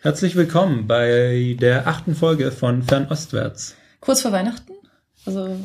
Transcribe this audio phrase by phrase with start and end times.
[0.00, 3.74] Herzlich willkommen bei der achten Folge von Fernostwärts.
[3.98, 4.72] Kurz vor Weihnachten,
[5.26, 5.58] also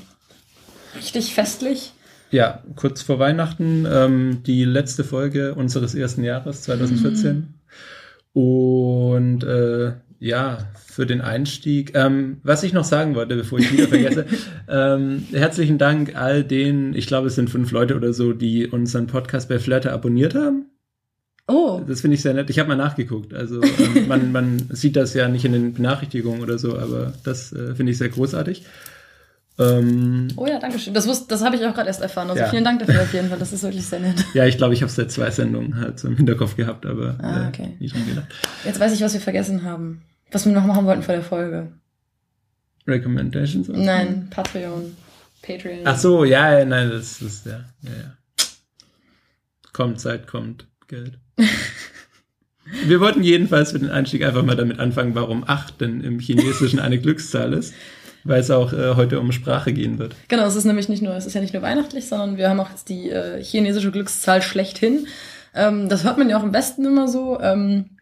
[0.95, 1.93] richtig festlich.
[2.31, 7.35] Ja, kurz vor Weihnachten, ähm, die letzte Folge unseres ersten Jahres 2014.
[8.33, 8.41] Mhm.
[8.41, 10.57] Und äh, ja,
[10.87, 11.91] für den Einstieg.
[11.93, 14.25] Ähm, was ich noch sagen wollte, bevor ich wieder vergesse,
[14.67, 19.05] ähm, herzlichen Dank all den, ich glaube es sind fünf Leute oder so, die unseren
[19.05, 20.72] Podcast bei Flatter abonniert haben.
[21.47, 21.81] Oh.
[21.85, 22.49] Das finde ich sehr nett.
[22.49, 23.33] Ich habe mal nachgeguckt.
[23.33, 27.51] Also ähm, man, man sieht das ja nicht in den Benachrichtigungen oder so, aber das
[27.51, 28.63] äh, finde ich sehr großartig.
[29.59, 30.93] Ähm, oh ja, danke schön.
[30.93, 32.29] Das, wusste, das habe ich auch gerade erst erfahren.
[32.29, 32.49] Also ja.
[32.49, 33.37] vielen Dank dafür auf jeden Fall.
[33.37, 34.25] Das ist wirklich sehr nett.
[34.33, 37.17] Ja, ich glaube, ich habe es seit zwei Sendungen halt so im Hinterkopf gehabt, aber
[37.21, 37.63] ah, äh, okay.
[37.63, 38.27] äh, nie dran gedacht.
[38.65, 40.01] Jetzt weiß ich, was wir vergessen haben.
[40.31, 41.71] Was wir noch machen wollten vor der Folge.
[42.87, 43.67] Recommendations?
[43.67, 44.95] Nein, Patreon.
[45.41, 45.81] Patreon.
[45.85, 48.17] Ach so, ja, ja, nein, das ist, ja, ja, ja.
[49.71, 51.19] Kommt, Zeit kommt, Geld.
[52.85, 56.79] Wir wollten jedenfalls für den Einstieg einfach mal damit anfangen, warum 8 denn im Chinesischen
[56.79, 57.73] eine Glückszahl ist,
[58.23, 60.15] weil es auch äh, heute um Sprache gehen wird.
[60.29, 62.59] Genau, es ist nämlich nicht nur, es ist ja nicht nur weihnachtlich, sondern wir haben
[62.59, 65.07] auch jetzt die äh, chinesische Glückszahl schlechthin.
[65.53, 67.39] Ähm, das hört man ja auch im Westen immer so.
[67.41, 67.97] Ähm,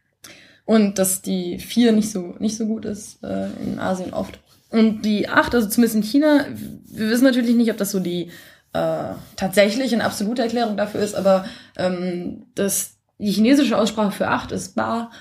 [0.66, 4.40] und dass die 4 nicht so, nicht so gut ist, äh, in Asien oft.
[4.70, 6.46] Und die 8, also zumindest in China,
[6.86, 8.30] wir wissen natürlich nicht, ob das so die
[8.74, 11.46] äh, tatsächlich eine absolute Erklärung dafür ist, aber
[11.78, 15.12] ähm, das die chinesische Aussprache für acht ist Bar.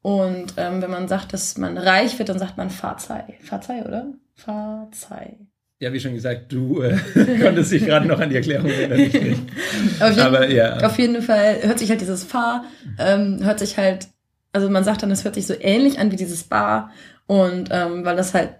[0.00, 3.24] Und ähm, wenn man sagt, dass man reich wird, dann sagt man Fahrzeih.
[3.42, 4.06] Fahrzeih, oder?
[4.34, 5.36] Fahrzeih.
[5.80, 6.96] Ja, wie schon gesagt, du äh,
[7.42, 9.00] konntest dich gerade noch an die Erklärung erinnern.
[10.00, 10.76] auf, jeden, Aber, ja.
[10.78, 12.64] auf jeden Fall hört sich halt dieses Fahr,
[12.98, 14.08] ähm, hört sich halt,
[14.52, 16.90] also man sagt dann, es hört sich so ähnlich an wie dieses Bar.
[17.26, 18.50] Und ähm, weil das halt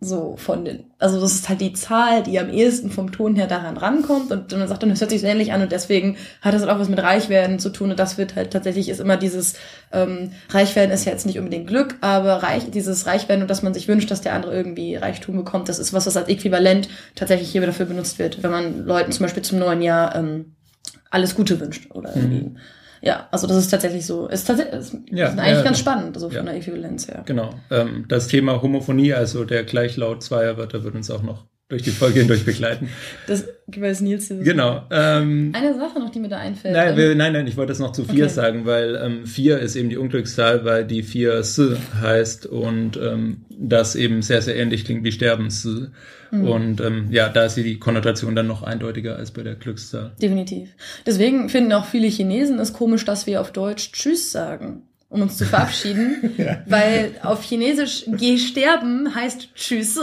[0.00, 3.48] so von den, also das ist halt die Zahl, die am ehesten vom Ton her
[3.48, 6.54] daran rankommt und man sagt dann, das hört sich so ähnlich an und deswegen hat
[6.54, 9.16] das halt auch was mit Reichwerden zu tun und das wird halt tatsächlich ist immer
[9.16, 9.54] dieses
[9.92, 13.74] ähm, Reichwerden ist ja jetzt nicht unbedingt Glück, aber reich, dieses Reichwerden und dass man
[13.74, 17.50] sich wünscht, dass der andere irgendwie Reichtum bekommt, das ist was, was als Äquivalent tatsächlich
[17.50, 20.54] hier dafür benutzt wird, wenn man Leuten zum Beispiel zum neuen Jahr ähm,
[21.10, 22.56] alles Gute wünscht oder mhm.
[23.00, 24.26] Ja, also das ist tatsächlich so.
[24.28, 27.22] Ist, tatsächlich, ist, ja, eigentlich ja, ganz spannend, so von der Äquivalenz her.
[27.26, 27.54] Genau.
[27.70, 31.90] Ähm, das Thema Homophonie, also der Gleichlaut zweier Wörter, wird uns auch noch durch die
[31.90, 32.88] Folge hindurch begleiten.
[33.26, 33.44] Das
[33.76, 34.28] weiß Nils.
[34.28, 34.82] Genau.
[34.90, 36.74] Ähm, Eine Sache noch, die mir da einfällt.
[36.74, 38.32] Nein, wir, nein, nein, ich wollte das noch zu vier okay.
[38.32, 41.60] sagen, weil ähm, vier ist eben die Unglückszahl, weil die vier S
[42.00, 45.68] heißt und ähm, das eben sehr, sehr ähnlich klingt wie Sterben S.
[46.30, 46.48] Mhm.
[46.48, 50.12] Und ähm, ja, da ist die Konnotation dann noch eindeutiger als bei der Glückszahl.
[50.20, 50.70] Definitiv.
[51.06, 55.38] Deswegen finden auch viele Chinesen es komisch, dass wir auf Deutsch Tschüss sagen um uns
[55.38, 56.62] zu verabschieden, ja.
[56.66, 59.98] weil auf Chinesisch geh sterben heißt Tschüss.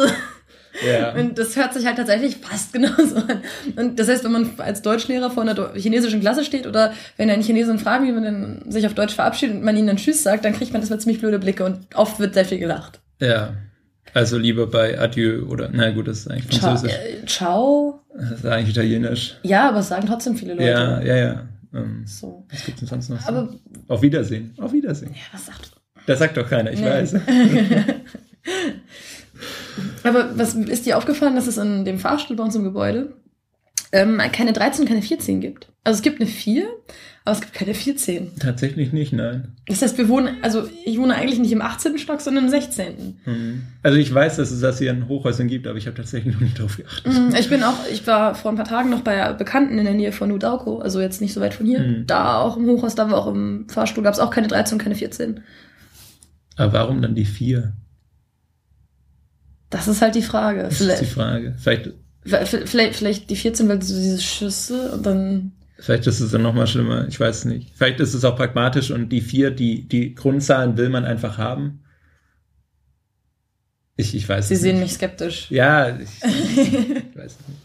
[0.85, 1.13] Ja.
[1.13, 3.41] Und das hört sich halt tatsächlich fast genauso an.
[3.75, 7.43] Und das heißt, wenn man als Deutschlehrer vor einer chinesischen Klasse steht oder wenn einen
[7.43, 10.45] Chinesen fragen, wie man denn sich auf Deutsch verabschiedet und man ihnen dann Tschüss sagt,
[10.45, 12.99] dann kriegt man das mit ziemlich blöde Blicke und oft wird sehr viel gelacht.
[13.19, 13.53] Ja.
[14.13, 16.93] Also lieber bei Adieu oder, na gut, das ist eigentlich Französisch.
[17.25, 17.25] Ciao.
[17.25, 18.01] Ciao.
[18.17, 19.35] Das ist eigentlich Italienisch.
[19.43, 20.69] Ja, aber es sagen trotzdem viele Leute.
[20.69, 21.45] Ja, ja, ja.
[21.73, 22.45] Ähm, so.
[22.49, 23.25] Was gibt es sonst noch?
[23.27, 23.49] Aber,
[23.89, 24.53] Auf Wiedersehen.
[24.57, 25.11] Auf Wiedersehen.
[25.13, 25.71] Ja, was sagt.
[26.05, 26.85] Das sagt doch keiner, ich nee.
[26.85, 27.15] weiß.
[30.03, 33.13] Aber was ist dir aufgefallen, dass es in dem Fahrstuhl bei uns im Gebäude
[33.91, 35.67] ähm, keine 13 und keine 14 gibt?
[35.83, 36.65] Also es gibt eine 4,
[37.25, 38.37] aber es gibt keine 14.
[38.39, 39.55] Tatsächlich nicht, nein.
[39.67, 41.97] Das heißt, wir wohnen, also ich wohne eigentlich nicht im 18.
[41.99, 43.19] Stock, sondern im 16.
[43.25, 43.63] Mhm.
[43.83, 46.41] Also ich weiß, dass es das hier in Hochhäusern gibt, aber ich habe tatsächlich noch
[46.41, 47.13] nicht drauf geachtet.
[47.13, 49.93] Mhm, ich bin auch, ich war vor ein paar Tagen noch bei Bekannten in der
[49.93, 51.79] Nähe von Nudauko, also jetzt nicht so weit von hier.
[51.79, 52.07] Mhm.
[52.07, 54.83] Da auch im Hochhaus, da war auch im Fahrstuhl, gab es auch keine 13 und
[54.83, 55.41] keine 14.
[56.57, 57.73] Aber warum dann die 4?
[59.69, 60.63] Das ist halt die Frage.
[60.63, 61.55] Das vielleicht, ist die Frage.
[61.57, 61.91] Vielleicht,
[62.65, 65.51] vielleicht, vielleicht die 14, weil so diese Schüsse und dann.
[65.77, 67.07] Vielleicht ist es dann nochmal schlimmer.
[67.07, 67.73] Ich weiß nicht.
[67.75, 71.81] Vielleicht ist es auch pragmatisch und die vier, die, die Grundzahlen will man einfach haben.
[73.97, 75.49] Ich, ich weiß Sie sehen mich skeptisch.
[75.51, 77.59] Ja, ich, ich weiß nicht.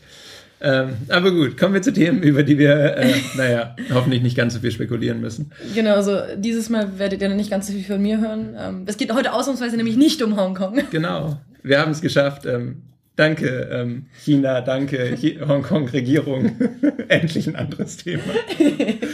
[0.63, 4.53] Ähm, aber gut, kommen wir zu Themen, über die wir, äh, naja, hoffentlich nicht ganz
[4.53, 5.53] so viel spekulieren müssen.
[5.75, 8.55] Genau, also dieses Mal werdet ihr nicht ganz so viel von mir hören.
[8.59, 10.83] Ähm, es geht heute ausnahmsweise nämlich nicht um Hongkong.
[10.91, 12.47] Genau wir haben es geschafft.
[12.47, 12.83] Ähm,
[13.17, 15.17] danke, ähm, China, danke,
[15.47, 16.57] Hongkong-Regierung.
[17.09, 18.23] Endlich ein anderes Thema.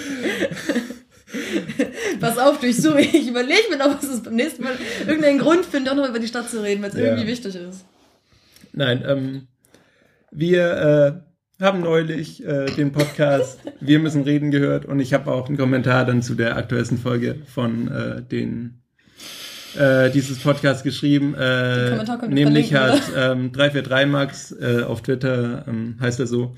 [2.20, 4.74] Pass auf, du, ich, suche, ich überlege mir noch, was es beim nächsten Mal
[5.06, 7.04] irgendeinen Grund finde, auch noch über die Stadt zu reden, weil es ja.
[7.04, 7.84] irgendwie wichtig ist.
[8.72, 9.48] Nein, ähm,
[10.30, 11.22] wir
[11.58, 15.56] äh, haben neulich äh, den Podcast Wir müssen reden gehört und ich habe auch einen
[15.56, 18.82] Kommentar dann zu der aktuellsten Folge von äh, den
[19.76, 21.34] äh, dieses Podcast geschrieben.
[21.34, 26.54] Äh, nämlich hat ähm, 343 Max äh, auf Twitter, ähm, heißt er so,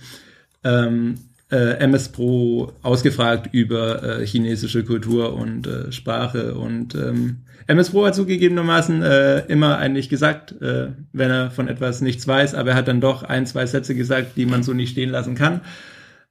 [0.64, 1.16] ähm,
[1.50, 8.06] äh, MS Pro ausgefragt über äh, chinesische Kultur und äh, Sprache und ähm, MS Pro
[8.06, 9.02] hat zugegebenermaßen
[9.48, 13.44] immer eigentlich gesagt, wenn er von etwas nichts weiß, aber er hat dann doch ein,
[13.44, 15.60] zwei Sätze gesagt, die man so nicht stehen lassen kann.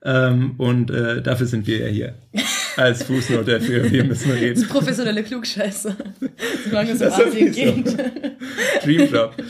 [0.04, 2.16] Ähm, und dafür sind wir ja hier.
[2.78, 4.56] Als Fußnote für wir müssen reden.
[4.56, 5.96] Das ist professionelle Klugscheiße.
[6.70, 7.98] Solange es um Asien geht.
[8.84, 9.34] Dreamjob.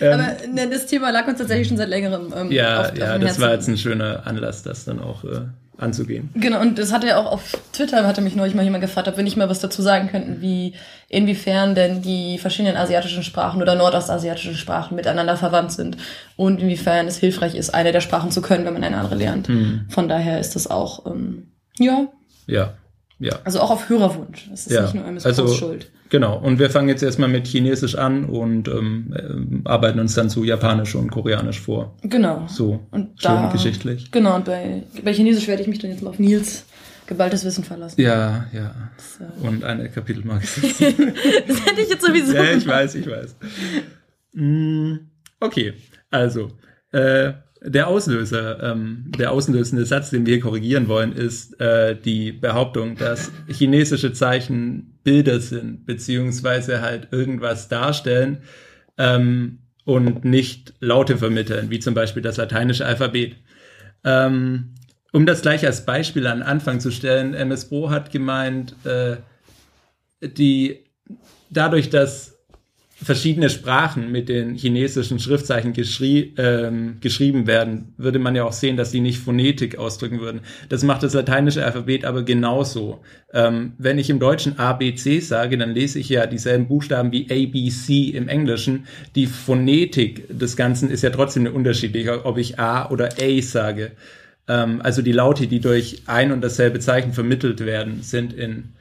[0.00, 2.32] Aber ne, das Thema lag uns tatsächlich schon seit längerem.
[2.34, 5.42] Ähm, ja, auf, ja, auf das war jetzt ein schöner Anlass, das dann auch äh,
[5.76, 6.30] anzugehen.
[6.34, 9.16] Genau, und das hat ja auch auf Twitter, hatte mich neulich mal jemand gefragt, ob
[9.16, 10.74] wir nicht mal was dazu sagen könnten, wie,
[11.08, 15.96] inwiefern denn die verschiedenen asiatischen Sprachen oder nordostasiatischen Sprachen miteinander verwandt sind
[16.36, 19.48] und inwiefern es hilfreich ist, eine der Sprachen zu können, wenn man eine andere lernt.
[19.48, 19.86] Hm.
[19.88, 21.49] Von daher ist das auch, ähm,
[21.80, 22.08] ja.
[22.46, 22.74] Ja,
[23.18, 23.38] ja.
[23.44, 24.48] Also auch auf Hörerwunsch.
[24.50, 24.82] Das ist ja.
[24.82, 25.90] nicht nur MS also, Schuld.
[26.08, 26.38] Genau.
[26.38, 30.42] Und wir fangen jetzt erstmal mit Chinesisch an und ähm, äh, arbeiten uns dann zu
[30.42, 31.94] Japanisch und Koreanisch vor.
[32.02, 32.46] Genau.
[32.48, 32.80] So.
[32.90, 34.10] Und schön da, geschichtlich.
[34.10, 34.36] Genau.
[34.36, 36.64] Und bei, bei Chinesisch werde ich mich dann jetzt mal auf Nils
[37.06, 38.00] geballtes Wissen verlassen.
[38.00, 38.74] Ja, ja.
[39.18, 39.46] So.
[39.46, 41.12] Und eine Kapitelmarke setzen.
[41.48, 42.34] das hätte ich jetzt sowieso.
[42.34, 43.36] Ja, ich weiß, ich weiß.
[44.32, 44.94] Mm,
[45.40, 45.74] okay.
[46.10, 46.52] Also,
[46.92, 52.96] äh, der Auslöser, ähm, der auslösende Satz, den wir korrigieren wollen, ist äh, die Behauptung,
[52.96, 58.38] dass chinesische Zeichen Bilder sind, beziehungsweise halt irgendwas darstellen
[58.98, 63.36] ähm, und nicht Laute vermitteln, wie zum Beispiel das lateinische Alphabet.
[64.04, 64.74] Ähm,
[65.12, 69.16] um das gleich als Beispiel an Anfang zu stellen, MS Pro hat gemeint, äh,
[70.22, 70.84] die
[71.50, 72.39] dadurch, dass
[73.02, 78.76] verschiedene Sprachen mit den chinesischen Schriftzeichen geschrie ähm, geschrieben werden, würde man ja auch sehen,
[78.76, 80.40] dass sie nicht Phonetik ausdrücken würden.
[80.68, 83.00] Das macht das lateinische Alphabet aber genauso.
[83.32, 87.10] Ähm, wenn ich im Deutschen A, B, C sage, dann lese ich ja dieselben Buchstaben
[87.12, 88.86] wie A, B, C im Englischen.
[89.14, 93.92] Die Phonetik des Ganzen ist ja trotzdem eine unterschiedliche, ob ich A oder A sage.
[94.46, 98.74] Ähm, also die Laute, die durch ein und dasselbe Zeichen vermittelt werden, sind in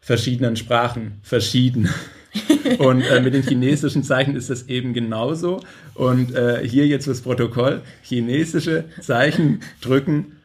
[0.00, 1.88] verschiedenen Sprachen verschieden.
[2.78, 5.60] Und äh, mit den chinesischen Zeichen ist das eben genauso.
[5.94, 10.36] Und äh, hier jetzt fürs Protokoll, chinesische Zeichen drücken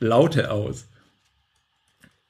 [0.00, 0.86] Laute aus.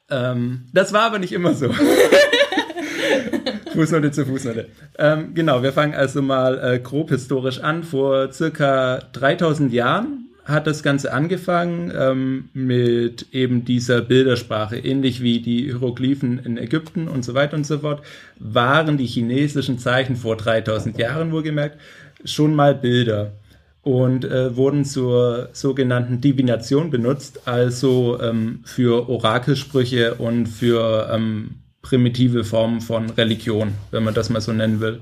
[0.09, 1.73] Ähm, das war aber nicht immer so.
[3.73, 4.69] Fußnote zu Fußnote.
[4.97, 7.83] Ähm, genau, wir fangen also mal äh, grob historisch an.
[7.83, 15.41] Vor circa 3000 Jahren hat das Ganze angefangen ähm, mit eben dieser Bildersprache, ähnlich wie
[15.41, 18.03] die Hieroglyphen in Ägypten und so weiter und so fort,
[18.39, 21.79] waren die chinesischen Zeichen vor 3000 Jahren wohlgemerkt
[22.25, 23.33] schon mal Bilder
[23.81, 32.43] und äh, wurden zur sogenannten Divination benutzt, also ähm, für Orakelsprüche und für ähm, primitive
[32.43, 35.01] Formen von Religion, wenn man das mal so nennen will.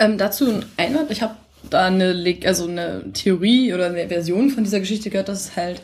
[0.00, 1.36] Ähm, dazu ein Einwand, ich habe
[1.68, 5.82] da eine, also eine Theorie oder eine Version von dieser Geschichte gehört, dass es halt,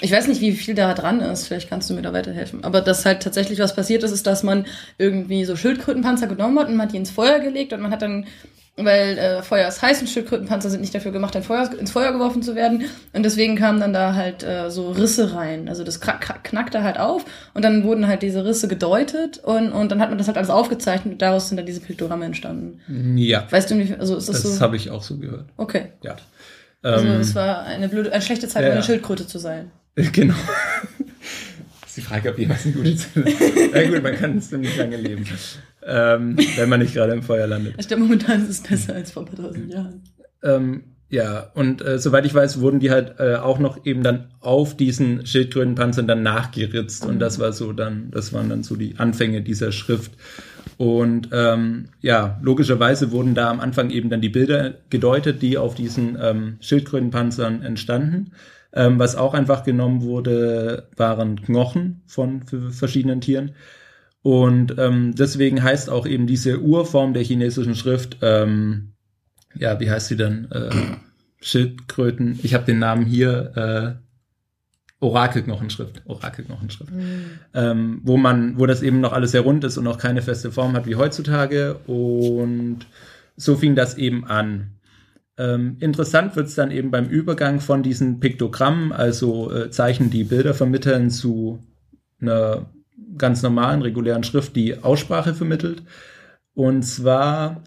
[0.00, 2.80] ich weiß nicht, wie viel da dran ist, vielleicht kannst du mir da weiterhelfen, aber
[2.80, 4.66] dass halt tatsächlich was passiert ist, ist, dass man
[4.98, 8.02] irgendwie so Schildkrötenpanzer genommen hat und man hat die ins Feuer gelegt und man hat
[8.02, 8.26] dann
[8.76, 12.42] weil äh, Feuer ist heiß und Schildkrötenpanzer sind nicht dafür gemacht, Feuer, ins Feuer geworfen
[12.42, 12.84] zu werden.
[13.12, 15.68] Und deswegen kamen dann da halt äh, so Risse rein.
[15.68, 20.00] Also das knackte halt auf und dann wurden halt diese Risse gedeutet und, und dann
[20.00, 22.80] hat man das halt alles aufgezeichnet und daraus sind dann diese Piktogramme entstanden.
[23.18, 23.46] Ja.
[23.50, 24.48] Weißt du, also ist das, das so?
[24.50, 25.46] Das habe ich auch so gehört.
[25.58, 25.92] Okay.
[26.02, 26.16] Ja.
[26.82, 28.70] Also ähm, es war eine blöde, eine schlechte Zeit, ja.
[28.70, 29.70] um eine Schildkröte zu sein.
[29.94, 30.34] Genau.
[31.82, 33.74] das ist die Frage, ob jemals eine gute Zeit ist.
[33.74, 35.22] Ja gut, man kann ziemlich lange leben
[35.86, 37.74] ähm, wenn man nicht gerade im Feuer landet.
[37.78, 40.02] Ich glaube, momentan ist es besser als vor ein paar tausend Jahren.
[40.42, 44.28] Ähm, ja, und äh, soweit ich weiß, wurden die halt äh, auch noch eben dann
[44.40, 47.04] auf diesen Schildkrötenpanzern dann nachgeritzt.
[47.04, 47.10] Mhm.
[47.10, 50.12] Und das war so dann, das waren dann so die Anfänge dieser Schrift.
[50.78, 55.74] Und ähm, ja, logischerweise wurden da am Anfang eben dann die Bilder gedeutet, die auf
[55.74, 58.32] diesen ähm, Schildkrötenpanzern entstanden.
[58.72, 63.52] Ähm, was auch einfach genommen wurde, waren Knochen von verschiedenen Tieren.
[64.22, 68.92] Und ähm, deswegen heißt auch eben diese Urform der chinesischen Schrift, ähm,
[69.54, 70.50] ja, wie heißt sie denn?
[70.50, 70.70] Äh,
[71.40, 72.38] Schildkröten.
[72.42, 73.98] Ich habe den Namen hier.
[73.98, 74.02] Äh,
[75.02, 77.24] Orakelknochenschrift, Orakelknochenschrift, mhm.
[77.54, 80.52] ähm, wo man, wo das eben noch alles sehr rund ist und noch keine feste
[80.52, 81.74] Form hat wie heutzutage.
[81.86, 82.86] Und
[83.36, 84.76] so fing das eben an.
[85.36, 90.24] Ähm, interessant wird es dann eben beim Übergang von diesen Piktogrammen, also äh, Zeichen, die
[90.24, 91.58] Bilder vermitteln, zu
[92.20, 92.70] einer
[93.16, 95.82] ganz normalen, regulären Schrift die Aussprache vermittelt.
[96.54, 97.62] Und zwar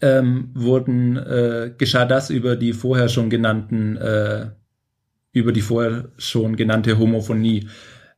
[0.00, 4.46] ähm, wurden, äh, geschah das über die vorher schon genannten, äh,
[5.32, 7.68] über die vorher schon genannte Homophonie.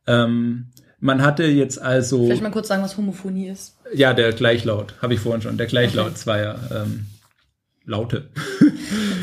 [0.07, 0.67] Ähm,
[0.99, 2.25] man hatte jetzt also.
[2.25, 3.77] Vielleicht mal kurz sagen, was Homophonie ist.
[3.93, 5.57] Ja, der Gleichlaut, habe ich vorhin schon.
[5.57, 6.15] Der Gleichlaut okay.
[6.15, 7.07] zweier, ähm,
[7.85, 8.29] Laute.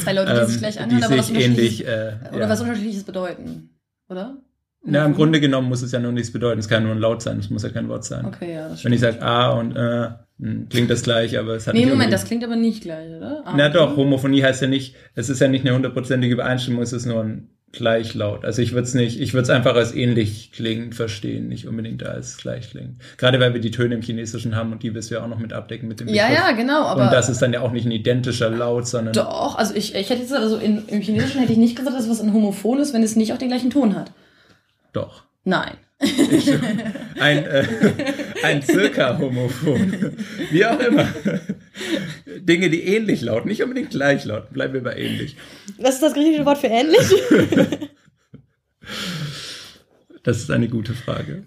[0.03, 2.49] Zwei Leute, die sich gleich ähm, anhören, aber was ähnlich, äh, oder ja.
[2.49, 3.71] was unterschiedliches bedeuten,
[4.09, 4.37] oder?
[4.83, 6.59] Na, im Grunde genommen muss es ja nur nichts bedeuten.
[6.59, 8.25] Es kann nur ein Laut sein, es muss ja kein Wort sein.
[8.25, 8.71] Okay, ja.
[8.83, 10.09] Wenn ich sage A und äh,
[10.41, 13.47] hm, klingt das gleich, aber es hat Nee, Moment, das klingt aber nicht gleich, oder?
[13.47, 16.95] A Na doch, Homophonie heißt ja nicht, es ist ja nicht eine hundertprozentige Übereinstimmung, es
[16.95, 18.45] ist nur ein Gleichlaut.
[18.45, 22.05] Also ich würde es nicht, ich würde es einfach als ähnlich klingend verstehen, nicht unbedingt
[22.05, 23.01] als gleich klingend.
[23.17, 25.39] Gerade weil wir die Töne im Chinesischen haben und die wirst du ja auch noch
[25.39, 26.21] mit abdecken mit dem Begriff.
[26.21, 26.85] Ja, ja, genau.
[26.87, 29.13] Aber und das ist dann ja auch nicht ein identischer Laut, sondern.
[29.13, 32.11] Doch, also ich, ich hätte jetzt also in, im Chinesischen hätte ich nicht gesagt, dass
[32.11, 34.11] was ein Homophon ist, wenn es nicht auch den gleichen Ton hat.
[34.93, 35.25] Doch.
[35.45, 35.77] Nein.
[37.21, 37.67] ein, äh,
[38.43, 40.17] ein circa Homophon.
[40.51, 41.07] Wie auch immer.
[42.39, 44.53] Dinge, die ähnlich lauten, nicht unbedingt gleich lauten.
[44.53, 45.37] Bleiben wir bei ähnlich.
[45.79, 46.99] Was ist das griechische Wort für ähnlich?
[50.23, 51.45] das ist eine gute Frage.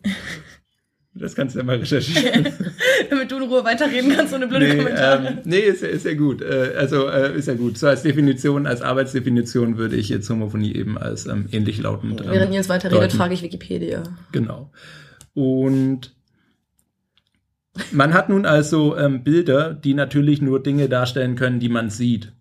[1.15, 2.47] Das kannst du ja mal recherchieren.
[3.09, 5.27] Damit du in Ruhe weiterreden kannst, ohne blöde nee, Kommentare.
[5.27, 6.41] Ähm, nee, ist, ist ja gut.
[6.41, 7.77] Äh, also äh, ist ja gut.
[7.77, 12.21] So als Definition, als Arbeitsdefinition würde ich jetzt Homophonie eben als ähm, ähnlich lautend.
[12.21, 14.03] Ähm, Während ihr jetzt weiterredet, frage ich Wikipedia.
[14.31, 14.71] Genau.
[15.35, 16.15] Und
[17.91, 22.33] man hat nun also ähm, Bilder, die natürlich nur Dinge darstellen können, die man sieht.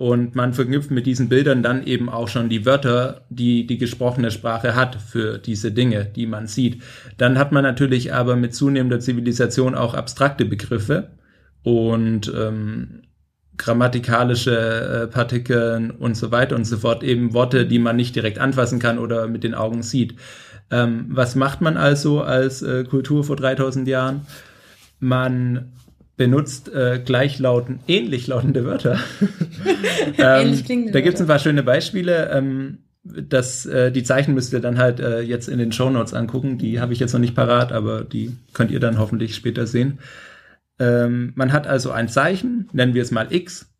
[0.00, 4.30] Und man verknüpft mit diesen Bildern dann eben auch schon die Wörter, die die gesprochene
[4.30, 6.82] Sprache hat für diese Dinge, die man sieht.
[7.18, 11.10] Dann hat man natürlich aber mit zunehmender Zivilisation auch abstrakte Begriffe
[11.64, 13.02] und ähm,
[13.58, 18.38] grammatikalische äh, Partikeln und so weiter und so fort, eben Worte, die man nicht direkt
[18.38, 20.14] anfassen kann oder mit den Augen sieht.
[20.70, 24.22] Ähm, was macht man also als äh, Kultur vor 3000 Jahren?
[24.98, 25.72] Man
[26.20, 28.98] benutzt äh, gleichlauten, ähnlich lautende Wörter.
[30.18, 32.28] ähm, ähnlich da gibt es ein paar schöne Beispiele.
[32.30, 36.12] Ähm, das, äh, die Zeichen müsst ihr dann halt äh, jetzt in den Show Notes
[36.12, 36.58] angucken.
[36.58, 40.00] Die habe ich jetzt noch nicht parat, aber die könnt ihr dann hoffentlich später sehen.
[40.78, 43.70] Ähm, man hat also ein Zeichen, nennen wir es mal X.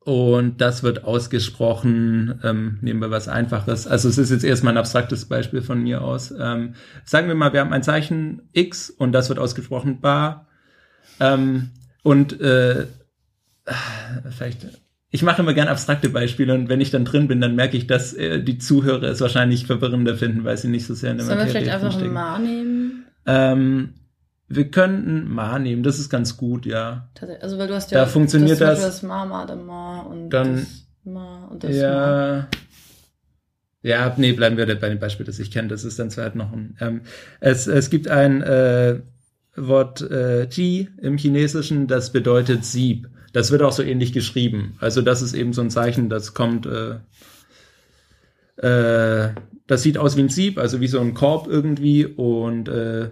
[0.00, 3.86] Und das wird ausgesprochen, ähm, nehmen wir was Einfaches.
[3.86, 6.34] Also es ist jetzt erstmal ein abstraktes Beispiel von mir aus.
[6.36, 6.74] Ähm,
[7.04, 10.48] sagen wir mal, wir haben ein Zeichen X und das wird ausgesprochen Bar
[11.20, 11.70] ähm,
[12.02, 12.86] und äh,
[14.30, 14.66] vielleicht,
[15.10, 17.86] ich mache immer gern abstrakte Beispiele und wenn ich dann drin bin, dann merke ich,
[17.86, 21.26] dass äh, die Zuhörer es wahrscheinlich verwirrender finden, weil sie nicht so sehr in der
[21.26, 23.06] Sollen Materie wir vielleicht einfach ein Ma nehmen?
[23.26, 23.94] Ähm,
[24.48, 27.08] wir könnten Ma nehmen, das ist ganz gut, ja.
[27.40, 30.56] Also weil du hast ja da funktioniert das, das Ma, Ma, da Ma und dann,
[30.56, 32.48] das Ma und das ja, Ma.
[33.82, 35.68] Ja, nee, bleiben wir bei dem Beispiel, das ich kenne.
[35.68, 36.76] Das ist dann zwar halt noch ein.
[36.80, 37.02] Ähm,
[37.38, 39.00] es, es gibt ein äh,
[39.56, 43.08] Wort äh, Ji im Chinesischen, das bedeutet Sieb.
[43.32, 44.76] Das wird auch so ähnlich geschrieben.
[44.78, 46.96] Also das ist eben so ein Zeichen, das kommt, äh,
[48.56, 49.34] äh,
[49.66, 53.10] das sieht aus wie ein Sieb, also wie so ein Korb irgendwie und äh,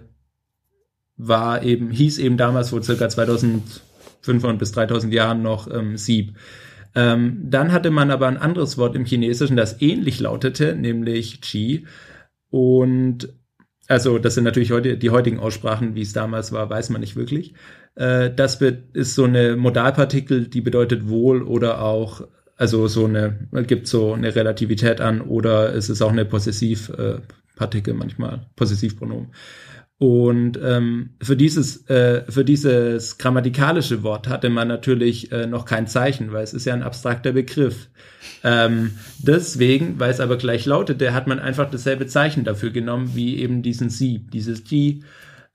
[1.17, 6.35] war eben, hieß eben damals vor circa 2500 bis 3000 Jahren noch ähm, Sieb.
[6.95, 11.85] Ähm, dann hatte man aber ein anderes Wort im Chinesischen, das ähnlich lautete, nämlich Qi.
[12.49, 13.29] Und
[13.87, 17.15] also das sind natürlich heute die heutigen Aussprachen, wie es damals war, weiß man nicht
[17.15, 17.53] wirklich.
[17.95, 18.59] Äh, das
[18.93, 22.27] ist so eine Modalpartikel, die bedeutet wohl oder auch,
[22.57, 28.47] also so eine, gibt so eine Relativität an oder es ist auch eine Possessivpartikel manchmal,
[28.55, 29.27] Possessivpronomen.
[29.97, 35.87] Und ähm, für dieses äh, für dieses grammatikalische Wort hatte man natürlich äh, noch kein
[35.87, 37.87] Zeichen, weil es ist ja ein abstrakter Begriff.
[38.43, 43.37] Ähm, deswegen, weil es aber gleich lautete, hat man einfach dasselbe Zeichen dafür genommen wie
[43.37, 45.01] eben diesen Sie, dieses G.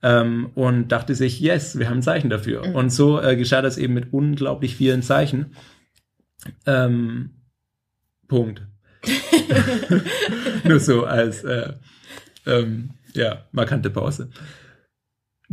[0.01, 2.67] Ähm, und dachte sich, yes, wir haben ein Zeichen dafür.
[2.67, 2.75] Mhm.
[2.75, 5.53] Und so äh, geschah das eben mit unglaublich vielen Zeichen.
[6.65, 7.29] Ähm,
[8.27, 8.63] Punkt.
[10.63, 11.73] Nur so als äh,
[12.47, 14.29] ähm, ja, markante Pause.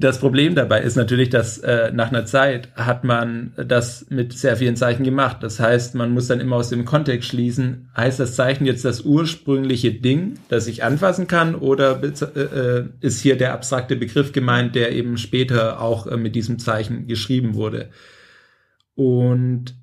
[0.01, 4.57] Das Problem dabei ist natürlich, dass äh, nach einer Zeit hat man das mit sehr
[4.57, 5.39] vielen Zeichen gemacht.
[5.41, 9.01] Das heißt, man muss dann immer aus dem Kontext schließen, heißt das Zeichen jetzt das
[9.01, 14.77] ursprüngliche Ding, das ich anfassen kann, oder äh, äh, ist hier der abstrakte Begriff gemeint,
[14.77, 17.91] der eben später auch äh, mit diesem Zeichen geschrieben wurde?
[18.95, 19.75] Und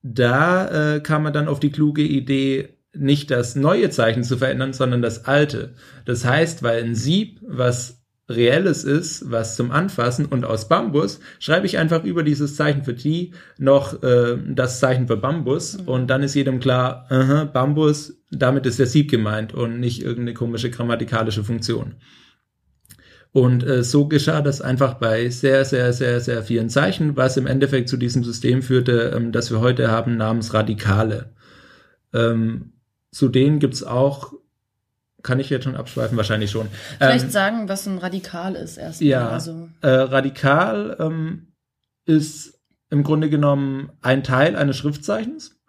[0.00, 4.72] da äh, kam man dann auf die kluge Idee, nicht das neue Zeichen zu verändern,
[4.72, 5.74] sondern das alte.
[6.04, 11.66] Das heißt, weil ein Sieb, was reelles ist, was zum Anfassen und aus Bambus, schreibe
[11.66, 15.88] ich einfach über dieses Zeichen für die noch äh, das Zeichen für Bambus mhm.
[15.88, 20.34] und dann ist jedem klar, aha, Bambus, damit ist der Sieb gemeint und nicht irgendeine
[20.34, 21.96] komische grammatikalische Funktion.
[23.32, 27.46] Und äh, so geschah das einfach bei sehr, sehr, sehr, sehr vielen Zeichen, was im
[27.46, 31.30] Endeffekt zu diesem System führte, ähm, das wir heute haben, namens Radikale.
[32.12, 32.72] Ähm,
[33.12, 34.32] zu denen gibt's auch,
[35.22, 36.16] kann ich jetzt schon abschweifen?
[36.16, 36.68] Wahrscheinlich schon.
[36.98, 39.08] Vielleicht ähm, sagen, was ein Radikal ist erstmal.
[39.08, 39.68] Ja, also.
[39.82, 41.52] äh, Radikal ähm,
[42.04, 42.58] ist
[42.90, 45.60] im Grunde genommen ein Teil eines Schriftzeichens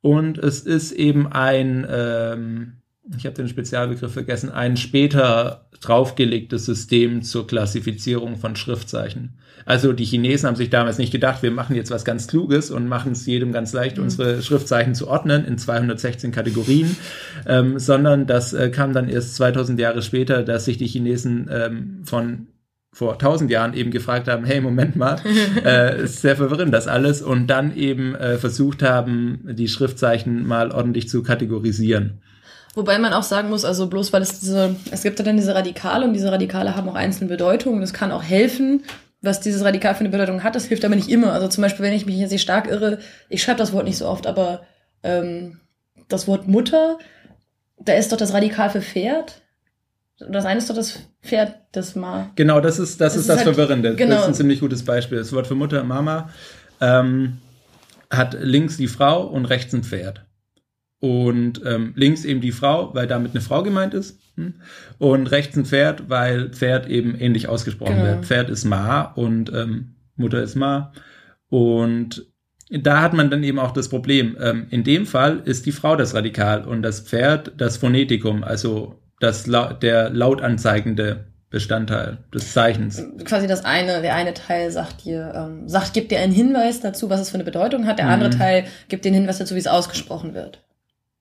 [0.00, 2.81] und es ist eben ein, ähm,
[3.16, 9.38] ich habe den Spezialbegriff vergessen, ein später draufgelegtes System zur Klassifizierung von Schriftzeichen.
[9.64, 12.88] Also die Chinesen haben sich damals nicht gedacht, wir machen jetzt was ganz Kluges und
[12.88, 14.04] machen es jedem ganz leicht, mhm.
[14.04, 16.96] unsere Schriftzeichen zu ordnen in 216 Kategorien,
[17.46, 22.02] ähm, sondern das äh, kam dann erst 2000 Jahre später, dass sich die Chinesen ähm,
[22.04, 22.46] von
[22.94, 25.16] vor tausend Jahren eben gefragt haben, hey, Moment mal,
[25.64, 30.70] äh, ist sehr verwirrend das alles und dann eben äh, versucht haben, die Schriftzeichen mal
[30.70, 32.20] ordentlich zu kategorisieren.
[32.74, 35.54] Wobei man auch sagen muss, also bloß weil es diese, es gibt ja dann diese
[35.54, 37.80] Radikale und diese Radikale haben auch einzelne Bedeutungen.
[37.80, 38.82] Das kann auch helfen,
[39.20, 40.54] was dieses Radikal für eine Bedeutung hat.
[40.54, 41.32] Das hilft aber nicht immer.
[41.32, 42.98] Also zum Beispiel, wenn ich mich jetzt nicht stark irre,
[43.28, 44.62] ich schreibe das Wort nicht so oft, aber
[45.02, 45.60] ähm,
[46.08, 46.98] das Wort Mutter,
[47.78, 49.42] da ist doch das Radikal für Pferd.
[50.18, 52.30] Das eine ist doch das Pferd, das Ma.
[52.36, 53.96] Genau, das ist das, das ist, ist das halt, Verwirrende.
[53.96, 54.14] Genau.
[54.14, 55.18] Das ist ein ziemlich gutes Beispiel.
[55.18, 56.30] Das Wort für Mutter, Mama,
[56.80, 57.38] ähm,
[58.08, 60.24] hat links die Frau und rechts ein Pferd.
[61.02, 64.20] Und ähm, links eben die Frau, weil damit eine Frau gemeint ist.
[64.36, 64.54] Hm?
[64.98, 68.06] Und rechts ein Pferd, weil Pferd eben ähnlich ausgesprochen genau.
[68.06, 68.24] wird.
[68.24, 70.92] Pferd ist Ma und ähm, Mutter ist Ma.
[71.48, 72.26] Und
[72.70, 74.36] da hat man dann eben auch das Problem.
[74.40, 79.00] Ähm, in dem Fall ist die Frau das Radikal und das Pferd das Phonetikum, also
[79.18, 79.44] das
[79.82, 83.04] der lautanzeigende Bestandteil des Zeichens.
[83.24, 87.10] Quasi das eine, der eine Teil sagt dir, ähm, sagt, gibt dir einen Hinweis dazu,
[87.10, 87.98] was es für eine Bedeutung hat.
[87.98, 88.12] Der mhm.
[88.12, 90.62] andere Teil gibt einen Hinweis dazu, wie es ausgesprochen wird.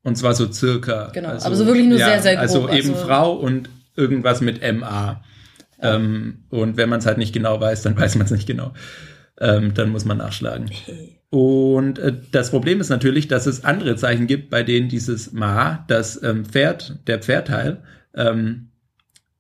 [0.04, 1.10] Und zwar so circa.
[1.14, 2.42] Genau, also, aber so wirklich nur ja, sehr, sehr grob.
[2.42, 5.22] Also eben also, Frau und irgendwas mit MA.
[5.82, 5.96] Ja.
[5.96, 8.74] Ähm, und wenn man es halt nicht genau weiß, dann weiß man es nicht genau.
[9.40, 10.70] Ähm, dann muss man nachschlagen.
[11.30, 15.86] Und äh, das Problem ist natürlich, dass es andere Zeichen gibt, bei denen dieses Ma,
[15.88, 17.82] das ähm, Pferd, der Pferdteil,
[18.16, 18.70] ähm,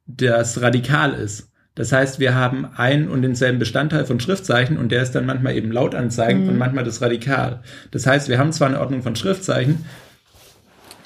[0.06, 1.52] das Radikal ist.
[1.76, 5.56] Das heißt, wir haben einen und denselben Bestandteil von Schriftzeichen und der ist dann manchmal
[5.56, 6.50] eben laut anzeigend mhm.
[6.50, 7.62] und manchmal das Radikal.
[7.92, 9.86] Das heißt, wir haben zwar eine Ordnung von Schriftzeichen,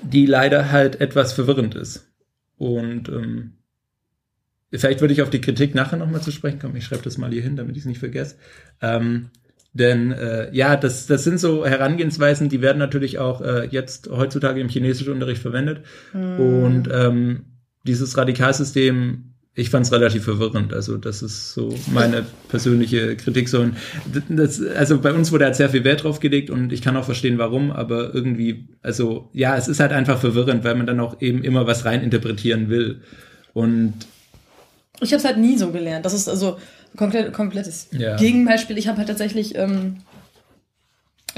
[0.06, 2.08] die leider halt etwas verwirrend ist.
[2.58, 3.54] Und ähm,
[4.72, 6.76] vielleicht würde ich auf die Kritik nachher nochmal zu sprechen kommen.
[6.76, 8.36] Ich schreibe das mal hier hin, damit ich es nicht vergesse.
[8.82, 9.30] Ähm,
[9.74, 14.62] denn äh, ja, das, das sind so Herangehensweisen, die werden natürlich auch äh, jetzt heutzutage
[14.62, 15.82] im chinesischen Unterricht verwendet.
[16.14, 16.40] Hm.
[16.40, 17.46] Und ähm,
[17.84, 20.74] dieses Radikalsystem ich fand es relativ verwirrend.
[20.74, 23.48] Also das ist so meine persönliche Kritik.
[23.48, 23.66] So,
[24.28, 27.06] das, also bei uns wurde halt sehr viel Wert drauf gelegt und ich kann auch
[27.06, 27.72] verstehen, warum.
[27.72, 31.66] Aber irgendwie, also ja, es ist halt einfach verwirrend, weil man dann auch eben immer
[31.68, 33.02] was reininterpretieren will.
[33.54, 33.94] Und
[35.00, 36.06] ich habe es halt nie so gelernt.
[36.06, 36.58] Das ist also
[36.98, 38.18] komplett komplettes ja.
[38.18, 38.78] Gegenbeispiel.
[38.78, 39.98] Ich habe halt tatsächlich ähm,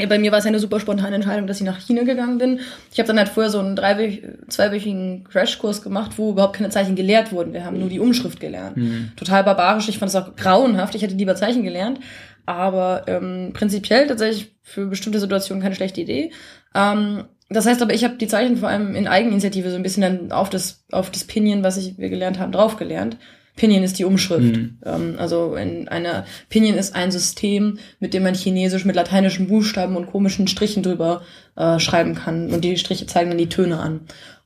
[0.06, 2.60] bei mir war es ja eine super spontane Entscheidung, dass ich nach China gegangen bin.
[2.92, 3.76] Ich habe dann halt vorher so einen
[4.48, 7.54] zweiwöchigen Crashkurs gemacht, wo überhaupt keine Zeichen gelehrt wurden.
[7.54, 8.78] Wir haben nur die Umschrift gelernt.
[8.78, 9.12] Mhm.
[9.16, 9.90] Total barbarisch.
[9.90, 10.94] Ich fand es auch grauenhaft.
[10.94, 12.00] Ich hätte lieber Zeichen gelernt.
[12.46, 16.32] Aber ähm, prinzipiell tatsächlich für bestimmte Situationen keine schlechte Idee.
[16.76, 20.02] Ähm, das heißt aber, ich habe die Zeichen vor allem in Eigeninitiative so ein bisschen
[20.02, 23.18] dann auf das, auf das Pinion, was ich, wir gelernt haben, drauf gelernt.
[23.58, 24.56] Pinyin ist die Umschrift.
[24.56, 24.78] Mhm.
[24.86, 29.98] Ähm, also in einer Pinyin ist ein System, mit dem man Chinesisch mit lateinischen Buchstaben
[29.98, 31.24] und komischen Strichen drüber
[31.58, 32.54] äh, schreiben kann.
[32.54, 34.02] Und die Striche zeigen dann die Töne an.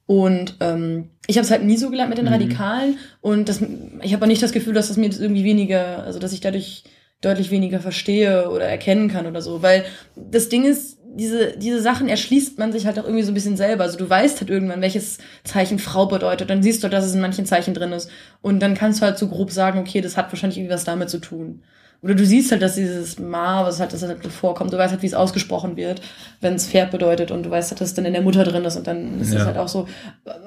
[0.07, 2.33] Und ähm, ich habe es halt nie so gelernt mit den mhm.
[2.33, 2.97] Radikalen.
[3.21, 3.61] Und das,
[4.01, 6.83] ich habe auch nicht das Gefühl, dass das mir irgendwie weniger, also dass ich dadurch
[7.21, 9.61] deutlich weniger verstehe oder erkennen kann oder so.
[9.61, 13.35] Weil das Ding ist, diese, diese Sachen erschließt man sich halt auch irgendwie so ein
[13.35, 13.83] bisschen selber.
[13.83, 16.49] Also du weißt halt irgendwann, welches Zeichen Frau bedeutet.
[16.49, 18.09] Dann siehst du, dass es in manchen Zeichen drin ist.
[18.41, 21.09] Und dann kannst du halt so grob sagen, okay, das hat wahrscheinlich irgendwie was damit
[21.09, 21.63] zu tun.
[22.03, 25.03] Oder du siehst halt, dass dieses Ma, was halt, das halt vorkommt, du weißt halt,
[25.03, 26.01] wie es ausgesprochen wird,
[26.39, 28.65] wenn es Pferd bedeutet und du weißt halt, dass es dann in der Mutter drin
[28.65, 29.37] ist und dann ist ja.
[29.37, 29.87] das halt auch so.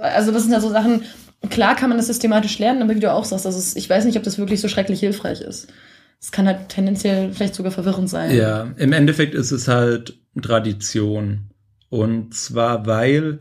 [0.01, 1.03] Also das sind halt so Sachen,
[1.51, 4.17] klar kann man das systematisch lernen, aber wie du auch sagst, also ich weiß nicht,
[4.17, 5.69] ob das wirklich so schrecklich hilfreich ist.
[6.21, 8.35] Es kann halt tendenziell vielleicht sogar verwirrend sein.
[8.35, 11.51] Ja, im Endeffekt ist es halt Tradition.
[11.89, 13.39] Und zwar, weil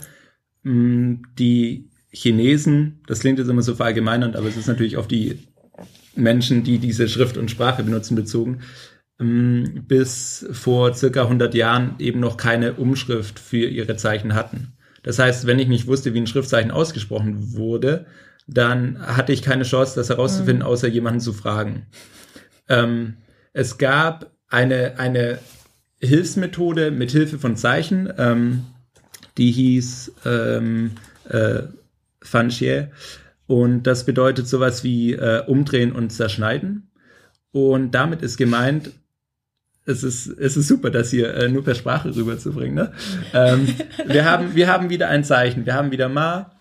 [0.64, 5.08] mh, hm, die Chinesen, das klingt jetzt immer so verallgemeinernd, aber es ist natürlich auf
[5.08, 5.40] die
[6.16, 8.60] Menschen, die diese Schrift und Sprache benutzen, bezogen,
[9.18, 14.74] mh, hm, bis vor circa 100 Jahren eben noch keine Umschrift für ihre Zeichen hatten.
[15.02, 18.06] Das heißt, wenn ich nicht wusste, wie ein Schriftzeichen ausgesprochen wurde,
[18.48, 20.72] dann hatte ich keine Chance, das herauszufinden, mhm.
[20.72, 21.88] außer jemanden zu fragen.
[22.70, 23.16] Ähm,
[23.54, 25.40] es gab eine, eine
[26.04, 28.66] Hilfsmethode mit Hilfe von Zeichen, ähm,
[29.38, 30.92] die hieß ähm,
[31.30, 31.64] äh,
[32.22, 32.88] Fanchie.
[33.48, 36.90] Und das bedeutet sowas wie äh, umdrehen und zerschneiden.
[37.52, 38.92] Und damit ist gemeint,
[39.86, 42.76] es ist, es ist super, das hier äh, nur per Sprache rüberzubringen.
[42.76, 42.92] Ne?
[43.34, 43.68] Ähm,
[44.06, 45.66] wir, haben, wir haben wieder ein Zeichen.
[45.66, 46.52] Wir haben wieder Ma.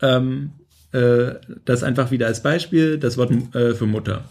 [0.00, 0.52] Ähm,
[0.92, 1.34] äh,
[1.64, 4.24] das einfach wieder als Beispiel, das Wort äh, für Mutter.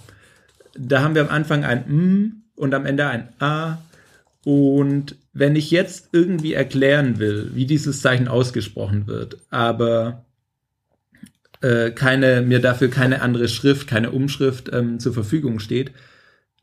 [0.77, 3.77] Da haben wir am Anfang ein M und am Ende ein A.
[4.45, 10.25] Und wenn ich jetzt irgendwie erklären will, wie dieses Zeichen ausgesprochen wird, aber
[11.62, 15.91] äh, keine, mir dafür keine andere Schrift, keine Umschrift ähm, zur Verfügung steht,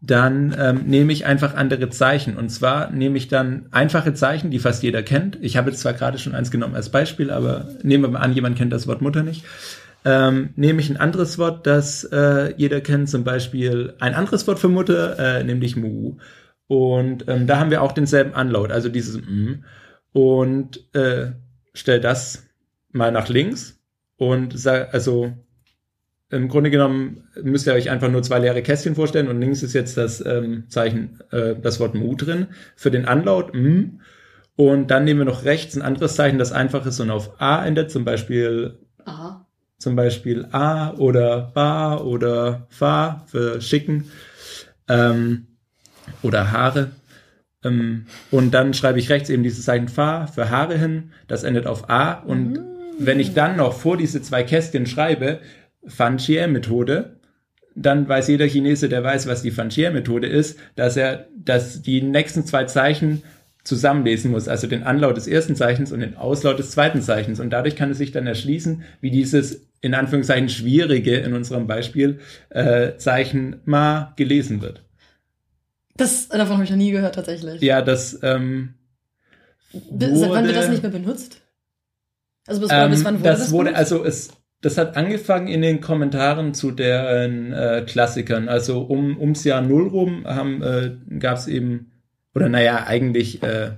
[0.00, 2.36] dann ähm, nehme ich einfach andere Zeichen.
[2.36, 5.38] Und zwar nehme ich dann einfache Zeichen, die fast jeder kennt.
[5.40, 8.34] Ich habe jetzt zwar gerade schon eins genommen als Beispiel, aber nehmen wir mal an,
[8.34, 9.44] jemand kennt das Wort Mutter nicht.
[10.04, 14.58] Ähm, nehme ich ein anderes Wort, das äh, jeder kennt, zum Beispiel ein anderes Wort
[14.58, 16.16] für Mutter, äh, nämlich Mu.
[16.68, 19.64] Und ähm, da haben wir auch denselben Unload, also dieses M.
[20.12, 21.32] Und äh,
[21.74, 22.44] stell das
[22.90, 23.78] mal nach links
[24.16, 25.32] und sag, also
[26.30, 29.74] im Grunde genommen müsst ihr euch einfach nur zwei leere Kästchen vorstellen und links ist
[29.74, 32.48] jetzt das ähm, Zeichen, äh, das Wort Mu drin.
[32.74, 34.00] Für den Unload M.
[34.56, 37.64] Und dann nehmen wir noch rechts ein anderes Zeichen, das einfach ist und auf A
[37.64, 39.46] endet, zum Beispiel Aha.
[39.78, 44.10] Zum Beispiel A oder Ba oder Fa für schicken
[44.88, 45.46] ähm,
[46.26, 46.90] oder Haare.
[47.64, 51.12] Ähm, und dann schreibe ich rechts eben dieses Zeichen Fa für Haare hin.
[51.28, 52.12] Das endet auf A.
[52.12, 52.60] Und mhm.
[52.98, 55.40] wenn ich dann noch vor diese zwei Kästchen schreibe,
[55.86, 57.16] Fan-Chier-Methode,
[57.74, 62.44] dann weiß jeder Chinese, der weiß, was die Fan-Chier-Methode ist, dass er, dass die nächsten
[62.46, 63.22] zwei Zeichen
[63.64, 67.40] zusammenlesen muss, also den Anlaut des ersten Zeichens und den Auslaut des zweiten Zeichens.
[67.40, 72.20] Und dadurch kann es sich dann erschließen, wie dieses in Anführungszeichen schwierige in unserem Beispiel
[72.48, 74.82] äh, Zeichen Ma gelesen wird.
[75.96, 77.60] Das davon habe ich noch nie gehört tatsächlich.
[77.62, 78.74] Ja, das ähm,
[79.72, 81.40] wurde, Seit wann wird das nicht mehr benutzt?
[82.46, 83.92] Also bis, ähm, bis wann wurde das, das wurde benutzt?
[83.92, 84.30] also es
[84.62, 88.48] das hat angefangen in den Kommentaren zu deren äh, Klassikern.
[88.48, 91.92] Also um ums Jahr Null rum haben äh, gab es eben
[92.34, 93.72] oder naja eigentlich äh,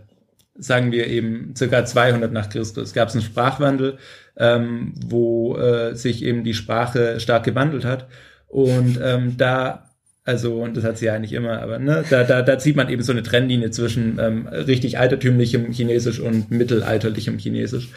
[0.56, 3.98] sagen wir eben circa 200 nach Christus gab es einen Sprachwandel,
[4.36, 8.08] ähm, wo äh, sich eben die Sprache stark gewandelt hat
[8.46, 9.87] und ähm, da
[10.28, 12.90] also, und das hat sie ja eigentlich immer, aber ne, da, da, da zieht man
[12.90, 17.88] eben so eine Trennlinie zwischen ähm, richtig altertümlichem Chinesisch und mittelalterlichem Chinesisch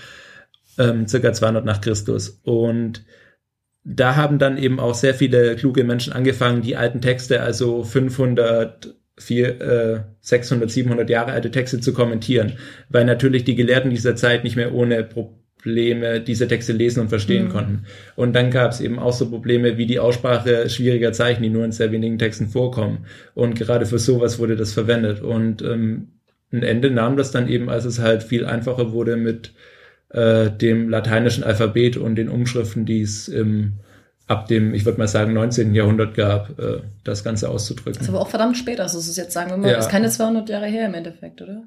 [0.80, 2.40] ähm, circa 200 nach Christus.
[2.44, 3.04] Und
[3.84, 8.96] da haben dann eben auch sehr viele kluge Menschen angefangen, die alten Texte, also 500,
[9.18, 12.54] 4, äh, 600, 700 Jahre alte Texte zu kommentieren,
[12.88, 15.04] weil natürlich die Gelehrten dieser Zeit nicht mehr ohne
[15.62, 17.50] Probleme diese Texte lesen und verstehen mhm.
[17.50, 17.86] konnten.
[18.16, 21.66] Und dann gab es eben auch so Probleme wie die Aussprache schwieriger Zeichen, die nur
[21.66, 23.06] in sehr wenigen Texten vorkommen.
[23.34, 25.22] Und gerade für sowas wurde das verwendet.
[25.22, 26.10] Und ähm,
[26.52, 29.54] ein Ende nahm das dann eben, als es halt viel einfacher wurde mit
[30.10, 33.74] äh, dem lateinischen Alphabet und den Umschriften, die es im
[34.28, 35.76] ab dem, ich würde mal sagen, 19.
[35.76, 37.94] Jahrhundert gab, äh, das Ganze auszudrücken.
[37.94, 39.78] Das ist aber auch verdammt spät, also es ist jetzt, sagen wir mal, ja.
[39.78, 41.64] ist keine 200 Jahre her im Endeffekt, oder?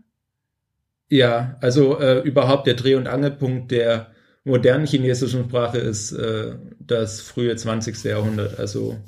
[1.15, 4.09] Ja, also äh, überhaupt der Dreh- und Angelpunkt der
[4.43, 8.03] modernen chinesischen Sprache ist äh, das frühe 20.
[8.03, 8.59] Jahrhundert.
[8.59, 8.99] Also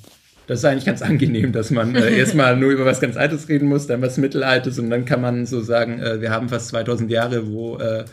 [0.47, 3.67] das ist eigentlich ganz angenehm, dass man äh, erstmal nur über was ganz Altes reden
[3.67, 7.11] muss, dann was Mittelaltes und dann kann man so sagen, äh, wir haben fast 2000
[7.11, 8.05] Jahre, wo äh,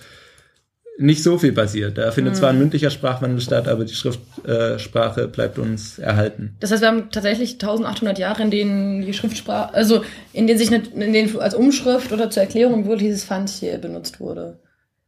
[0.97, 1.97] nicht so viel passiert.
[1.97, 2.37] Da findet mhm.
[2.37, 6.55] zwar ein mündlicher Sprachwandel statt, aber die Schriftsprache äh, bleibt uns erhalten.
[6.59, 10.03] Das heißt, wir haben tatsächlich 1800 Jahre, in denen die Schriftsprache, also
[10.33, 14.19] in denen sich eine, in denen als Umschrift oder zur Erklärung wohl dieses Fantje benutzt
[14.19, 14.59] wurde.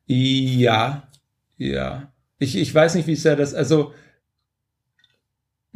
[0.07, 1.03] Ja,
[1.57, 2.11] ja.
[2.37, 3.93] Ich, ich weiß nicht, wie sehr das, also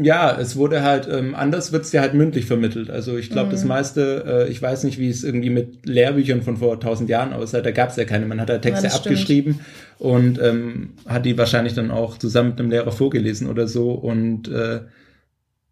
[0.01, 2.89] ja, es wurde halt, ähm, anders wird's dir halt mündlich vermittelt.
[2.89, 3.51] Also ich glaube, mhm.
[3.51, 7.33] das meiste, äh, ich weiß nicht, wie es irgendwie mit Lehrbüchern von vor tausend Jahren
[7.33, 8.25] aussah, da gab's ja keine.
[8.25, 9.65] Man hat da Texte ja, abgeschrieben stimmt.
[9.99, 13.91] und ähm, hat die wahrscheinlich dann auch zusammen mit einem Lehrer vorgelesen oder so.
[13.91, 14.81] Und äh,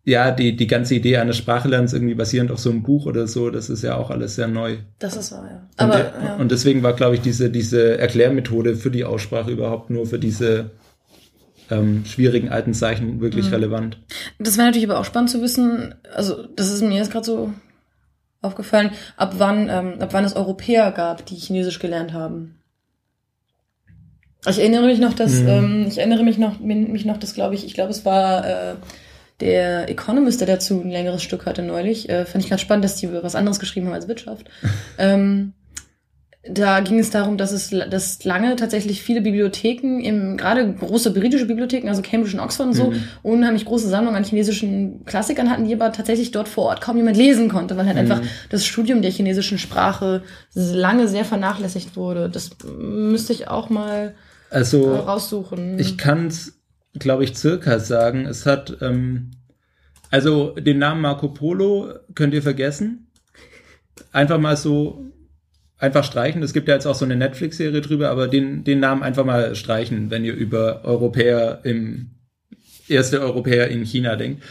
[0.04, 3.50] ja, die, die ganze Idee eines Sprachlernens irgendwie basierend auf so einem Buch oder so,
[3.50, 4.76] das ist ja auch alles sehr neu.
[5.00, 5.68] Das ist wahr, ja.
[5.78, 6.36] Aber, und, ja.
[6.36, 10.72] und deswegen war, glaube ich, diese, diese Erklärmethode für die Aussprache überhaupt nur für diese
[11.70, 13.54] ähm, schwierigen alten Zeichen wirklich mhm.
[13.54, 14.00] relevant.
[14.40, 17.54] Das wäre natürlich aber auch spannend zu wissen, also das ist mir jetzt gerade so
[18.42, 22.60] aufgefallen, ab wann, ähm, ab wann es Europäer gab, die Chinesisch gelernt haben.
[24.48, 25.48] Ich erinnere mich noch, dass, mhm.
[25.48, 28.76] ähm, ich erinnere mich noch, mich noch, dass glaube ich, ich glaube, es war äh,
[29.40, 32.10] der Economist, der dazu ein längeres Stück hatte neulich.
[32.10, 34.50] Äh, Fand ich ganz spannend, dass die was anderes geschrieben haben als Wirtschaft.
[34.98, 35.54] ähm,
[36.50, 41.46] da ging es darum, dass es dass lange tatsächlich viele Bibliotheken, im, gerade große britische
[41.46, 43.04] Bibliotheken, also Cambridge und Oxford und so, mhm.
[43.24, 47.18] unheimlich große Sammlungen an chinesischen Klassikern hatten, die aber tatsächlich dort vor Ort kaum jemand
[47.18, 48.02] lesen konnte, weil halt mhm.
[48.02, 52.30] einfach das Studium der chinesischen Sprache lange sehr vernachlässigt wurde.
[52.30, 54.16] Das müsste ich auch mal
[54.50, 55.80] also, raussuchen.
[55.80, 56.60] Ich kann es,
[56.94, 58.26] glaube ich, circa sagen.
[58.26, 59.32] Es hat, ähm,
[60.10, 63.08] also den Namen Marco Polo könnt ihr vergessen.
[64.12, 65.04] Einfach mal so
[65.78, 66.42] einfach streichen.
[66.44, 69.56] Es gibt ja jetzt auch so eine Netflix-Serie drüber, aber den, den Namen einfach mal
[69.56, 72.12] streichen, wenn ihr über Europäer im
[72.88, 74.44] erste Europäer in China denkt.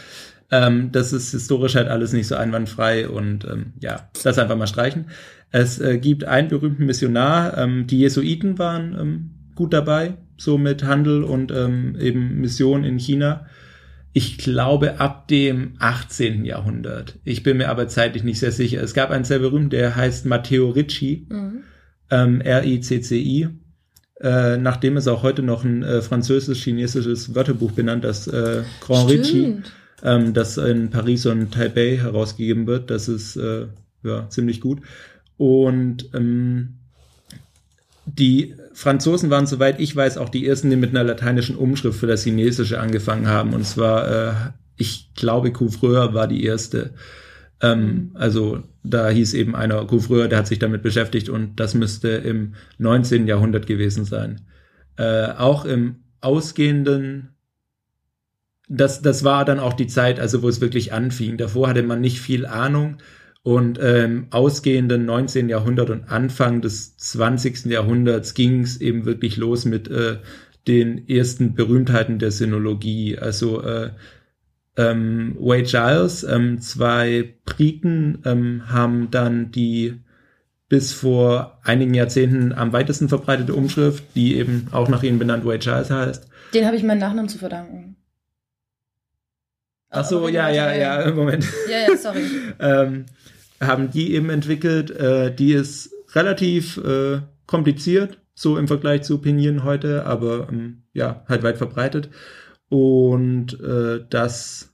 [0.51, 4.67] Ähm, das ist historisch halt alles nicht so einwandfrei und ähm, ja, das einfach mal
[4.67, 5.07] streichen.
[5.51, 10.83] Es äh, gibt einen berühmten Missionar, ähm, die Jesuiten waren ähm, gut dabei, so mit
[10.83, 13.45] Handel und ähm, eben Mission in China.
[14.17, 16.43] Ich glaube ab dem 18.
[16.43, 17.19] Jahrhundert.
[17.23, 18.81] Ich bin mir aber zeitlich nicht sehr sicher.
[18.81, 21.59] Es gab einen sehr berühmten, der heißt Matteo Ricci, mhm.
[22.09, 23.49] ähm, R-I-C-C-I.
[24.19, 29.27] Äh, nachdem ist auch heute noch ein äh, französisch-chinesisches Wörterbuch benannt, das äh, Grand Stimmt.
[29.27, 29.55] Ricci,
[30.01, 32.89] ähm, das in Paris und Taipei herausgegeben wird.
[32.89, 33.67] Das ist äh,
[34.03, 34.81] ja ziemlich gut.
[35.37, 36.79] Und ähm,
[38.17, 42.07] die Franzosen waren, soweit ich weiß, auch die ersten, die mit einer lateinischen Umschrift für
[42.07, 43.53] das Chinesische angefangen haben.
[43.53, 44.33] Und zwar, äh,
[44.75, 46.93] ich glaube, Couvreur war die erste.
[47.61, 52.09] Ähm, also da hieß eben einer Couvreur, der hat sich damit beschäftigt und das müsste
[52.09, 53.27] im 19.
[53.27, 54.41] Jahrhundert gewesen sein.
[54.97, 57.29] Äh, auch im ausgehenden,
[58.67, 61.37] das, das war dann auch die Zeit, also wo es wirklich anfing.
[61.37, 62.97] Davor hatte man nicht viel Ahnung
[63.43, 65.49] und ähm, ausgehenden 19.
[65.49, 67.65] Jahrhundert und Anfang des 20.
[67.65, 70.17] Jahrhunderts ging es eben wirklich los mit äh,
[70.67, 73.17] den ersten Berühmtheiten der Sinologie.
[73.17, 73.91] Also äh,
[74.75, 80.01] ähm, Wade Giles, ähm, zwei Briten ähm, haben dann die
[80.69, 85.59] bis vor einigen Jahrzehnten am weitesten verbreitete Umschrift, die eben auch nach ihnen benannt Wade
[85.59, 86.27] Giles heißt.
[86.53, 87.95] Den habe ich meinen Nachnamen zu verdanken.
[89.89, 91.45] Ach so, ja, ja, ja, Moment.
[91.69, 92.25] Ja, ja, sorry.
[92.59, 93.05] ähm,
[93.61, 94.91] haben die eben entwickelt.
[94.91, 101.23] Äh, die ist relativ äh, kompliziert, so im Vergleich zu Pinyin heute, aber ähm, ja,
[101.27, 102.09] halt weit verbreitet.
[102.69, 104.73] Und äh, das,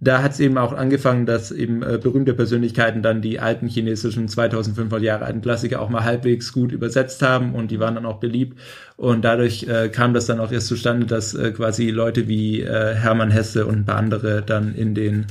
[0.00, 4.28] da hat es eben auch angefangen, dass eben äh, berühmte Persönlichkeiten dann die alten chinesischen
[4.28, 8.18] 2500 Jahre alten Klassiker auch mal halbwegs gut übersetzt haben und die waren dann auch
[8.20, 8.58] beliebt.
[8.96, 12.94] Und dadurch äh, kam das dann auch erst zustande, dass äh, quasi Leute wie äh,
[12.94, 15.26] Hermann Hesse und ein paar andere dann in den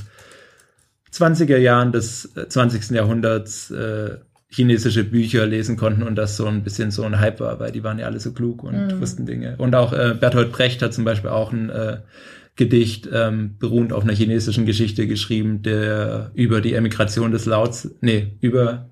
[1.14, 2.90] 20er Jahren des 20.
[2.90, 7.40] Äh, Jahrhunderts äh, chinesische Bücher lesen konnten und das so ein bisschen so ein Hype
[7.40, 9.00] war, weil die waren ja alle so klug und mhm.
[9.00, 9.56] wussten Dinge.
[9.58, 11.98] Und auch äh, Bertolt Brecht hat zum Beispiel auch ein äh,
[12.56, 18.36] Gedicht ähm, beruhend auf einer chinesischen Geschichte geschrieben, der über die Emigration des Lauts, nee,
[18.40, 18.90] über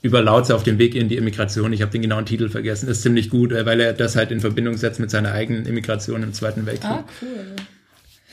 [0.00, 1.72] über Lautze auf dem Weg in die Emigration.
[1.72, 2.88] Ich habe den genauen Titel vergessen.
[2.88, 6.22] Ist ziemlich gut, äh, weil er das halt in Verbindung setzt mit seiner eigenen Emigration
[6.22, 6.90] im Zweiten Weltkrieg.
[6.90, 7.56] Ah, cool.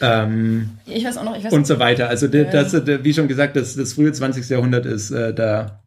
[0.02, 2.10] Ähm, ich weiß auch noch, ich weiß und so weiter.
[2.10, 4.50] Also äh, das, wie schon gesagt, das, das frühe 20.
[4.50, 5.84] Jahrhundert ist äh, da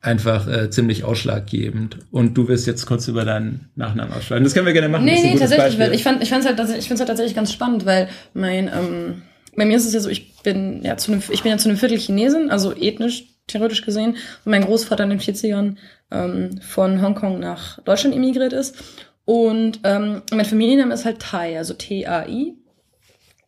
[0.00, 1.98] einfach äh, ziemlich ausschlaggebend.
[2.10, 4.44] Und du wirst jetzt kurz über deinen Nachnamen ausschreiben.
[4.44, 5.04] Das können wir gerne machen.
[5.04, 5.78] Nee, nee, tatsächlich.
[5.78, 9.22] Weil ich fand, ich fand's halt, ich find's halt tatsächlich ganz spannend, weil mein, ähm,
[9.56, 11.68] bei mir ist es ja so, ich bin ja zu einem, ich bin ja zu
[11.68, 14.12] einem Viertel Chinesin, also ethnisch, theoretisch gesehen.
[14.12, 15.76] Und mein Großvater in den 40ern
[16.10, 18.76] ähm, von Hongkong nach Deutschland emigriert ist.
[19.24, 22.56] Und ähm, mein Familienname ist halt Thai, also T-A-I.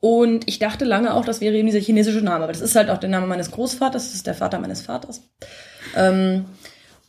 [0.01, 2.45] Und ich dachte lange auch, das wäre eben dieser chinesische Name.
[2.45, 5.23] Aber das ist halt auch der Name meines Großvaters, das ist der Vater meines Vaters.
[5.97, 6.47] Ähm,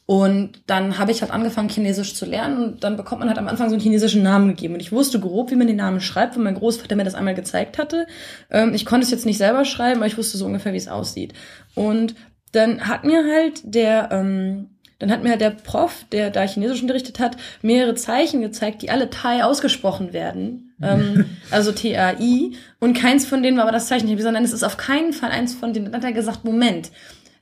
[0.08, 3.50] und dann habe ich halt angefangen, Chinesisch zu lernen und dann bekommt man halt am
[3.50, 4.76] Anfang so einen chinesischen Namen gegeben.
[4.76, 7.36] Und ich wusste grob, wie man den Namen schreibt, weil mein Großvater mir das einmal
[7.36, 8.08] gezeigt hatte.
[8.50, 10.88] Ähm, ich konnte es jetzt nicht selber schreiben, aber ich wusste so ungefähr, wie es
[10.88, 11.34] aussieht.
[11.76, 12.16] Und
[12.54, 16.82] dann hat mir halt der, ähm, dann hat mir halt der Prof, der da Chinesisch
[16.82, 20.67] unterrichtet hat, mehrere Zeichen gezeigt, die alle Thai ausgesprochen werden.
[20.82, 22.58] Ähm, also T-A-I.
[22.80, 24.06] Und keins von denen war aber das Zeichen.
[24.06, 25.86] Ich habe gesagt, nein, es ist auf keinen Fall eins von denen.
[25.86, 26.92] Dann hat er gesagt, Moment,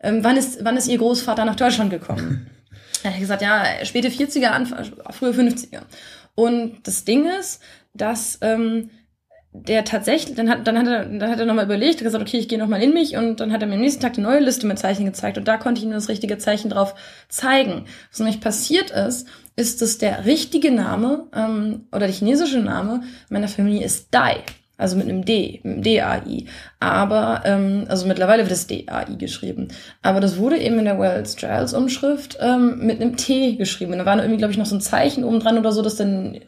[0.02, 2.48] ähm, wann, ist, wann ist Ihr Großvater nach Deutschland gekommen?
[3.04, 5.82] er hat gesagt, ja, späte 40er, Anfang, frühe 50er.
[6.36, 7.62] Und das Ding ist,
[7.94, 8.90] dass ähm,
[9.64, 12.50] der tatsächlich, dann hat, dann hat er, dann hat er nochmal überlegt, gesagt, okay, ich
[12.50, 14.68] gehe nochmal in mich und dann hat er mir am nächsten Tag eine neue Liste
[14.68, 16.94] mit Zeichen gezeigt und da konnte ich ihm das richtige Zeichen drauf
[17.30, 17.86] zeigen.
[18.10, 23.48] Was nämlich passiert ist, ist, dass der richtige Name ähm, oder der chinesische Name meiner
[23.48, 24.38] Familie ist Dai.
[24.78, 26.48] Also mit einem D, mit einem D-A-I.
[26.82, 29.70] Aber, ähm, also mittlerweile wird das D-A-I geschrieben.
[30.02, 33.94] Aber das wurde eben in der Wells Giles Umschrift ähm, mit einem T geschrieben.
[33.94, 35.96] Und da war irgendwie, glaube ich, noch so ein Zeichen oben dran oder so, dass
[35.96, 36.42] dann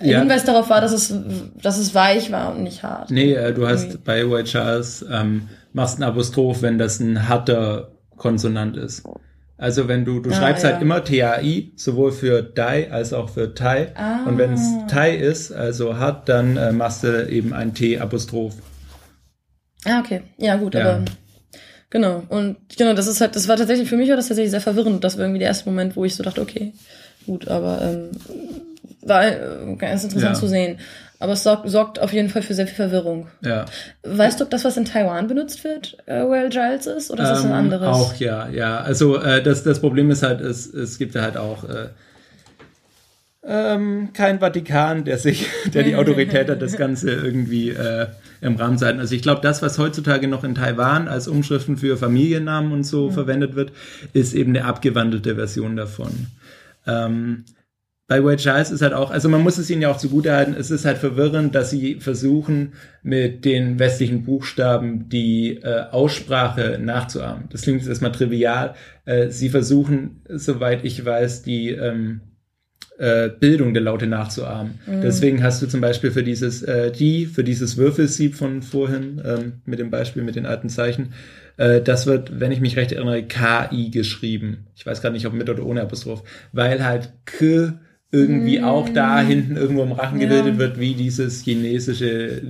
[0.00, 0.20] ja.
[0.20, 1.14] Hinweis darauf war, dass es,
[1.60, 3.10] dass es weich war und nicht hart.
[3.10, 3.98] Nee, äh, du hast Irgendwie.
[4.04, 9.02] bei White Charles ähm, machst ein Apostroph, wenn das ein harter Konsonant ist.
[9.62, 10.78] Also wenn du, du ah, schreibst halt ja.
[10.80, 13.92] halt immer TAI, sowohl für Dai als auch für Tai.
[13.94, 14.24] Ah.
[14.26, 18.56] Und wenn es Tai ist, also hart, dann äh, machst du eben ein T-Apostroph.
[19.84, 20.22] Ah, okay.
[20.36, 20.80] Ja, gut, ja.
[20.80, 21.04] aber
[21.90, 22.24] genau.
[22.28, 25.04] Und genau, das ist halt, das war tatsächlich, für mich war das tatsächlich sehr verwirrend.
[25.04, 26.72] Das war irgendwie der erste Moment, wo ich so dachte, okay,
[27.24, 28.08] gut, aber ähm,
[29.02, 30.40] war äh, ganz interessant ja.
[30.40, 30.78] zu sehen.
[31.22, 33.28] Aber es sorgt, sorgt auf jeden Fall für sehr viel Verwirrung.
[33.42, 33.66] Ja.
[34.02, 37.12] Weißt du, ob das, was in Taiwan benutzt wird, äh, Well Giles ist?
[37.12, 37.96] Oder ist das ein ähm, anderes?
[37.96, 38.80] Auch, ja, ja.
[38.80, 41.90] Also äh, das, das Problem ist halt, es, es gibt ja halt auch äh,
[43.44, 48.08] ähm, kein Vatikan, der sich, der die Autorität hat, das Ganze irgendwie äh,
[48.40, 48.98] im Rahmen zu halten.
[48.98, 53.10] Also ich glaube, das, was heutzutage noch in Taiwan als Umschriften für Familiennamen und so
[53.10, 53.12] mhm.
[53.12, 53.70] verwendet wird,
[54.12, 56.26] ist eben eine abgewandelte Version davon.
[56.84, 57.44] Ähm,
[58.08, 60.70] bei Wade Giles ist halt auch, also man muss es ihnen ja auch zugutehalten, es
[60.70, 67.44] ist halt verwirrend, dass sie versuchen, mit den westlichen Buchstaben die äh, Aussprache nachzuahmen.
[67.50, 68.74] Das klingt jetzt erstmal trivial.
[69.04, 72.20] Äh, sie versuchen, soweit ich weiß, die ähm,
[72.98, 74.80] äh, Bildung der Laute nachzuahmen.
[74.86, 75.00] Mhm.
[75.00, 79.52] Deswegen hast du zum Beispiel für dieses äh, die, für dieses Würfelsieb von vorhin, ähm,
[79.64, 81.12] mit dem Beispiel mit den alten Zeichen,
[81.56, 84.66] äh, das wird, wenn ich mich recht erinnere, KI geschrieben.
[84.76, 87.72] Ich weiß gar nicht, ob mit oder ohne Apostroph, weil halt K
[88.12, 88.64] irgendwie mm.
[88.64, 90.58] auch da hinten irgendwo im Rachen gebildet ja.
[90.58, 92.42] wird, wie dieses chinesische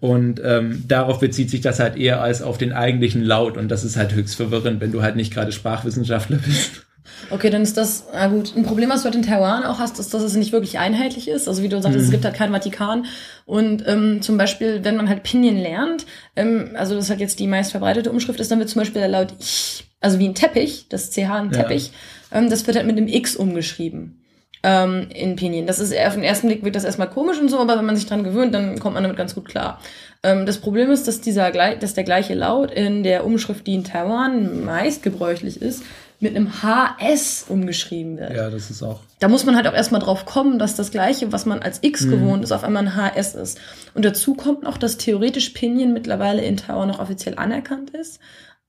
[0.00, 3.84] und ähm, darauf bezieht sich das halt eher als auf den eigentlichen Laut und das
[3.84, 6.86] ist halt höchst verwirrend, wenn du halt nicht gerade Sprachwissenschaftler bist.
[7.30, 9.98] Okay, dann ist das, na gut, ein Problem, was du halt in Taiwan auch hast,
[9.98, 11.48] ist, dass es nicht wirklich einheitlich ist.
[11.48, 12.04] Also wie du sagst, mhm.
[12.04, 13.06] es gibt halt keinen Vatikan.
[13.44, 16.06] Und ähm, zum Beispiel, wenn man halt Pinyin lernt,
[16.36, 19.00] ähm, also das ist halt jetzt die meist verbreitete Umschrift ist, dann wird zum Beispiel
[19.00, 21.92] der Laut ich, also wie ein Teppich, das CH ein Teppich,
[22.30, 22.38] ja.
[22.38, 24.21] ähm, das wird halt mit dem X umgeschrieben
[24.62, 25.66] ähm, in Pinyin.
[25.66, 27.96] Das ist auf den ersten Blick wird das erstmal komisch und so, aber wenn man
[27.96, 29.80] sich dran gewöhnt, dann kommt man damit ganz gut klar.
[30.22, 33.84] Ähm, das Problem ist, dass dieser dass der gleiche Laut in der Umschrift, die in
[33.84, 35.82] Taiwan meist gebräuchlich ist,
[36.20, 38.32] mit einem HS umgeschrieben wird.
[38.32, 39.00] Ja, das ist auch.
[39.18, 42.02] Da muss man halt auch erstmal drauf kommen, dass das gleiche, was man als X
[42.02, 42.10] mhm.
[42.10, 43.60] gewohnt ist, auf einmal ein HS ist.
[43.94, 48.20] Und dazu kommt noch, dass theoretisch Pinyin mittlerweile in Taiwan noch offiziell anerkannt ist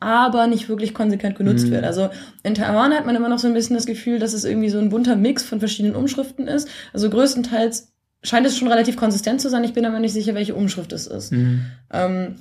[0.04, 1.72] aber nicht wirklich konsequent genutzt mhm.
[1.72, 1.84] wird.
[1.84, 2.10] Also
[2.44, 4.80] in Taiwan hat man immer noch so ein bisschen das Gefühl, dass es irgendwie so
[4.80, 6.68] ein bunter Mix von verschiedenen Umschriften ist.
[6.94, 9.64] Also größtenteils scheint es schon relativ konsistent zu sein.
[9.64, 11.32] Ich bin aber nicht sicher, welche Umschrift es ist.
[11.32, 11.66] Mhm.
[11.92, 12.36] Ähm,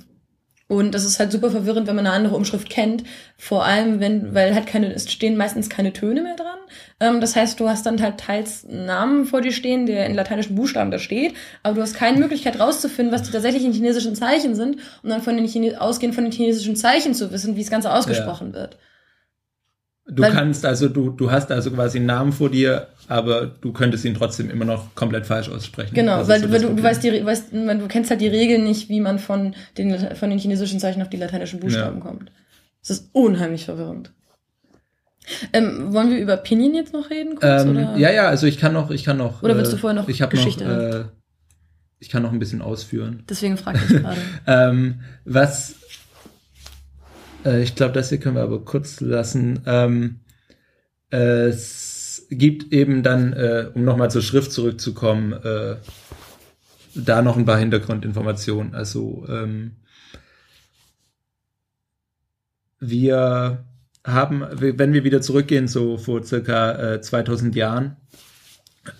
[0.77, 3.03] und das ist halt super verwirrend, wenn man eine andere Umschrift kennt.
[3.37, 6.59] Vor allem, wenn, weil halt keine, es stehen meistens keine Töne mehr dran.
[6.99, 10.15] Ähm, das heißt, du hast dann halt teils einen Namen vor dir stehen, der in
[10.15, 11.33] lateinischen Buchstaben da steht,
[11.63, 15.37] aber du hast keine Möglichkeit rauszufinden, was die tatsächlichen chinesischen Zeichen sind, um dann von
[15.37, 18.61] den Chine ausgehend von den chinesischen Zeichen zu wissen, wie das Ganze ausgesprochen ja.
[18.61, 18.77] wird.
[20.05, 23.71] Du Weil, kannst also, du, du hast also quasi einen Namen vor dir, aber du
[23.71, 25.95] könntest ihn trotzdem immer noch komplett falsch aussprechen.
[25.95, 28.89] Genau, weil, so weil du, du weißt die, weißt, du kennst halt die Regeln nicht,
[28.89, 32.03] wie man von den, von den chinesischen Zeichen auf die lateinischen Buchstaben ja.
[32.03, 32.31] kommt.
[32.81, 34.11] Das ist unheimlich verwirrend.
[35.53, 37.35] Ähm, wollen wir über Pinyin jetzt noch reden?
[37.35, 39.41] Kurz, ähm, ja, ja, also ich kann noch, ich kann noch.
[39.41, 40.65] Oder willst du vorher noch ich Geschichte?
[40.65, 41.05] Noch, äh,
[41.99, 43.23] ich kann noch ein bisschen ausführen.
[43.29, 44.17] Deswegen frage ich gerade.
[44.47, 45.75] ähm, was
[47.45, 49.61] äh, ich glaube, das hier können wir aber kurz lassen.
[49.65, 50.19] Ähm,
[51.09, 55.75] es gibt eben dann, äh, um nochmal zur Schrift zurückzukommen, äh,
[56.95, 58.73] da noch ein paar Hintergrundinformationen.
[58.75, 59.75] Also ähm,
[62.79, 63.65] wir
[64.05, 67.95] haben, wenn wir wieder zurückgehen, so vor circa äh, 2000 Jahren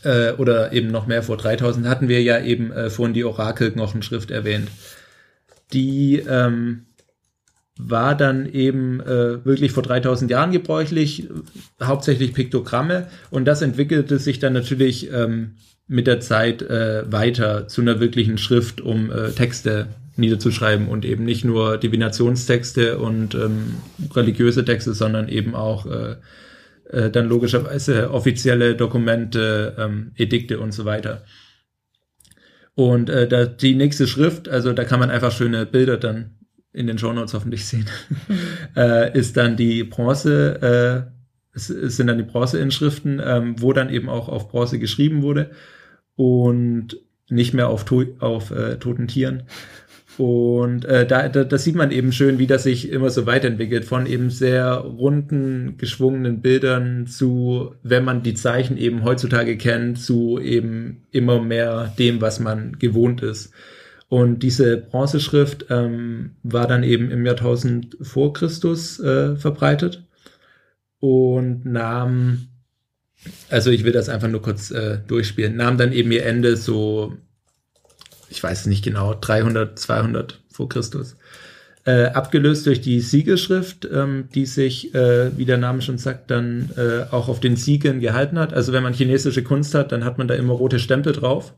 [0.04, 4.32] äh, oder eben noch mehr vor 3000, hatten wir ja eben äh, vorhin die Orakelknochenschrift
[4.32, 4.70] erwähnt.
[5.74, 6.86] Die ähm,
[7.78, 11.28] war dann eben äh, wirklich vor 3000 Jahren gebräuchlich,
[11.82, 15.56] hauptsächlich Piktogramme und das entwickelte sich dann natürlich ähm,
[15.88, 21.26] mit der Zeit äh, weiter zu einer wirklichen Schrift, um äh, Texte niederzuschreiben und eben
[21.26, 23.76] nicht nur Divinationstexte und ähm,
[24.14, 26.16] religiöse Texte, sondern eben auch äh,
[26.90, 31.24] äh, dann logischerweise offizielle Dokumente, ähm, Edikte und so weiter.
[32.76, 36.38] Und äh, da, die nächste Schrift, also da kann man einfach schöne Bilder dann
[36.74, 37.88] in den Shownotes hoffentlich sehen,
[38.28, 38.38] mhm.
[38.76, 41.14] äh, ist dann die Bronze, äh,
[41.56, 45.52] es, es sind dann die Bronzeinschriften, ähm, wo dann eben auch auf Bronze geschrieben wurde
[46.16, 46.98] und
[47.30, 49.44] nicht mehr auf, to auf äh, toten Tieren.
[50.18, 53.84] Und äh, da, da, das sieht man eben schön, wie das sich immer so weiterentwickelt,
[53.86, 60.40] von eben sehr runden, geschwungenen Bildern zu, wenn man die Zeichen eben heutzutage kennt, zu
[60.40, 63.54] eben immer mehr dem, was man gewohnt ist.
[64.10, 70.04] Und diese Bronzeschrift ähm, war dann eben im Jahrtausend vor Christus äh, verbreitet
[71.04, 72.48] und nahm,
[73.50, 77.18] also ich will das einfach nur kurz äh, durchspielen, nahm dann eben ihr Ende so,
[78.30, 81.18] ich weiß nicht genau, 300, 200 vor Christus.
[81.84, 86.70] Äh, abgelöst durch die Siegelschrift, ähm, die sich, äh, wie der Name schon sagt, dann
[86.78, 88.54] äh, auch auf den Siegeln gehalten hat.
[88.54, 91.54] Also wenn man chinesische Kunst hat, dann hat man da immer rote Stempel drauf.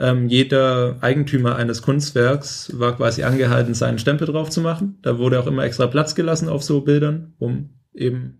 [0.00, 4.98] Ähm, jeder Eigentümer eines Kunstwerks war quasi angehalten, seinen Stempel drauf zu machen.
[5.02, 8.38] Da wurde auch immer extra Platz gelassen auf so Bildern, um eben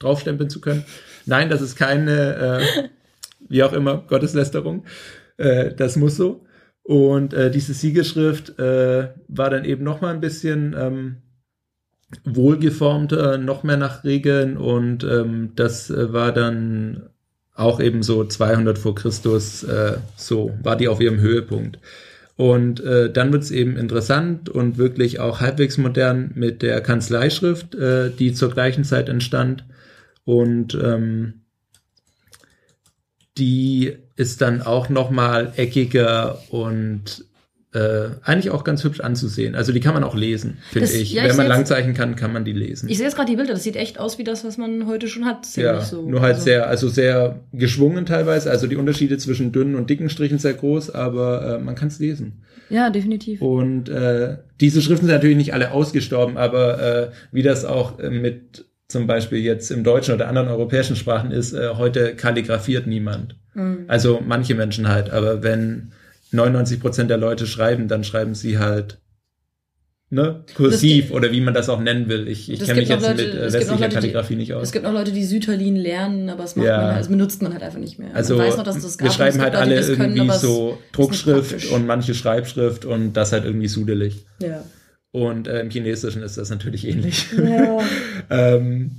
[0.00, 0.84] draufstempeln zu können.
[1.24, 2.88] Nein, das ist keine, äh,
[3.48, 4.84] wie auch immer, Gotteslästerung.
[5.36, 6.44] Äh, das muss so.
[6.82, 11.22] Und äh, diese Siegeschrift äh, war dann eben noch mal ein bisschen ähm,
[12.24, 17.10] wohlgeformter, noch mehr nach Regeln und ähm, das äh, war dann
[17.56, 21.78] auch eben so 200 vor Christus, äh, so war die auf ihrem Höhepunkt.
[22.36, 27.74] Und äh, dann wird es eben interessant und wirklich auch halbwegs modern mit der Kanzleischrift,
[27.74, 29.64] äh, die zur gleichen Zeit entstand.
[30.24, 31.40] Und ähm,
[33.38, 37.25] die ist dann auch noch mal eckiger und
[37.76, 39.54] äh, eigentlich auch ganz hübsch anzusehen.
[39.54, 41.12] Also die kann man auch lesen, finde ich.
[41.12, 42.88] Ja, Wenn ich man Langzeichen kann, kann man die lesen.
[42.88, 45.08] Ich sehe jetzt gerade die Bilder, das sieht echt aus wie das, was man heute
[45.08, 45.46] schon hat.
[45.56, 46.08] Ja, so.
[46.08, 46.44] nur halt also.
[46.44, 48.50] sehr, also sehr geschwungen teilweise.
[48.50, 51.98] Also die Unterschiede zwischen dünnen und dicken Strichen sehr groß, aber äh, man kann es
[51.98, 52.42] lesen.
[52.70, 53.42] Ja, definitiv.
[53.42, 58.10] Und äh, diese Schriften sind natürlich nicht alle ausgestorben, aber äh, wie das auch äh,
[58.10, 63.36] mit zum Beispiel jetzt im Deutschen oder anderen europäischen Sprachen ist, äh, heute kalligrafiert niemand.
[63.54, 63.84] Mhm.
[63.88, 65.92] Also manche Menschen halt, aber wenn
[66.32, 68.98] 99 Prozent der Leute schreiben, dann schreiben sie halt
[70.10, 72.28] ne, kursiv oder wie man das auch nennen will.
[72.28, 74.64] Ich, ich kenne mich jetzt Leute, mit äh, westlicher Kalligrafie die, nicht aus.
[74.64, 76.80] Es gibt auch Leute, die Süterlin lernen, aber das, macht ja.
[76.80, 78.14] man das benutzt man halt einfach nicht mehr.
[78.14, 83.14] Also noch, wir schreiben halt Leute, alle irgendwie können, so Druckschrift und manche Schreibschrift und
[83.14, 84.26] das halt irgendwie sudelig.
[84.40, 84.64] Ja.
[85.12, 87.26] Und äh, im Chinesischen ist das natürlich ähnlich.
[87.32, 87.78] Ja.
[88.30, 88.90] ähm,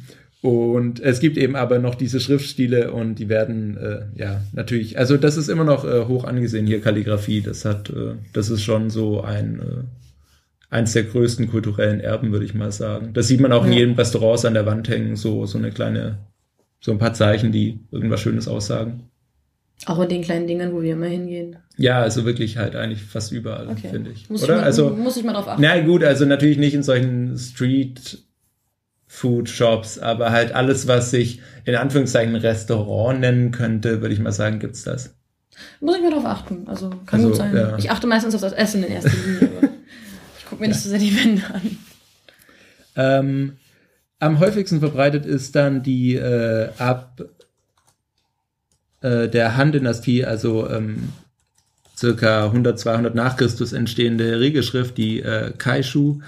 [0.42, 5.18] und es gibt eben aber noch diese Schriftstile und die werden, äh, ja, natürlich, also
[5.18, 7.42] das ist immer noch äh, hoch angesehen hier, Kalligrafie.
[7.42, 9.84] Das hat, äh, das ist schon so ein, äh,
[10.70, 13.14] eins der größten kulturellen Erben, würde ich mal sagen.
[13.14, 13.72] Das sieht man auch ja.
[13.72, 16.20] in jedem Restaurant an der Wand hängen, so, so eine kleine,
[16.80, 19.10] so ein paar Zeichen, die irgendwas Schönes aussagen.
[19.86, 21.58] Auch in den kleinen Dingen, wo wir immer hingehen.
[21.78, 23.90] Ja, also wirklich halt eigentlich fast überall, okay.
[23.90, 24.30] finde ich.
[24.30, 24.56] Muss Oder?
[24.56, 25.62] Ich mal, also, muss ich mal drauf achten.
[25.62, 28.27] Na gut, also natürlich nicht in solchen Street
[29.08, 34.32] Food Shops, aber halt alles, was sich in Anführungszeichen Restaurant nennen könnte, würde ich mal
[34.32, 35.16] sagen, gibt's das.
[35.80, 36.68] Muss ich mal drauf achten.
[36.68, 37.56] Also kann also, gut sein.
[37.56, 37.78] Ja.
[37.78, 39.70] Ich achte meistens auf das Essen in erster Linie, aber
[40.38, 40.74] ich gucke mir ja.
[40.74, 41.78] nicht so sehr die Wände an.
[42.96, 43.58] Ähm,
[44.20, 47.24] am häufigsten verbreitet ist dann die äh, ab
[49.02, 51.10] äh, der Han-Dynastie, also ähm,
[51.96, 56.20] circa 100, 200 nach Christus entstehende Regelschrift, die äh, Kaishu.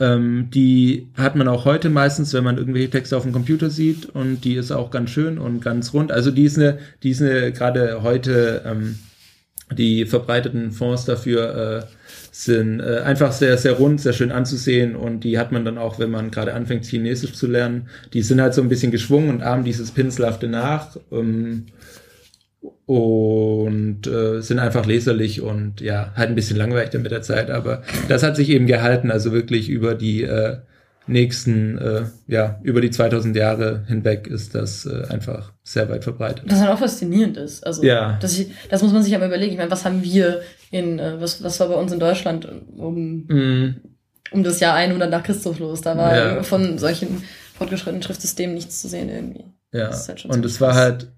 [0.00, 4.06] Ähm, die hat man auch heute meistens, wenn man irgendwelche Texte auf dem Computer sieht
[4.06, 6.12] und die ist auch ganz schön und ganz rund.
[6.12, 8.98] Also die ist eine, die ist eine gerade heute ähm,
[9.76, 11.86] die verbreiteten Fonds dafür äh,
[12.30, 15.98] sind äh, einfach sehr, sehr rund, sehr schön anzusehen und die hat man dann auch,
[15.98, 17.88] wenn man gerade anfängt, Chinesisch zu lernen.
[18.12, 20.96] Die sind halt so ein bisschen geschwungen und ahmen dieses Pinselhafte nach.
[21.10, 21.66] Ähm,
[22.86, 27.50] und äh, sind einfach leserlich und ja, halt ein bisschen langweilig dann mit der Zeit,
[27.50, 30.58] aber das hat sich eben gehalten, also wirklich über die äh,
[31.06, 36.44] nächsten, äh, ja, über die 2000 Jahre hinweg ist das äh, einfach sehr weit verbreitet.
[36.50, 38.18] Das halt auch faszinierend ist, also ja.
[38.20, 40.40] das, das muss man sich aber überlegen, ich meine, was haben wir
[40.70, 43.76] in, äh, was, was war bei uns in Deutschland um, mm.
[44.32, 46.42] um das Jahr 100 nach Christus los, da war ja.
[46.42, 47.22] von solchen
[47.56, 49.44] fortgeschrittenen Schriftsystemen nichts zu sehen irgendwie.
[49.72, 51.08] Ja, halt und es war halt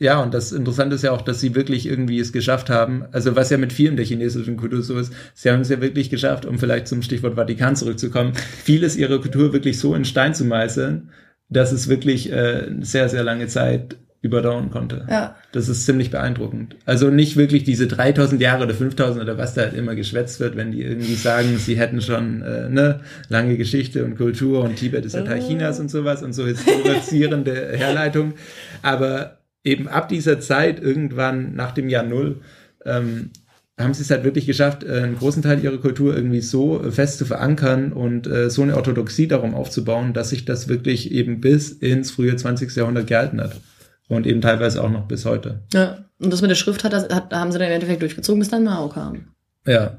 [0.00, 3.36] ja, und das Interessante ist ja auch, dass sie wirklich irgendwie es geschafft haben, also
[3.36, 6.46] was ja mit vielen der chinesischen Kultur so ist, sie haben es ja wirklich geschafft,
[6.46, 8.32] um vielleicht zum Stichwort Vatikan zurückzukommen,
[8.64, 11.10] vieles ihrer Kultur wirklich so in Stein zu meißeln,
[11.50, 15.06] dass es wirklich äh, sehr, sehr lange Zeit überdauern konnte.
[15.08, 15.36] Ja.
[15.52, 16.76] Das ist ziemlich beeindruckend.
[16.86, 20.56] Also nicht wirklich diese 3000 Jahre oder 5000 oder was da halt immer geschwätzt wird,
[20.56, 25.04] wenn die irgendwie sagen, sie hätten schon äh, ne lange Geschichte und Kultur und Tibet
[25.04, 28.34] ist ja Teil Chinas und sowas und so historisierende Herleitung.
[28.82, 32.40] Aber eben ab dieser Zeit, irgendwann nach dem Jahr Null,
[32.84, 33.30] ähm,
[33.78, 37.18] haben sie es halt wirklich geschafft, äh, einen großen Teil ihrer Kultur irgendwie so fest
[37.18, 41.70] zu verankern und äh, so eine Orthodoxie darum aufzubauen, dass sich das wirklich eben bis
[41.70, 42.74] ins frühe 20.
[42.76, 43.60] Jahrhundert gehalten hat.
[44.08, 45.60] Und eben teilweise auch noch bis heute.
[45.72, 48.48] Ja, und das mit der Schrift hat, hat haben sie dann im Endeffekt durchgezogen, bis
[48.48, 49.28] dann Mao kam.
[49.64, 49.98] Ja.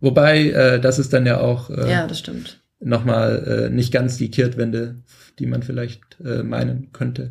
[0.00, 2.60] Wobei, äh, das ist dann ja auch äh, ja, das stimmt.
[2.80, 4.96] nochmal äh, nicht ganz die Kehrtwende,
[5.38, 7.30] die man vielleicht äh, meinen könnte.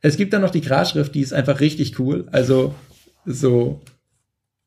[0.00, 2.26] Es gibt dann noch die Grasschrift, die ist einfach richtig cool.
[2.30, 2.74] Also
[3.24, 3.80] so,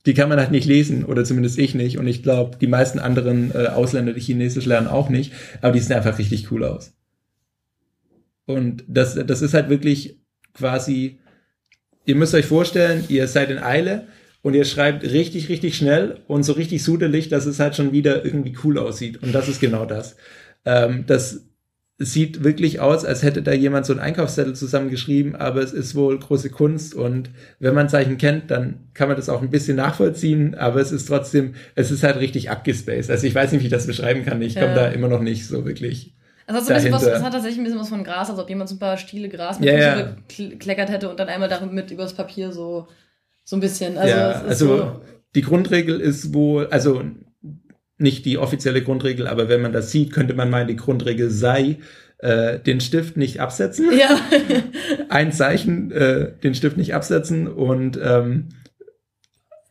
[0.05, 1.97] die kann man halt nicht lesen oder zumindest ich nicht.
[1.97, 5.33] Und ich glaube, die meisten anderen äh, Ausländer, die Chinesisch lernen, auch nicht.
[5.61, 6.93] Aber die sehen einfach richtig cool aus.
[8.45, 10.19] Und das, das ist halt wirklich
[10.53, 11.19] quasi,
[12.05, 14.07] ihr müsst euch vorstellen, ihr seid in Eile
[14.41, 18.25] und ihr schreibt richtig, richtig schnell und so richtig sudelig, dass es halt schon wieder
[18.25, 19.21] irgendwie cool aussieht.
[19.21, 20.17] Und das ist genau das.
[20.65, 21.45] Ähm, das
[22.01, 25.93] es sieht wirklich aus, als hätte da jemand so einen Einkaufszettel zusammengeschrieben, aber es ist
[25.93, 27.29] wohl große Kunst und
[27.59, 31.07] wenn man Zeichen kennt, dann kann man das auch ein bisschen nachvollziehen, aber es ist
[31.07, 33.11] trotzdem, es ist halt richtig abgespaced.
[33.11, 34.41] Also ich weiß nicht, wie ich das beschreiben kann.
[34.41, 34.61] Ich ja.
[34.61, 36.15] komme da immer noch nicht so wirklich.
[36.47, 38.67] Also hat, so was, es hat tatsächlich ein bisschen was von Gras, als ob jemand
[38.67, 40.15] so ein paar Stiele Gras mit ja, ja.
[40.27, 42.87] gekleckert hätte und dann einmal damit übers Papier so,
[43.43, 43.97] so ein bisschen.
[43.97, 45.01] Also, ja, also so
[45.35, 47.03] die Grundregel ist wohl, also
[48.01, 51.77] nicht die offizielle Grundregel, aber wenn man das sieht, könnte man meinen, die Grundregel sei,
[52.17, 53.89] äh, den Stift nicht absetzen.
[53.97, 54.19] Ja.
[55.09, 58.49] ein Zeichen, äh, den Stift nicht absetzen und ähm,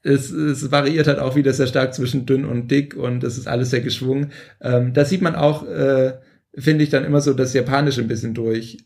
[0.02, 3.46] es, es variiert halt auch wieder sehr stark zwischen dünn und dick und es ist
[3.46, 4.32] alles sehr geschwungen.
[4.60, 6.14] Ähm, da sieht man auch, äh,
[6.54, 8.78] finde ich, dann immer so das Japanische ein bisschen durch.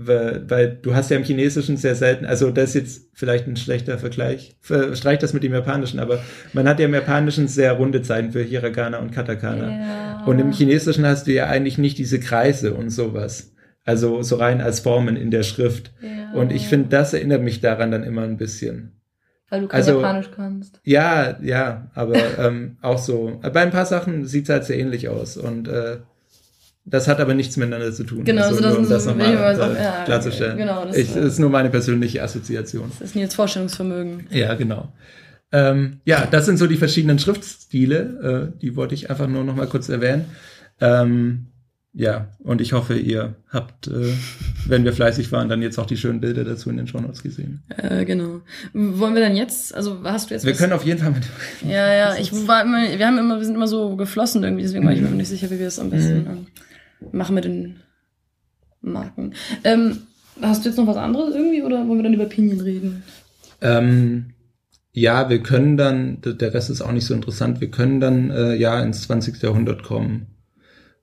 [0.00, 3.56] Weil, weil du hast ja im Chinesischen sehr selten, also das ist jetzt vielleicht ein
[3.56, 6.22] schlechter Vergleich, streich das mit dem Japanischen, aber
[6.52, 9.70] man hat ja im Japanischen sehr runde Zeichen für Hiragana und Katakana.
[9.70, 10.24] Ja.
[10.24, 13.56] Und im Chinesischen hast du ja eigentlich nicht diese Kreise und sowas.
[13.84, 15.90] Also so rein als Formen in der Schrift.
[16.00, 16.32] Ja.
[16.32, 19.00] Und ich finde, das erinnert mich daran dann immer ein bisschen.
[19.50, 20.80] Weil du kein also, Japanisch kannst.
[20.84, 23.40] Ja, ja, aber ähm, auch so.
[23.42, 25.36] Bei ein paar Sachen sieht es halt sehr ähnlich aus.
[25.36, 25.96] Und äh,
[26.90, 28.24] das hat aber nichts miteinander zu tun.
[28.24, 30.56] Genau, also, so, nur, um das nochmal äh, ja, klarzustellen.
[30.56, 32.90] Genau, das, ich, ist nur meine persönliche Assoziation.
[32.98, 34.26] Das ist Nils Vorstellungsvermögen.
[34.30, 34.92] Ja, genau.
[35.52, 38.52] Ähm, ja, das sind so die verschiedenen Schriftstile.
[38.54, 40.26] Äh, die wollte ich einfach nur nochmal kurz erwähnen.
[40.80, 41.46] Ähm,
[41.94, 44.12] ja, und ich hoffe, ihr habt, äh,
[44.66, 47.22] wenn wir fleißig waren, dann jetzt auch die schönen Bilder dazu in den Show Notes
[47.22, 47.62] gesehen.
[47.76, 48.42] Äh, genau.
[48.72, 50.58] Wollen wir dann jetzt, also hast du jetzt Wir was?
[50.58, 51.24] können auf jeden Fall mit.
[51.66, 54.84] Ja, ja, ich war immer, wir haben immer, wir sind immer so geflossen irgendwie, deswegen
[54.84, 56.46] war ich mir nicht sicher, wie wir es am besten mhm.
[57.12, 57.80] Machen mit den
[58.80, 59.34] Marken.
[59.64, 59.98] Ähm,
[60.40, 63.02] hast du jetzt noch was anderes irgendwie oder wollen wir dann über Pinien reden?
[63.60, 64.34] Ähm,
[64.92, 68.54] ja, wir können dann, der Rest ist auch nicht so interessant, wir können dann äh,
[68.54, 69.42] ja ins 20.
[69.42, 70.26] Jahrhundert kommen.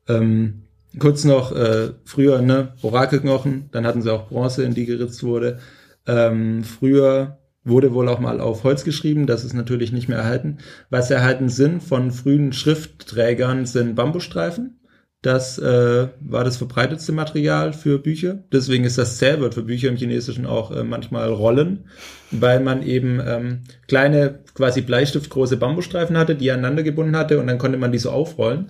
[0.08, 0.64] Ähm,
[1.00, 5.60] kurz noch, äh, früher, ne, Orakelknochen, dann hatten sie auch Bronze, in die geritzt wurde.
[6.08, 10.60] Ähm, früher wurde wohl auch mal auf Holz geschrieben, das ist natürlich nicht mehr erhalten.
[10.90, 14.80] Was erhalten sind von frühen Schriftträgern sind Bambusstreifen.
[15.26, 18.44] Das äh, war das verbreitetste Material für Bücher.
[18.52, 21.86] Deswegen ist das Zählwort für Bücher im Chinesischen auch äh, manchmal Rollen,
[22.30, 27.58] weil man eben ähm, kleine, quasi Bleistiftgroße Bambusstreifen hatte, die aneinander gebunden hatte und dann
[27.58, 28.68] konnte man die so aufrollen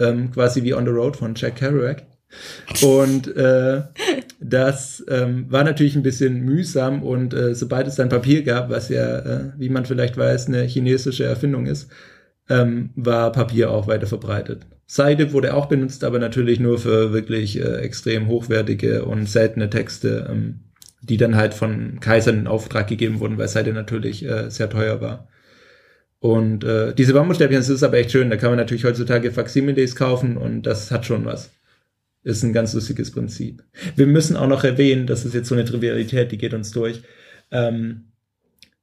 [0.00, 2.02] ähm, quasi wie On the Road von Jack Kerouac.
[2.82, 3.82] Und äh,
[4.40, 8.88] das ähm, war natürlich ein bisschen mühsam und äh, sobald es dann Papier gab, was
[8.88, 11.88] ja, äh, wie man vielleicht weiß, eine chinesische Erfindung ist,
[12.48, 14.66] ähm, war Papier auch weiter verbreitet.
[14.86, 20.28] Seide wurde auch benutzt, aber natürlich nur für wirklich äh, extrem hochwertige und seltene Texte,
[20.30, 20.60] ähm,
[21.02, 25.00] die dann halt von Kaisern in Auftrag gegeben wurden, weil Seide natürlich äh, sehr teuer
[25.00, 25.28] war.
[26.20, 28.30] Und äh, diese Bambusstäbchen, das ist aber echt schön.
[28.30, 31.50] Da kann man natürlich heutzutage Faximiles kaufen und das hat schon was.
[32.22, 33.62] Ist ein ganz lustiges Prinzip.
[33.94, 37.02] Wir müssen auch noch erwähnen, das ist jetzt so eine Trivialität, die geht uns durch.
[37.50, 38.06] Ähm,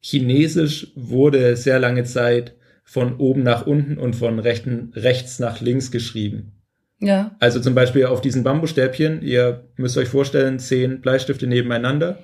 [0.01, 5.91] Chinesisch wurde sehr lange Zeit von oben nach unten und von rechten, rechts nach links
[5.91, 6.61] geschrieben.
[6.99, 7.36] Ja.
[7.39, 12.19] Also zum Beispiel auf diesen Bambusstäbchen, ihr müsst euch vorstellen, zehn Bleistifte nebeneinander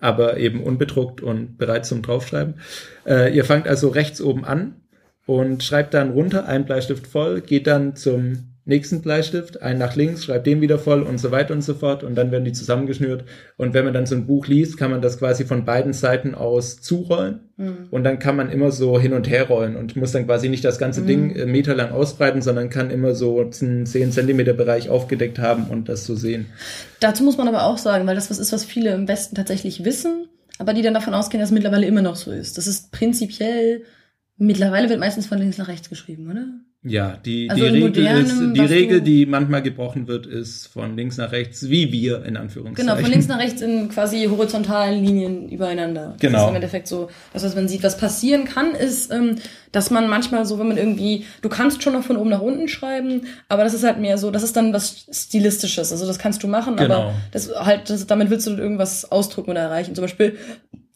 [0.00, 2.60] aber eben unbedruckt und bereit zum Draufschreiben.
[3.06, 4.76] Äh, ihr fangt also rechts oben an
[5.24, 10.24] und schreibt dann runter, ein Bleistift voll, geht dann zum nächsten Bleistift, einen nach links,
[10.24, 13.24] schreibt den wieder voll und so weiter und so fort und dann werden die zusammengeschnürt
[13.56, 16.34] und wenn man dann so ein Buch liest, kann man das quasi von beiden Seiten
[16.34, 17.86] aus zurollen mhm.
[17.92, 20.64] und dann kann man immer so hin und her rollen und muss dann quasi nicht
[20.64, 21.06] das ganze mhm.
[21.06, 25.88] Ding äh, meterlang ausbreiten, sondern kann immer so einen 10 Zentimeter Bereich aufgedeckt haben und
[25.88, 26.46] das so sehen.
[26.98, 29.84] Dazu muss man aber auch sagen, weil das was ist, was viele im Westen tatsächlich
[29.84, 30.26] wissen,
[30.58, 32.58] aber die dann davon ausgehen, dass es mittlerweile immer noch so ist.
[32.58, 33.84] Das ist prinzipiell,
[34.38, 36.46] mittlerweile wird meistens von links nach rechts geschrieben, oder?
[36.88, 41.16] Ja, die, also die, Regel, ist, die Regel, die manchmal gebrochen wird, ist von links
[41.16, 42.88] nach rechts, wie wir in Anführungszeichen.
[42.88, 46.14] Genau, von links nach rechts in quasi horizontalen Linien übereinander.
[46.20, 46.32] Genau.
[46.32, 47.82] Das ist im Endeffekt so, das, was man sieht.
[47.82, 49.36] Was passieren kann, ist, ähm,
[49.72, 52.68] dass man manchmal so, wenn man irgendwie, du kannst schon noch von oben nach unten
[52.68, 55.90] schreiben, aber das ist halt mehr so, das ist dann was Stilistisches.
[55.90, 56.94] Also das kannst du machen, genau.
[56.94, 59.94] aber das halt, das, damit willst du irgendwas ausdrücken oder erreichen.
[59.94, 60.38] Zum Beispiel,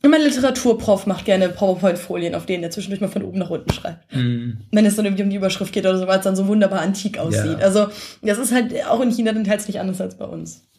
[0.09, 4.15] mein Literaturprof macht gerne PowerPoint-Folien, auf denen er zwischendurch mal von oben nach unten schreibt.
[4.15, 4.53] Mm.
[4.73, 6.81] Wenn es dann irgendwie um die Überschrift geht oder so, weil es dann so wunderbar
[6.81, 7.59] antik aussieht.
[7.59, 7.65] Ja.
[7.65, 7.89] Also
[8.23, 10.70] das ist halt auch in China dann teils nicht anders als bei uns.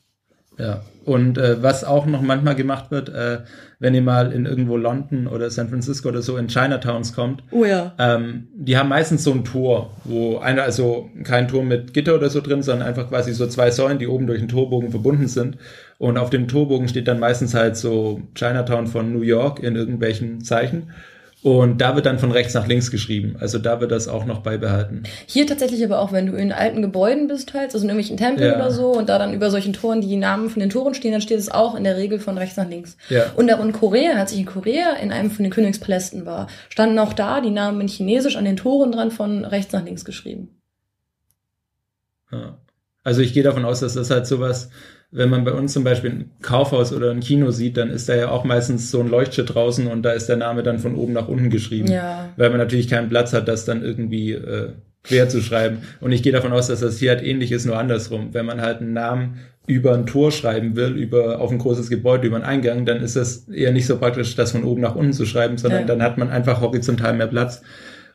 [0.62, 3.40] Ja, und äh, was auch noch manchmal gemacht wird, äh,
[3.80, 7.66] wenn ihr mal in irgendwo London oder San Francisco oder so in Chinatowns kommt, oh
[7.66, 7.94] ja.
[7.98, 12.30] ähm, die haben meistens so ein Tor, wo einer, also kein Tor mit Gitter oder
[12.30, 15.58] so drin, sondern einfach quasi so zwei Säulen, die oben durch einen Torbogen verbunden sind.
[15.98, 20.44] Und auf dem Torbogen steht dann meistens halt so Chinatown von New York in irgendwelchen
[20.44, 20.92] Zeichen.
[21.44, 23.36] Und da wird dann von rechts nach links geschrieben.
[23.40, 25.04] Also da wird das auch noch beibehalten.
[25.26, 28.52] Hier tatsächlich aber auch, wenn du in alten Gebäuden bist halt, also in irgendwelchen Tempeln
[28.52, 28.56] ja.
[28.58, 31.22] oder so, und da dann über solchen Toren die Namen von den Toren stehen, dann
[31.22, 32.96] steht es auch in der Regel von rechts nach links.
[33.10, 33.32] Ja.
[33.36, 37.00] Und auch in Korea, als ich in Korea in einem von den Königspalästen war, standen
[37.00, 40.62] auch da die Namen in Chinesisch an den Toren dran von rechts nach links geschrieben.
[42.32, 42.60] Ja.
[43.04, 44.70] Also ich gehe davon aus, dass das halt sowas
[45.12, 48.16] wenn man bei uns zum Beispiel ein Kaufhaus oder ein Kino sieht, dann ist da
[48.16, 51.12] ja auch meistens so ein Leuchtschild draußen und da ist der Name dann von oben
[51.12, 51.92] nach unten geschrieben.
[51.92, 52.30] Ja.
[52.38, 54.70] Weil man natürlich keinen Platz hat, das dann irgendwie äh,
[55.04, 55.80] quer zu schreiben.
[56.00, 58.34] Und ich gehe davon aus, dass das hier halt ähnlich ist, nur andersrum.
[58.34, 62.28] Wenn man halt einen Namen über ein Tor schreiben will, über auf ein großes Gebäude,
[62.28, 65.14] über einen Eingang, dann ist das eher nicht so praktisch, das von oben nach unten
[65.14, 65.88] zu schreiben, sondern ja.
[65.88, 67.62] dann hat man einfach horizontal mehr Platz.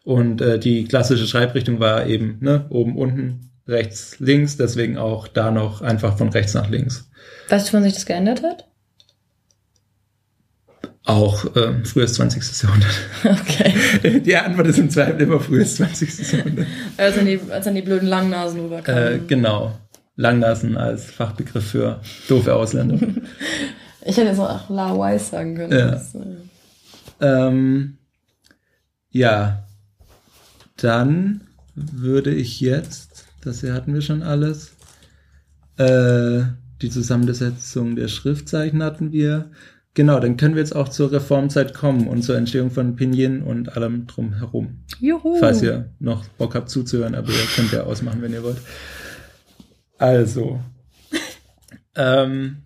[0.05, 5.50] Und äh, die klassische Schreibrichtung war eben ne, oben, unten, rechts, links, deswegen auch da
[5.50, 7.08] noch einfach von rechts nach links.
[7.48, 8.66] Weißt du, wann sich das geändert hat?
[11.04, 12.62] Auch äh, frühes 20.
[12.62, 12.90] Jahrhundert.
[13.24, 14.20] Okay.
[14.20, 16.32] Die Antwort ist im Zweifel immer frühes 20.
[16.32, 16.66] Jahrhundert.
[16.96, 19.14] Als dann die, als dann die blöden Langnasen rüberkamen.
[19.14, 19.78] Äh, genau.
[20.16, 22.98] Langnasen als Fachbegriff für doofe Ausländer.
[24.04, 25.72] ich hätte jetzt auch La Wise sagen können.
[25.72, 25.90] Ja.
[25.92, 26.20] Das, äh
[27.20, 27.98] ähm,
[29.10, 29.64] ja.
[30.76, 31.42] Dann
[31.74, 33.15] würde ich jetzt,
[33.47, 34.72] das hier hatten wir schon alles,
[35.78, 36.42] äh,
[36.82, 39.51] die Zusammensetzung der Schriftzeichen hatten wir.
[39.94, 43.76] Genau, dann können wir jetzt auch zur Reformzeit kommen und zur Entstehung von Pinyin und
[43.76, 44.80] allem drumherum.
[45.01, 45.38] Juhu.
[45.38, 48.59] Falls ihr noch Bock habt zuzuhören, aber ihr könnt ja ausmachen, wenn ihr wollt.
[49.97, 50.61] Also,
[51.94, 52.59] ähm,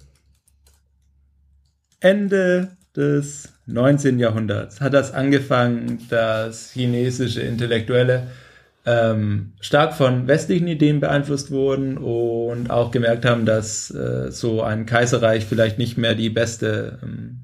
[2.00, 4.18] Ende des 19.
[4.18, 8.26] Jahrhunderts hat das angefangen, dass chinesische Intellektuelle
[8.86, 14.86] ähm, stark von westlichen Ideen beeinflusst wurden und auch gemerkt haben, dass äh, so ein
[14.86, 17.40] Kaiserreich vielleicht nicht mehr die beste ähm,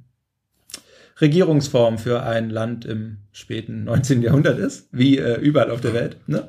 [1.21, 4.23] Regierungsform für ein Land im späten 19.
[4.23, 6.17] Jahrhundert ist, wie äh, überall auf der Welt.
[6.27, 6.49] Ne?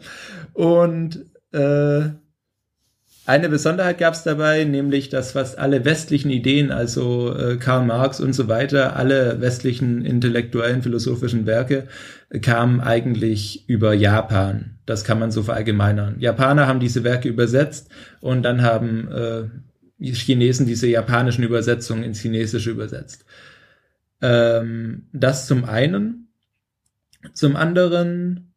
[0.54, 2.10] Und äh,
[3.26, 8.22] eine Besonderheit gab es dabei, nämlich, dass fast alle westlichen Ideen, also äh, Karl Marx
[8.22, 11.90] und so weiter, alle westlichen intellektuellen, philosophischen Werke
[12.30, 14.77] äh, kamen eigentlich über Japan.
[14.88, 16.16] Das kann man so verallgemeinern.
[16.20, 17.90] Japaner haben diese Werke übersetzt
[18.22, 19.44] und dann haben äh,
[20.02, 23.26] Chinesen diese japanischen Übersetzungen ins Chinesische übersetzt.
[24.22, 26.30] Ähm, das zum einen.
[27.34, 28.54] Zum anderen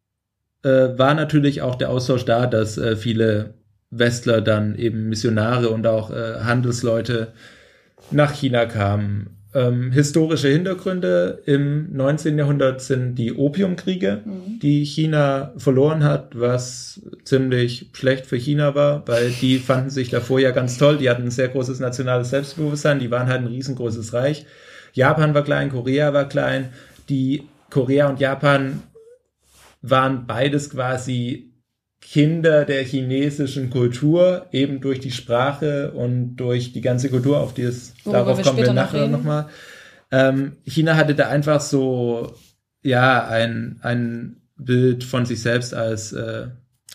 [0.63, 3.55] äh, war natürlich auch der Austausch da, dass äh, viele
[3.89, 7.33] Westler dann eben Missionare und auch äh, Handelsleute
[8.09, 9.40] nach China kamen.
[9.53, 12.37] Ähm, historische Hintergründe im 19.
[12.37, 14.59] Jahrhundert sind die Opiumkriege, mhm.
[14.59, 20.39] die China verloren hat, was ziemlich schlecht für China war, weil die fanden sich davor
[20.39, 24.13] ja ganz toll, die hatten ein sehr großes nationales Selbstbewusstsein, die waren halt ein riesengroßes
[24.13, 24.45] Reich.
[24.93, 26.69] Japan war klein, Korea war klein,
[27.09, 28.83] die Korea und Japan
[29.81, 31.50] waren beides quasi
[32.01, 37.61] Kinder der chinesischen Kultur, eben durch die Sprache und durch die ganze Kultur, auf die
[37.61, 39.47] es, Worüber darauf wir kommen wir nachher nochmal.
[40.11, 42.33] Ähm, China hatte da einfach so,
[42.83, 46.47] ja, ein, ein Bild von sich selbst als äh,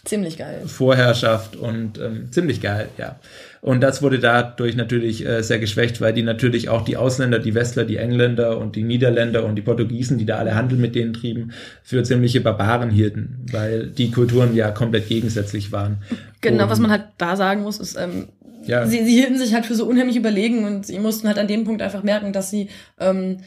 [0.07, 0.62] ziemlich geil.
[0.66, 3.18] Vorherrschaft und ähm, ziemlich geil, ja.
[3.61, 7.54] Und das wurde dadurch natürlich äh, sehr geschwächt, weil die natürlich auch die Ausländer, die
[7.54, 11.12] Westler, die Engländer und die Niederländer und die Portugiesen, die da alle Handel mit denen
[11.12, 11.52] trieben,
[11.82, 15.98] für ziemliche Barbaren hielten, weil die Kulturen ja komplett gegensätzlich waren.
[16.40, 18.28] Genau, und, was man halt da sagen muss, ist, ähm,
[18.66, 18.86] ja.
[18.86, 21.64] sie, sie hielten sich halt für so unheimlich überlegen und sie mussten halt an dem
[21.64, 22.68] Punkt einfach merken, dass sie
[23.00, 23.38] ähm,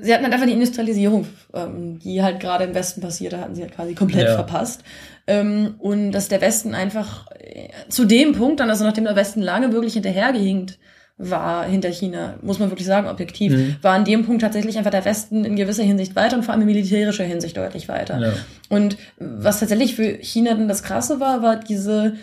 [0.00, 3.62] sie hatten halt einfach die Industrialisierung, ähm, die halt gerade im Westen passierte, hatten sie
[3.62, 4.34] halt quasi komplett ja.
[4.34, 4.82] verpasst.
[5.26, 9.42] Ähm, und dass der Westen einfach äh, zu dem Punkt dann, also nachdem der Westen
[9.42, 10.78] lange wirklich hinterhergehinkt
[11.18, 13.76] war hinter China, muss man wirklich sagen, objektiv, mhm.
[13.80, 16.60] war an dem Punkt tatsächlich einfach der Westen in gewisser Hinsicht weiter und vor allem
[16.62, 18.20] in militärischer Hinsicht deutlich weiter.
[18.20, 18.32] Ja.
[18.68, 22.16] Und was tatsächlich für China dann das Krasse war, war diese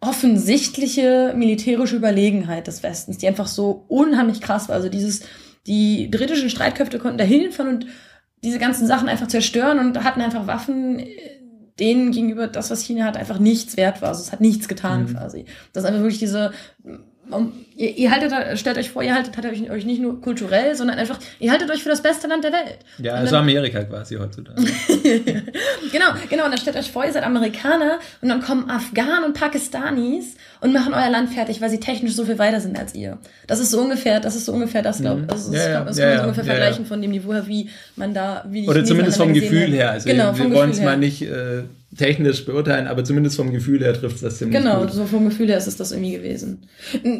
[0.00, 4.74] offensichtliche militärische Überlegenheit des Westens, die einfach so unheimlich krass war.
[4.74, 5.20] Also dieses,
[5.66, 7.86] die britischen Streitkräfte konnten da hinfahren und
[8.42, 11.04] diese ganzen Sachen einfach zerstören und hatten einfach Waffen,
[11.78, 14.10] denen gegenüber das, was China hat, einfach nichts wert war.
[14.10, 15.14] Also es hat nichts getan mhm.
[15.14, 15.44] quasi.
[15.72, 16.52] Das ist einfach wirklich diese
[17.32, 20.74] um, ihr, ihr, haltet, stellt euch vor, ihr haltet halt euch, euch, nicht nur kulturell,
[20.74, 22.78] sondern einfach, ihr haltet euch für das beste Land der Welt.
[22.98, 24.60] Ja, also dann, Amerika quasi heutzutage.
[25.92, 26.44] genau, genau.
[26.44, 30.72] Und dann stellt euch vor, ihr seid Amerikaner und dann kommen Afghanen und Pakistanis und
[30.72, 33.18] machen euer Land fertig, weil sie technisch so viel weiter sind als ihr.
[33.46, 35.26] Das ist so ungefähr, das ist so ungefähr das, glaube ich.
[35.26, 35.28] Mhm.
[35.28, 37.46] Das, ist, ja, das, ja, kann man so ungefähr ja, vergleichen von dem Niveau her,
[37.46, 39.92] wie man da, wie Oder zumindest vom Gefühl her.
[39.92, 41.62] Also genau, wir wollen es mal nicht äh,
[41.96, 44.92] technisch beurteilen, aber zumindest vom Gefühl her trifft es das ziemlich Genau, gut.
[44.92, 46.62] so vom Gefühl her ist es das irgendwie gewesen.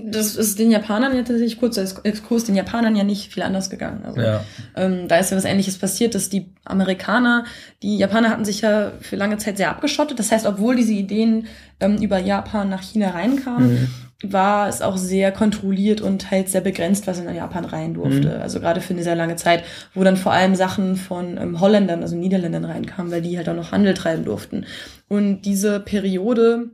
[0.07, 4.05] Das ist den Japanern ja tatsächlich, kurzer Exkurs, den Japanern ja nicht viel anders gegangen.
[4.05, 4.45] Also, ja.
[4.77, 7.45] ähm, da ist ja was ähnliches passiert, dass die Amerikaner,
[7.83, 10.19] die Japaner hatten sich ja für lange Zeit sehr abgeschottet.
[10.19, 11.47] Das heißt, obwohl diese Ideen
[11.81, 13.89] ähm, über Japan nach China reinkamen, mhm
[14.23, 18.29] war es auch sehr kontrolliert und halt sehr begrenzt, was in Japan rein durfte.
[18.37, 18.43] Mhm.
[18.43, 19.65] Also gerade für eine sehr lange Zeit,
[19.95, 23.55] wo dann vor allem Sachen von ähm, Holländern, also Niederländern reinkamen, weil die halt auch
[23.55, 24.67] noch Handel treiben durften.
[25.09, 26.71] Und diese Periode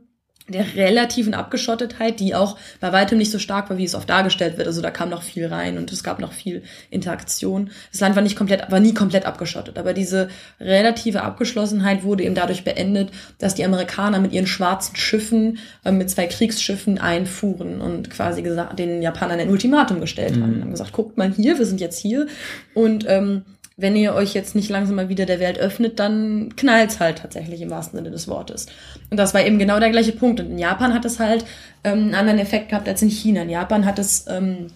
[0.49, 4.57] der relativen Abgeschottetheit, die auch bei weitem nicht so stark war, wie es oft dargestellt
[4.57, 4.67] wird.
[4.67, 7.69] Also da kam noch viel rein und es gab noch viel Interaktion.
[7.91, 10.29] Das Land war nicht komplett, war nie komplett abgeschottet, aber diese
[10.59, 16.09] relative Abgeschlossenheit wurde eben dadurch beendet, dass die Amerikaner mit ihren schwarzen Schiffen, äh, mit
[16.09, 20.43] zwei Kriegsschiffen einfuhren und quasi gesagt, den Japanern ein Ultimatum gestellt mhm.
[20.43, 20.61] haben.
[20.61, 22.27] Haben gesagt, guckt mal hier, wir sind jetzt hier
[22.73, 23.43] und ähm,
[23.79, 27.61] wenn ihr euch jetzt nicht langsam mal wieder der Welt öffnet, dann knallt's halt tatsächlich
[27.61, 28.65] im wahrsten Sinne des Wortes.
[29.11, 30.39] Und das war eben genau der gleiche Punkt.
[30.39, 31.45] Und in Japan hat es halt
[31.83, 33.43] ähm, einen anderen Effekt gehabt als in China.
[33.43, 34.67] In Japan hat es ähm,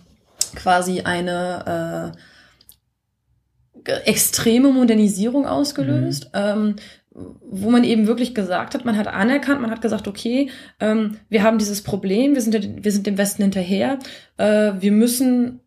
[0.56, 2.14] quasi eine
[3.84, 6.26] äh, extreme Modernisierung ausgelöst.
[6.26, 6.30] Mhm.
[6.40, 6.76] Ähm,
[7.14, 10.50] wo man eben wirklich gesagt hat, man hat anerkannt, man hat gesagt, okay,
[10.80, 14.00] ähm, wir haben dieses Problem, wir sind, wir sind dem Westen hinterher,
[14.38, 15.60] äh, wir müssen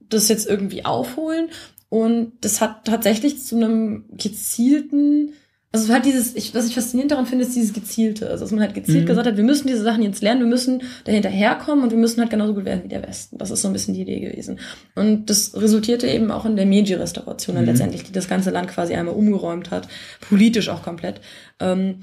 [0.00, 1.48] das jetzt irgendwie aufholen
[1.94, 5.34] und das hat tatsächlich zu einem gezielten,
[5.70, 8.30] also es hat dieses, ich, was ich faszinierend daran finde, ist dieses Gezielte.
[8.30, 9.06] Also dass man halt gezielt mhm.
[9.06, 12.30] gesagt hat, wir müssen diese Sachen jetzt lernen, wir müssen dahinterherkommen und wir müssen halt
[12.30, 13.38] genauso gut werden wie der Westen.
[13.38, 14.58] Das ist so ein bisschen die Idee gewesen.
[14.96, 17.64] Und das resultierte eben auch in der Meiji-Restauration mhm.
[17.64, 19.86] letztendlich, die das ganze Land quasi einmal umgeräumt hat,
[20.20, 21.20] politisch auch komplett.
[21.60, 22.00] Ähm,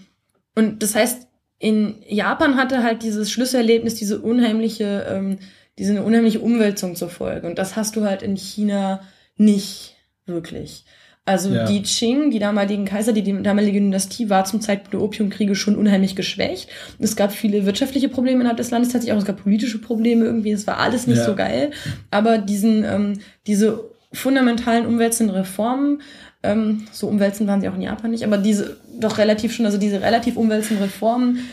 [0.56, 1.28] und das heißt,
[1.60, 5.40] in Japan hatte halt dieses Schlüsselerlebnis, diese unheimliche, ähm,
[5.78, 7.46] diese unheimliche Umwälzung zur Folge.
[7.46, 9.02] Und das hast du halt in China
[9.42, 10.86] nicht wirklich.
[11.24, 11.66] Also ja.
[11.66, 15.76] die Qing, die damaligen Kaiser, die, die damalige Dynastie war zum Zeitpunkt der Opiumkriege schon
[15.76, 16.70] unheimlich geschwächt.
[16.98, 20.52] Es gab viele wirtschaftliche Probleme innerhalb des Landes, tatsächlich auch es gab politische Probleme irgendwie,
[20.52, 21.26] es war alles nicht ja.
[21.26, 21.72] so geil.
[22.10, 26.02] Aber diesen, ähm, diese fundamentalen umwälzenden Reformen,
[26.44, 29.78] ähm, so umwälzend waren sie auch in Japan nicht, aber diese doch relativ schon, also
[29.78, 31.48] diese relativ umwälzenden Reformen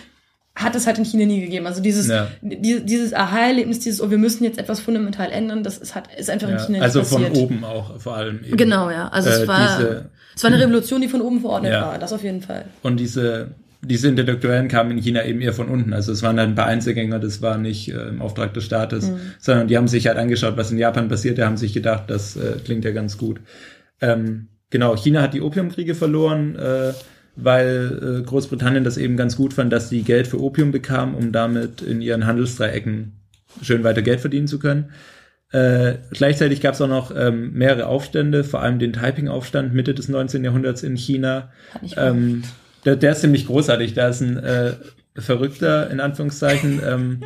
[0.59, 1.67] hat es halt in China nie gegeben.
[1.67, 2.29] Also dieses, ja.
[2.43, 6.29] die, dieses Aha-Erlebnis, dieses, oh, wir müssen jetzt etwas fundamental ändern, das ist, hat, ist
[6.29, 6.57] einfach ja.
[6.57, 7.31] in China also nicht passiert.
[7.31, 8.41] Also von oben auch vor allem.
[8.45, 8.57] Eben.
[8.57, 9.09] Genau, ja.
[9.09, 11.83] Also äh, es war, diese, es war eine Revolution, die von oben verordnet ja.
[11.83, 12.65] war, das auf jeden Fall.
[12.83, 15.93] Und diese, diese Intellektuellen kamen in China eben eher von unten.
[15.93, 19.11] Also es waren dann ein paar Einzelgänger, das war nicht äh, im Auftrag des Staates,
[19.11, 19.21] mhm.
[19.39, 22.37] sondern die haben sich halt angeschaut, was in Japan passiert, die haben sich gedacht, das
[22.37, 23.41] äh, klingt ja ganz gut.
[24.01, 26.93] Ähm, genau, China hat die Opiumkriege verloren, äh,
[27.41, 31.32] weil äh, Großbritannien das eben ganz gut fand, dass sie Geld für Opium bekam, um
[31.32, 33.12] damit in ihren Handelsdreiecken
[33.62, 34.91] schön weiter Geld verdienen zu können.
[35.51, 40.09] Äh, gleichzeitig gab es auch noch ähm, mehrere Aufstände, vor allem den Taiping-Aufstand Mitte des
[40.09, 40.45] 19.
[40.45, 41.51] Jahrhunderts in China.
[41.97, 42.43] Ähm,
[42.84, 43.95] der, der ist ziemlich großartig.
[43.95, 44.72] Da ist ein äh,
[45.16, 47.20] Verrückter, in Anführungszeichen, ähm,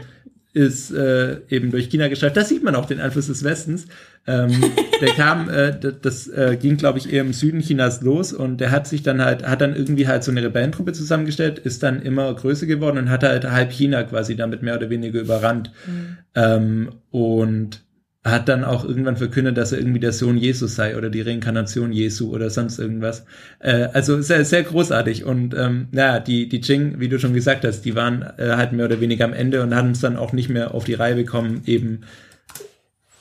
[0.53, 2.37] ist äh, eben durch China geschafft.
[2.37, 3.87] Da sieht man auch den Einfluss des Westens.
[4.27, 4.51] Ähm,
[5.01, 8.71] der kam, äh, das äh, ging, glaube ich, eher im Süden Chinas los und der
[8.71, 12.35] hat sich dann halt, hat dann irgendwie halt so eine Rebellentruppe zusammengestellt, ist dann immer
[12.35, 15.73] größer geworden und hat halt halb China quasi damit mehr oder weniger überrannt.
[15.87, 16.19] Mhm.
[16.35, 17.82] Ähm, und
[18.25, 21.93] hat dann auch irgendwann verkündet, dass er irgendwie der Sohn Jesus sei oder die Reinkarnation
[21.93, 23.25] Jesu oder sonst irgendwas.
[23.59, 25.25] Äh, also sehr, sehr großartig.
[25.25, 28.73] Und ähm, naja, die, die Jing, wie du schon gesagt hast, die waren äh, halt
[28.73, 31.17] mehr oder weniger am Ende und hatten es dann auch nicht mehr auf die Reihe
[31.17, 32.03] bekommen, eben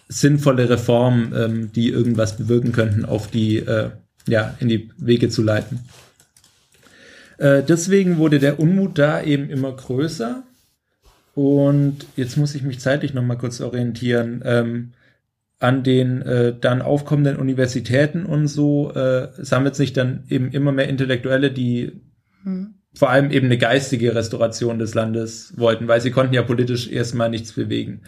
[0.07, 3.89] sinnvolle Reformen, ähm, die irgendwas bewirken könnten, auf die, äh,
[4.27, 5.79] ja, in die Wege zu leiten.
[7.39, 10.43] Äh, deswegen wurde der Unmut da eben immer größer
[11.33, 14.41] und jetzt muss ich mich zeitlich noch mal kurz orientieren.
[14.45, 14.93] Ähm,
[15.61, 20.89] an den äh, dann aufkommenden Universitäten und so äh, sammelt sich dann eben immer mehr
[20.89, 22.01] Intellektuelle, die
[22.43, 22.73] hm.
[22.95, 27.29] vor allem eben eine geistige Restauration des Landes wollten, weil sie konnten ja politisch erstmal
[27.29, 28.01] nichts bewegen.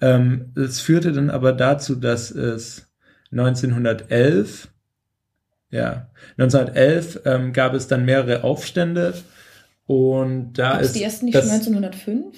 [0.00, 2.88] Ähm, es führte dann aber dazu, dass es
[3.32, 4.68] 1911,
[5.70, 9.12] ja, 1911 ähm, gab es dann mehrere Aufstände
[9.88, 10.96] und da Gab's ist.
[10.96, 12.36] die ersten nicht schon 1905?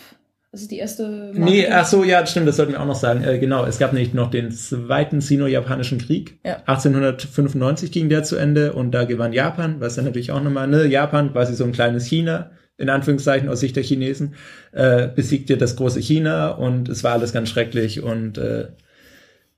[0.53, 1.32] Das ist die erste.
[1.34, 1.40] Marke.
[1.40, 3.24] Nee, ach so, ja, stimmt, das sollten wir auch noch sagen.
[3.24, 6.38] Äh, genau, es gab nämlich noch den zweiten Sino-Japanischen Krieg.
[6.44, 6.59] Ja.
[6.66, 10.86] 1895 ging der zu Ende und da gewann Japan, was dann natürlich auch nochmal, ne,
[10.86, 14.34] Japan, quasi so ein kleines China, in Anführungszeichen aus Sicht der Chinesen,
[14.70, 18.68] äh, besiegte das große China und es war alles ganz schrecklich und äh,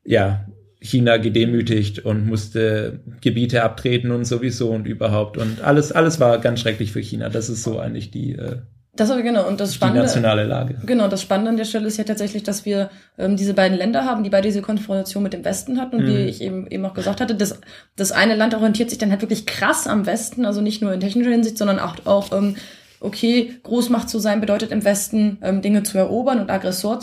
[0.02, 0.46] ja,
[0.82, 6.60] China gedemütigt und musste Gebiete abtreten und sowieso und überhaupt und alles, alles war ganz
[6.60, 7.28] schrecklich für China.
[7.28, 8.32] Das ist so eigentlich die.
[8.32, 8.56] Äh,
[8.94, 10.00] das war genau und das Spannende.
[10.00, 10.76] Die nationale Lage.
[10.84, 14.04] Genau, das Spannende an der Stelle ist ja tatsächlich, dass wir ähm, diese beiden Länder
[14.04, 16.08] haben, die beide diese Konfrontation mit dem Westen hatten und mhm.
[16.08, 17.58] wie ich eben eben auch gesagt hatte, das
[17.96, 21.00] das eine Land orientiert sich dann halt wirklich krass am Westen, also nicht nur in
[21.00, 22.56] technischer Hinsicht, sondern auch auch ähm,
[23.00, 27.00] okay, Großmacht zu sein bedeutet im Westen ähm, Dinge zu erobern und Aggressor,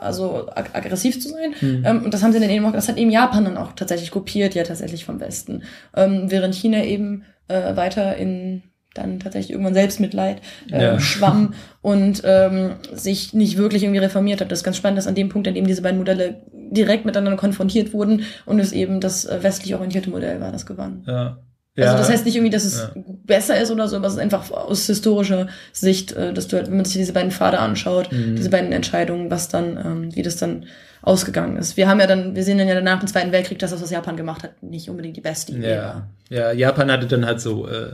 [0.00, 1.54] also ag aggressiv zu sein.
[1.60, 1.82] Mhm.
[1.84, 4.10] Ähm, und das haben sie dann eben auch, das hat eben Japan dann auch tatsächlich
[4.10, 5.62] kopiert, ja tatsächlich vom Westen.
[5.96, 8.62] Ähm, während China eben äh, weiter in
[8.94, 10.40] dann tatsächlich irgendwann Selbstmitleid
[10.72, 11.00] äh, ja.
[11.00, 14.50] schwamm und ähm, sich nicht wirklich irgendwie reformiert hat.
[14.50, 17.38] Das ist ganz spannend, dass an dem Punkt, an dem diese beiden Modelle direkt miteinander
[17.38, 21.04] konfrontiert wurden und es eben das äh, westlich orientierte Modell war, das gewann.
[21.06, 21.38] Ja.
[21.78, 23.02] Also das heißt nicht irgendwie, dass es ja.
[23.24, 26.66] besser ist oder so, aber es ist einfach aus historischer Sicht, äh, dass du halt,
[26.68, 28.36] wenn man sich diese beiden Pfade anschaut, mhm.
[28.36, 30.66] diese beiden Entscheidungen, was dann, ähm, wie das dann
[31.02, 31.76] ausgegangen ist.
[31.76, 33.90] Wir haben ja dann, wir sehen dann ja danach im Zweiten Weltkrieg, dass das, was
[33.90, 35.82] Japan gemacht hat, nicht unbedingt die beste Idee ja.
[35.82, 36.10] war.
[36.28, 37.92] Ja, Japan hatte dann halt so, äh,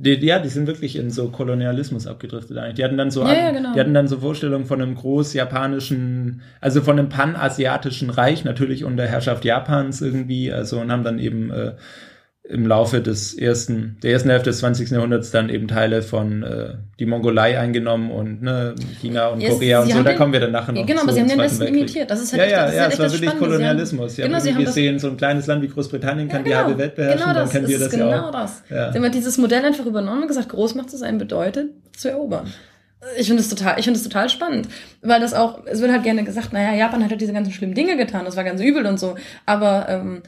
[0.00, 2.76] die, ja, die sind wirklich in so Kolonialismus abgedriftet eigentlich.
[2.76, 3.72] Die hatten dann so, ja, ja, genau.
[3.74, 9.06] die hatten dann so Vorstellungen von einem groß-japanischen, also von einem panasiatischen Reich, natürlich unter
[9.06, 11.72] Herrschaft Japans irgendwie, also und haben dann eben äh,
[12.48, 14.90] im Laufe des ersten, der ersten Hälfte des 20.
[14.90, 19.82] Jahrhunderts dann eben Teile von äh, die Mongolei eingenommen und ne, China und yes, Korea
[19.82, 22.10] und so, da kommen wir dann nachher noch Genau, aber sie haben den Westen imitiert.
[22.10, 24.16] Das ist halt ja, ja, ja, es war wirklich Kolonialismus.
[24.16, 26.56] Sie haben, genau, sie haben gesehen, so ein kleines Land wie Großbritannien kann ja, genau,
[26.56, 28.32] die halbe Welt beherrschen, genau das, dann können wir das genau ja auch.
[28.32, 28.62] Das.
[28.70, 28.92] Ja.
[28.92, 32.50] Sie haben dieses Modell einfach übernommen und gesagt, Großmacht zu sein bedeutet, zu erobern.
[33.18, 34.68] Ich finde es total, ich finde es total spannend,
[35.02, 37.74] weil das auch, es wird halt gerne gesagt, naja, Japan hat halt diese ganzen schlimmen
[37.74, 40.22] Dinge getan, das war ganz übel und so, aber ähm,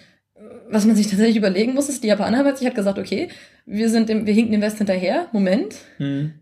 [0.70, 3.28] was man sich tatsächlich überlegen muss, ist, die Japaner haben sich hat gesagt, okay,
[3.66, 5.74] wir sind dem, wir hinken dem West hinterher, Moment.
[5.98, 6.34] Hm.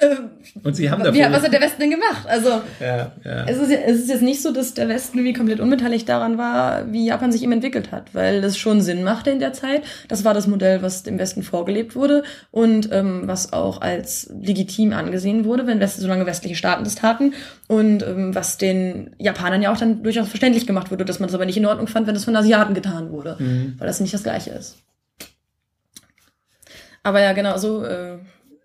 [0.00, 0.30] Ähm,
[0.62, 1.20] und sie haben dafür.
[1.20, 2.26] Ja, was hat der Westen denn gemacht?
[2.26, 3.44] Also, ja, ja.
[3.46, 6.90] Es, ist, es ist jetzt nicht so, dass der Westen irgendwie komplett unbeteiligt daran war,
[6.92, 9.82] wie Japan sich eben entwickelt hat, weil es schon Sinn machte in der Zeit.
[10.08, 14.94] Das war das Modell, was dem Westen vorgelebt wurde und ähm, was auch als legitim
[14.94, 17.34] angesehen wurde, wenn Westen, solange westliche Staaten das taten
[17.68, 21.34] und ähm, was den Japanern ja auch dann durchaus verständlich gemacht wurde, dass man das
[21.34, 23.74] aber nicht in Ordnung fand, wenn das von Asiaten getan wurde, mhm.
[23.78, 24.78] weil das nicht das Gleiche ist.
[27.02, 27.84] Aber ja, genau, so.
[27.84, 28.18] Äh,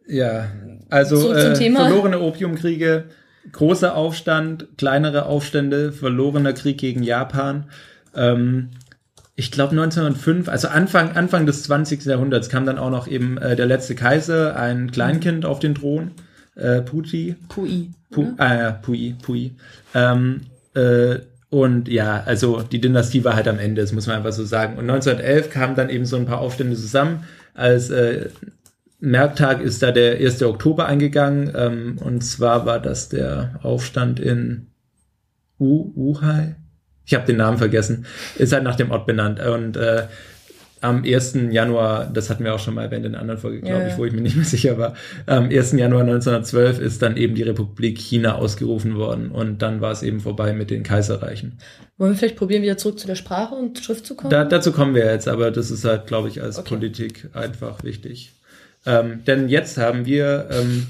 [0.08, 0.52] ja,
[0.90, 3.06] also äh, verlorene Opiumkriege,
[3.52, 7.66] großer Aufstand, kleinere Aufstände, verlorener Krieg gegen Japan.
[8.16, 8.70] Ähm,
[9.36, 12.06] ich glaube 1905, also Anfang, Anfang des 20.
[12.06, 16.12] Jahrhunderts kam dann auch noch eben äh, der letzte Kaiser, ein Kleinkind auf den Thron,
[16.56, 17.36] äh, Puti.
[17.48, 17.92] Pui.
[18.10, 19.52] Pu, ah, ja, Pui, Pui.
[19.94, 20.42] Ähm,
[20.74, 24.44] äh, und ja, also die Dynastie war halt am Ende, das muss man einfach so
[24.44, 24.78] sagen.
[24.78, 28.30] Und 1911 kamen dann eben so ein paar Aufstände zusammen, als äh,
[29.00, 30.42] Merktag ist da der 1.
[30.44, 31.52] Oktober eingegangen.
[31.56, 34.68] Ähm, und zwar war das der Aufstand in
[35.60, 36.56] U Wuhai.
[37.06, 38.06] Ich habe den Namen vergessen.
[38.38, 39.40] Ist halt nach dem Ort benannt.
[39.40, 40.08] Und äh,
[40.82, 41.38] am 1.
[41.52, 43.88] Januar, das hatten wir auch schon mal erwähnt in einer anderen Folge, glaube ja.
[43.88, 44.94] ich, wo ich mir nicht mehr sicher war,
[45.26, 45.74] am 1.
[45.74, 50.20] Januar 1912 ist dann eben die Republik China ausgerufen worden und dann war es eben
[50.20, 51.58] vorbei mit den Kaiserreichen.
[51.98, 54.30] Wollen wir vielleicht probieren, wieder zurück zu der Sprache und Schrift zu kommen?
[54.30, 56.70] Da, dazu kommen wir jetzt, aber das ist halt, glaube ich, als okay.
[56.70, 58.34] Politik einfach wichtig.
[58.86, 60.88] Ähm, denn jetzt haben wir ähm,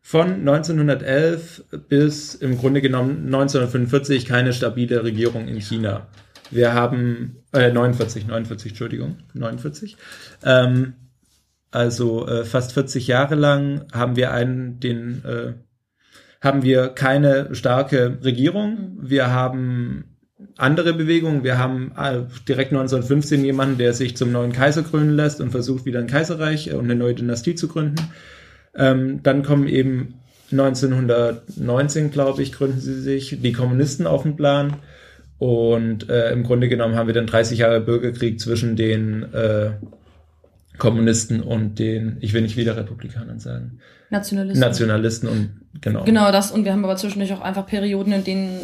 [0.00, 6.08] von 1911 bis im Grunde genommen 1945 keine stabile Regierung in China.
[6.50, 9.96] Wir haben äh, 49, 49, Entschuldigung, 49.
[10.44, 10.94] Ähm,
[11.70, 15.54] also äh, fast 40 Jahre lang haben wir einen, den äh,
[16.42, 18.98] haben wir keine starke Regierung.
[19.00, 20.11] Wir haben
[20.56, 21.44] andere Bewegungen.
[21.44, 25.84] Wir haben äh, direkt 1915 jemanden, der sich zum neuen Kaiser krönen lässt und versucht,
[25.84, 27.96] wieder ein Kaiserreich äh, und eine neue Dynastie zu gründen.
[28.74, 30.14] Ähm, dann kommen eben
[30.50, 34.76] 1919, glaube ich, gründen sie sich die Kommunisten auf den Plan.
[35.38, 39.70] Und äh, im Grunde genommen haben wir dann 30 Jahre Bürgerkrieg zwischen den äh,
[40.78, 43.80] Kommunisten und den, ich will nicht wieder Republikanern sagen.
[44.10, 44.60] Nationalisten.
[44.60, 46.04] Nationalisten und genau.
[46.04, 46.52] Genau das.
[46.52, 48.60] Und wir haben aber zwischendurch auch einfach Perioden, in denen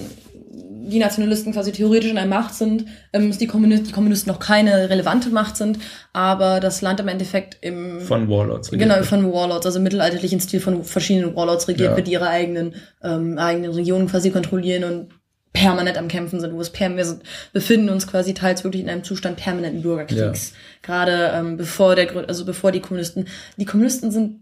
[0.89, 4.91] die Nationalisten quasi theoretisch in der Macht sind, ähm, die, Kommunisten, die Kommunisten noch keine
[4.91, 5.79] relevante Macht sind,
[6.13, 8.01] aber das Land im Endeffekt im...
[8.01, 11.97] Von Warlords regiert Genau, von Warlords, also mittelalterlichen Stil von verschiedenen Warlords regiert ja.
[11.97, 15.09] wird, die ihre eigenen, ähm, eigenen Regionen quasi kontrollieren und
[15.53, 17.23] permanent am Kämpfen sind, wo es per wir sind,
[17.53, 20.53] befinden uns quasi teils wirklich in einem Zustand permanenten Bürgerkriegs.
[20.53, 20.57] Ja.
[20.83, 23.27] Gerade ähm, bevor der also bevor die Kommunisten,
[23.57, 24.41] die Kommunisten sind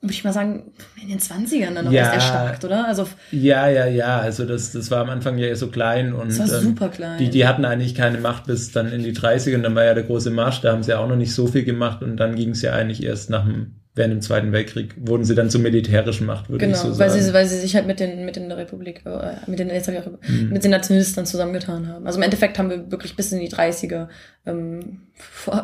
[0.00, 0.72] würde ich mal sagen,
[1.02, 2.86] in den 20ern dann noch ja, erst erstarkt, oder?
[2.86, 4.18] Also, ja, ja, ja.
[4.18, 7.18] Also das, das war am Anfang ja so klein und das war ähm, super klein.
[7.18, 9.94] Die, die hatten eigentlich keine Macht bis dann in die 30er und dann war ja
[9.94, 12.50] der große Marsch, da haben sie auch noch nicht so viel gemacht und dann ging
[12.50, 16.26] es ja eigentlich erst nach dem während dem Zweiten Weltkrieg wurden sie dann zur militärischen
[16.26, 17.10] Macht, würde genau, ich so sagen.
[17.10, 19.88] Weil sie, weil sie sich halt mit den, mit den Republik, äh, mit den, jetzt
[19.90, 20.48] mhm.
[20.50, 22.06] mit den Nationalisten zusammengetan haben.
[22.06, 24.08] Also im Endeffekt haben wir wirklich bis in die 30er,
[24.48, 25.02] ähm,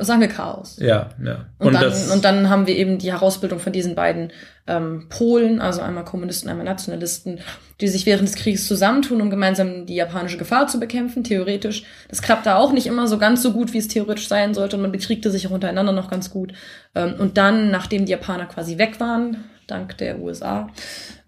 [0.00, 0.76] sagen wir Chaos.
[0.78, 1.46] Ja, ja.
[1.58, 4.32] Und, und, dann, und dann haben wir eben die Herausbildung von diesen beiden
[4.66, 7.40] ähm, Polen, also einmal Kommunisten, einmal Nationalisten,
[7.80, 11.84] die sich während des Krieges zusammentun, um gemeinsam die japanische Gefahr zu bekämpfen, theoretisch.
[12.08, 14.76] Das klappt da auch nicht immer so ganz so gut, wie es theoretisch sein sollte
[14.76, 16.52] und man bekriegte sich auch untereinander noch ganz gut.
[16.94, 20.68] Ähm, und dann, nachdem die Japaner quasi weg waren, dank der USA,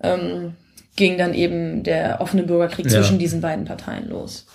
[0.02, 0.54] ähm,
[0.96, 2.92] ging dann eben der offene Bürgerkrieg ja.
[2.92, 4.46] zwischen diesen beiden Parteien los.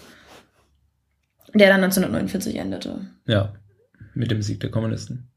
[1.54, 3.02] Der dann 1949 endete.
[3.26, 3.54] Ja,
[4.14, 5.32] mit dem Sieg der Kommunisten.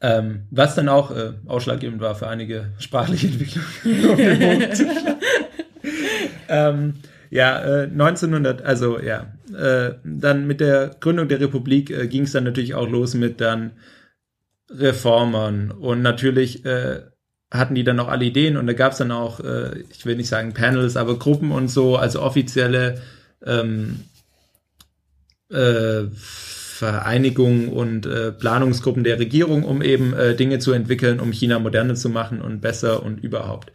[0.00, 4.62] Ähm, was dann auch äh, ausschlaggebend war für einige sprachliche Entwicklungen.
[6.48, 6.94] ähm,
[7.30, 12.32] ja, äh, 1900, also ja, äh, dann mit der Gründung der Republik äh, ging es
[12.32, 13.72] dann natürlich auch los mit dann
[14.70, 17.02] Reformern und natürlich äh,
[17.50, 20.16] hatten die dann noch alle Ideen und da gab es dann auch, äh, ich will
[20.16, 23.00] nicht sagen Panels, aber Gruppen und so, also offizielle
[23.44, 24.00] ähm,
[25.50, 26.04] äh,
[26.78, 31.96] Vereinigungen und äh, Planungsgruppen der Regierung, um eben äh, Dinge zu entwickeln, um China moderner
[31.96, 33.72] zu machen und besser und überhaupt.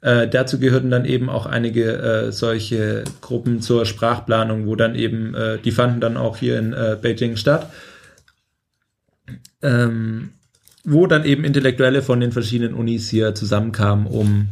[0.00, 5.34] Äh, dazu gehörten dann eben auch einige äh, solche Gruppen zur Sprachplanung, wo dann eben,
[5.34, 7.72] äh, die fanden dann auch hier in äh, Beijing statt,
[9.62, 10.30] ähm,
[10.84, 14.48] wo dann eben Intellektuelle von den verschiedenen Unis hier zusammenkamen, um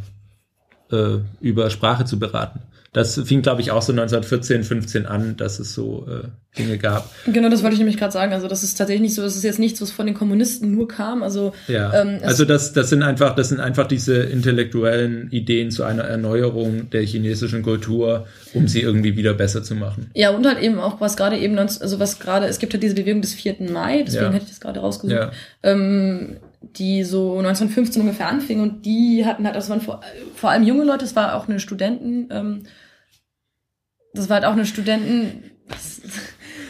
[0.91, 2.59] äh, über Sprache zu beraten
[2.95, 7.11] das fing, glaube ich, auch so 1914, 15 an, dass es so äh, Dinge gab.
[7.25, 8.31] Genau, das wollte ich nämlich gerade sagen.
[8.31, 10.87] Also das ist tatsächlich nicht so, das ist jetzt nichts, was von den Kommunisten nur
[10.87, 11.21] kam.
[11.21, 15.83] Also ja, ähm, also das, das sind einfach, das sind einfach diese intellektuellen Ideen zu
[15.83, 20.09] einer Erneuerung der chinesischen Kultur, um sie irgendwie wieder besser zu machen.
[20.13, 22.95] Ja, und halt eben auch, was gerade eben, also was gerade, es gibt ja diese
[22.95, 23.57] Bewegung des 4.
[23.73, 24.31] Mai, deswegen ja.
[24.31, 25.19] hätte ich das gerade rausgesucht.
[25.19, 25.31] Ja.
[25.63, 26.37] Ähm,
[26.77, 29.99] die so 1915 ungefähr anfing und die hatten halt, das waren vor,
[30.33, 32.63] vor allem junge Leute, es war auch eine Studenten, ähm,
[34.15, 36.01] das war halt auch eine Studenten, das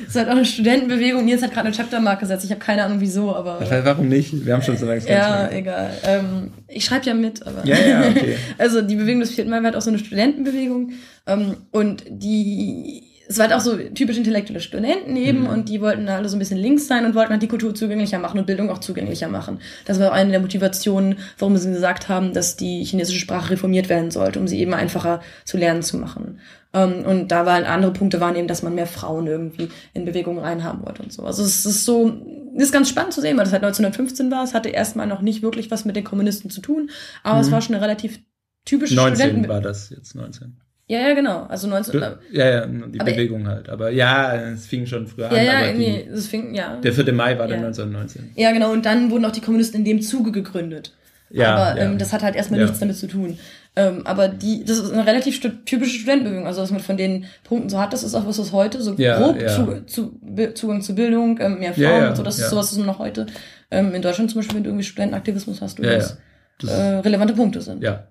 [0.08, 1.26] ist halt auch eine Studentenbewegung.
[1.26, 2.46] Nils hat gerade eine Chaptermark gesetzt.
[2.46, 3.60] Ich habe keine Ahnung wieso, aber.
[3.84, 4.46] Warum nicht?
[4.46, 5.92] Wir haben schon so lange Ja, egal.
[6.04, 7.66] Ähm, ich schreibe ja mit, aber.
[7.66, 8.36] Ja, ja, okay.
[8.58, 10.94] also die Bewegung des vierten Mai war halt auch so eine Studentenbewegung.
[11.28, 15.48] Ähm, und die es war halt auch so typisch intellektuelle Studenten eben mhm.
[15.48, 18.20] und die wollten alle so ein bisschen links sein und wollten halt die Kultur zugänglicher
[18.20, 19.60] machen und Bildung auch zugänglicher machen.
[19.86, 23.90] Das war auch eine der Motivationen, warum sie gesagt haben, dass die chinesische Sprache reformiert
[23.90, 26.40] werden sollte, um sie eben einfacher zu lernen zu machen.
[26.76, 30.38] Ähm, und da waren andere Punkte waren eben, dass man mehr Frauen irgendwie in Bewegung
[30.38, 31.24] reinhaben wollte und so.
[31.24, 32.22] Also es ist so,
[32.56, 34.44] es ist ganz spannend zu sehen, weil das halt 1915 war.
[34.44, 36.90] Es hatte erstmal noch nicht wirklich was mit den Kommunisten zu tun,
[37.24, 37.42] aber mhm.
[37.42, 38.20] es war schon eine relativ
[38.66, 40.58] typische 19 Studenten war das jetzt 19.
[40.88, 41.44] Ja, ja, genau.
[41.46, 42.00] Also 19.
[42.32, 43.70] Ja, ja, die Bewegung halt.
[43.70, 45.66] Aber ja, es fing schon früher ja, an.
[45.68, 46.80] Ja, nee, es fing, ja.
[46.80, 47.12] Der 4.
[47.12, 48.34] Mai war dann 1919.
[48.36, 48.72] Ja, genau.
[48.72, 50.94] Und dann wurden auch die Kommunisten in dem Zuge gegründet.
[51.32, 53.40] Ja, aber ähm, das hat halt erstmal nichts damit zu tun.
[53.78, 56.48] Ähm, aber die, das ist eine relativ stu typische Studentenbewegung.
[56.48, 58.96] Also, was man von den Punkten so hat, das ist auch was, was heute so
[58.96, 60.20] grob zu, zu,
[60.54, 63.26] Zugang zu Bildung, ähm, mehr Frauen und so, das ist sowas, ist nur noch heute.
[63.72, 66.18] Ähm, in Deutschland zum Beispiel, wenn du irgendwie Studentenaktivismus hast, du das,
[66.64, 67.84] äh, relevante Punkte sind.
[67.84, 68.08] Ja,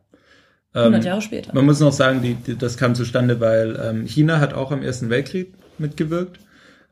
[0.74, 1.54] 100 ähm, Jahre später.
[1.54, 4.82] Man muss noch sagen, die, die, das kam zustande, weil ähm, China hat auch am
[4.82, 6.40] Ersten Weltkrieg mitgewirkt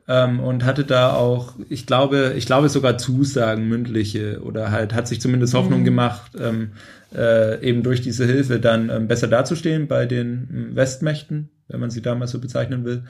[0.07, 5.07] ähm, und hatte da auch, ich glaube, ich glaube sogar Zusagen mündliche oder halt hat
[5.07, 5.85] sich zumindest Hoffnung mhm.
[5.85, 6.71] gemacht, ähm,
[7.15, 12.01] äh, eben durch diese Hilfe dann ähm, besser dazustehen bei den Westmächten, wenn man sie
[12.01, 13.03] damals so bezeichnen will.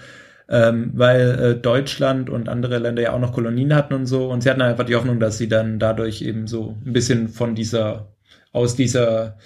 [0.49, 4.29] Ähm, weil äh, Deutschland und andere Länder ja auch noch Kolonien hatten und so.
[4.29, 7.55] Und sie hatten einfach die Hoffnung, dass sie dann dadurch eben so ein bisschen von
[7.55, 8.09] dieser,
[8.51, 9.37] aus dieser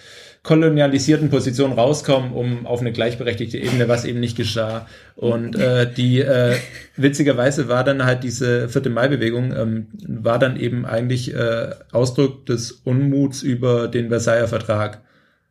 [0.47, 4.87] kolonialisierten Position rauskommen, um auf eine gleichberechtigte Ebene, was eben nicht geschah.
[5.17, 6.55] Und äh, die äh,
[6.95, 12.71] witzigerweise war dann halt diese vierte Mai-Bewegung, ähm, war dann eben eigentlich äh, Ausdruck des
[12.71, 15.01] Unmuts über den Versailler Vertrag,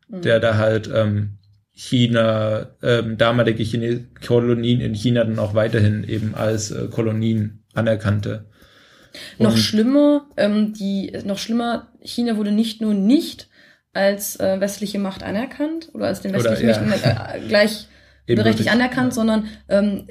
[0.08, 0.22] mhm.
[0.22, 1.32] der da halt ähm,
[1.74, 8.46] China, ähm, damalige Chine Kolonien in China dann auch weiterhin eben als äh, Kolonien anerkannte.
[9.36, 13.48] Und noch schlimmer, ähm, die noch schlimmer, China wurde nicht nur nicht
[13.96, 17.34] als äh, westliche Macht anerkannt oder als den westlichen oder, ja.
[17.34, 20.06] äh, gleichberechtigt anerkannt, sondern ähm,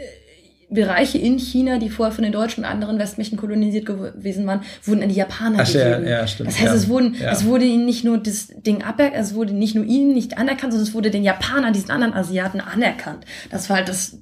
[0.70, 5.04] Bereiche in China, die vorher von den Deutschen und anderen Westmächten kolonisiert gewesen waren, wurden
[5.04, 6.04] an die Japaner Ach, gegeben.
[6.06, 9.24] Ja, ja, stimmt, das heißt, es, wurden, es wurde ihnen nicht nur das Ding aberkannt,
[9.24, 12.62] es wurde nicht nur ihnen nicht anerkannt, sondern es wurde den Japanern, diesen anderen Asiaten
[12.62, 13.26] anerkannt.
[13.52, 14.18] Das war halt das,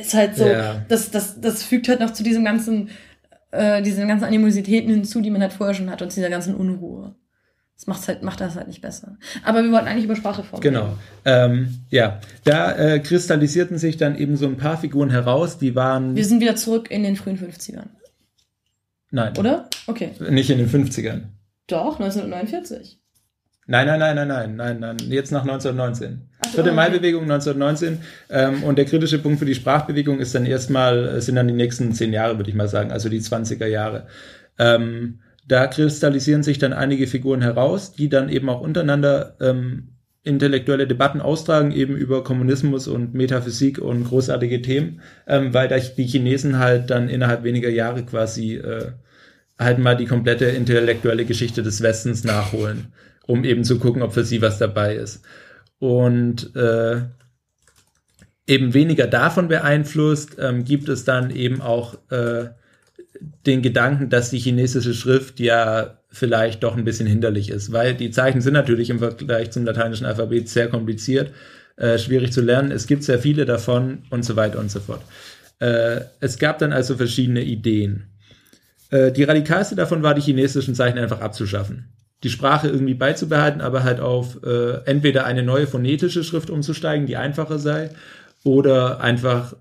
[0.00, 0.48] ist halt so,
[0.88, 2.90] das, das, das fügt halt noch zu diesem ganzen,
[3.50, 6.54] äh, diesen ganzen Animositäten hinzu, die man halt vorher schon hat und zu dieser ganzen
[6.54, 7.14] Unruhe.
[7.76, 9.16] Das macht's halt, macht das halt nicht besser.
[9.44, 10.96] Aber wir wollten eigentlich über Sprachreform Genau.
[11.24, 16.14] Ähm, ja, da äh, kristallisierten sich dann eben so ein paar Figuren heraus, die waren.
[16.14, 17.86] Wir sind wieder zurück in den frühen 50ern.
[19.10, 19.36] Nein.
[19.38, 19.68] Oder?
[19.86, 20.10] Okay.
[20.30, 21.22] Nicht in den 50ern.
[21.66, 23.00] Doch, 1949.
[23.66, 26.28] Nein, nein, nein, nein, nein, nein, nein, jetzt nach 1919.
[26.44, 27.98] So, Vierte Mai-Bewegung 1919
[28.28, 31.92] ähm, und der kritische Punkt für die Sprachbewegung ist dann erstmal, sind dann die nächsten
[31.92, 34.06] zehn Jahre, würde ich mal sagen, also die 20er Jahre.
[34.58, 40.86] Ähm, da kristallisieren sich dann einige Figuren heraus, die dann eben auch untereinander ähm, intellektuelle
[40.86, 46.58] Debatten austragen, eben über Kommunismus und Metaphysik und großartige Themen, ähm, weil da die Chinesen
[46.58, 48.92] halt dann innerhalb weniger Jahre quasi äh,
[49.58, 52.92] halt mal die komplette intellektuelle Geschichte des Westens nachholen,
[53.26, 55.22] um eben zu gucken, ob für sie was dabei ist.
[55.78, 57.02] Und äh,
[58.46, 62.46] eben weniger davon beeinflusst, ähm, gibt es dann eben auch äh,
[63.46, 68.10] den Gedanken, dass die chinesische Schrift ja vielleicht doch ein bisschen hinderlich ist, weil die
[68.10, 71.32] Zeichen sind natürlich im Vergleich zum lateinischen Alphabet sehr kompliziert,
[71.76, 72.70] äh, schwierig zu lernen.
[72.70, 75.02] Es gibt sehr viele davon und so weiter und so fort.
[75.58, 78.04] Äh, es gab dann also verschiedene Ideen.
[78.90, 81.88] Äh, die radikalste davon war, die chinesischen Zeichen einfach abzuschaffen.
[82.22, 87.16] Die Sprache irgendwie beizubehalten, aber halt auf äh, entweder eine neue phonetische Schrift umzusteigen, die
[87.16, 87.90] einfacher sei,
[88.44, 89.56] oder einfach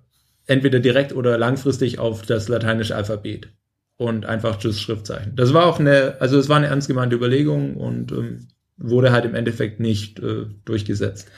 [0.45, 3.49] entweder direkt oder langfristig auf das lateinische Alphabet
[3.97, 5.35] und einfach Just Schriftzeichen.
[5.35, 9.25] Das war auch eine, also es war eine ernst gemeinte Überlegung und ähm, wurde halt
[9.25, 11.29] im Endeffekt nicht äh, durchgesetzt.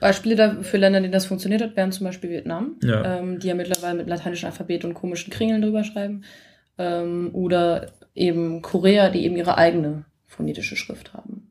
[0.00, 3.18] Beispiele für Länder, denen das funktioniert hat, wären zum Beispiel Vietnam, ja.
[3.18, 6.24] Ähm, die ja mittlerweile mit lateinischem Alphabet und komischen Kringeln drüber schreiben.
[6.76, 11.50] Ähm, oder eben Korea, die eben ihre eigene phonetische Schrift haben.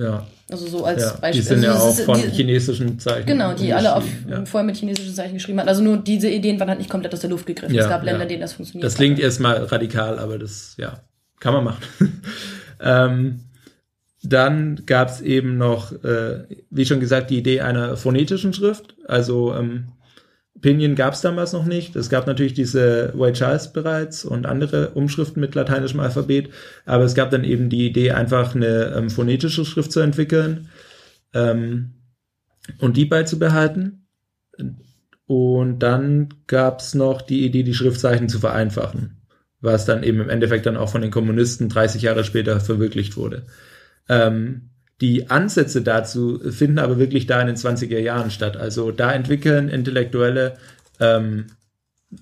[0.00, 0.26] Ja.
[0.50, 1.42] Also so als ja, Beispiel.
[1.42, 3.26] Die sind ja also auch von die, chinesischen Zeichen.
[3.26, 4.44] Genau, die alle auf, ja.
[4.46, 5.68] vorher mit chinesischen Zeichen geschrieben haben.
[5.68, 7.74] Also nur diese Ideen waren halt nicht komplett aus der Luft gegriffen.
[7.74, 8.86] Ja, es gab Länder, denen das funktioniert.
[8.86, 11.00] Das klingt erstmal radikal, aber das, ja,
[11.38, 11.82] kann man machen.
[12.80, 13.40] ähm,
[14.22, 18.96] dann gab es eben noch, äh, wie schon gesagt, die Idee einer phonetischen Schrift.
[19.06, 19.88] Also ähm,
[20.60, 21.96] Pinyin gab es damals noch nicht.
[21.96, 26.50] Es gab natürlich diese White Charles bereits und andere Umschriften mit lateinischem Alphabet,
[26.84, 30.68] aber es gab dann eben die Idee, einfach eine ähm, phonetische Schrift zu entwickeln
[31.34, 31.94] ähm,
[32.78, 34.06] und die beizubehalten.
[35.26, 39.22] Und dann gab es noch die Idee, die Schriftzeichen zu vereinfachen,
[39.60, 43.46] was dann eben im Endeffekt dann auch von den Kommunisten 30 Jahre später verwirklicht wurde.
[44.08, 44.69] Ähm,
[45.00, 48.56] die Ansätze dazu finden aber wirklich da in den 20er Jahren statt.
[48.56, 50.58] Also da entwickeln Intellektuelle
[51.00, 51.46] ähm,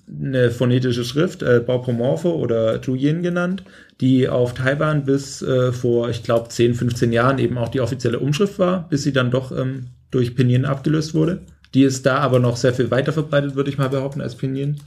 [0.07, 3.63] eine phonetische Schrift, äh, Baupomorpho oder Zhuyin genannt,
[4.01, 8.19] die auf Taiwan bis äh, vor, ich glaube, 10, 15 Jahren eben auch die offizielle
[8.19, 11.41] Umschrift war, bis sie dann doch ähm, durch Pinyin abgelöst wurde.
[11.73, 14.81] Die ist da aber noch sehr viel weiter verbreitet, würde ich mal behaupten, als Pinyin.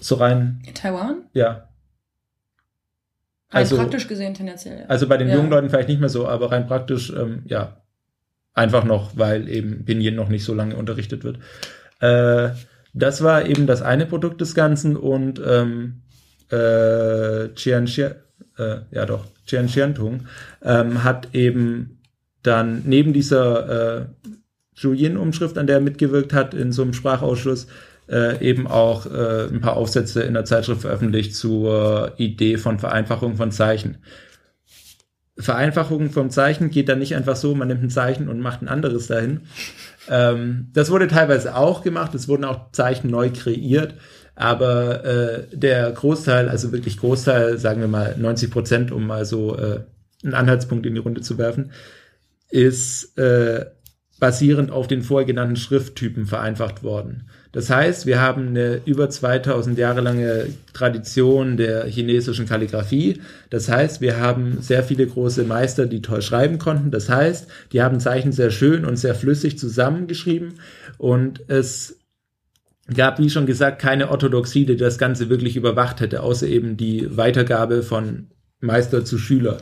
[0.00, 0.62] So rein.
[0.66, 1.22] In Taiwan?
[1.32, 1.68] Ja.
[3.52, 4.80] Rein also, praktisch gesehen tendenziell.
[4.80, 4.86] Ja.
[4.86, 5.36] Also bei den ja.
[5.36, 7.82] jungen Leuten vielleicht nicht mehr so, aber rein praktisch, ähm, ja,
[8.54, 11.38] einfach noch, weil eben Pinyin noch nicht so lange unterrichtet wird.
[12.00, 12.54] Äh,
[12.94, 16.02] das war eben das eine Produkt des Ganzen und ähm,
[16.50, 20.26] äh, Chian, äh, ja doch, Chian Xiantung
[20.62, 21.98] ähm, hat eben
[22.42, 24.04] dann neben dieser äh,
[24.74, 27.66] Julian-Umschrift, an der er mitgewirkt hat, in so einem Sprachausschuss,
[28.12, 33.36] äh, eben auch äh, ein paar Aufsätze in der Zeitschrift veröffentlicht zur Idee von Vereinfachung
[33.36, 33.98] von Zeichen.
[35.38, 38.68] Vereinfachung vom Zeichen geht dann nicht einfach so, man nimmt ein Zeichen und macht ein
[38.68, 39.40] anderes dahin.
[40.10, 43.94] Ähm, das wurde teilweise auch gemacht, es wurden auch Zeichen neu kreiert,
[44.34, 49.56] aber äh, der Großteil, also wirklich Großteil, sagen wir mal 90 Prozent, um mal so
[49.56, 49.80] äh,
[50.22, 51.72] einen Anhaltspunkt in die Runde zu werfen,
[52.50, 53.66] ist äh,
[54.20, 57.28] basierend auf den vorher genannten Schrifttypen vereinfacht worden.
[57.52, 63.20] Das heißt, wir haben eine über 2000 Jahre lange Tradition der chinesischen Kalligraphie.
[63.50, 66.90] Das heißt, wir haben sehr viele große Meister, die toll schreiben konnten.
[66.90, 70.54] Das heißt, die haben Zeichen sehr schön und sehr flüssig zusammengeschrieben
[70.96, 71.98] und es
[72.94, 77.16] gab, wie schon gesagt, keine Orthodoxie, die das Ganze wirklich überwacht hätte, außer eben die
[77.16, 78.28] Weitergabe von
[78.60, 79.58] Meister zu Schüler.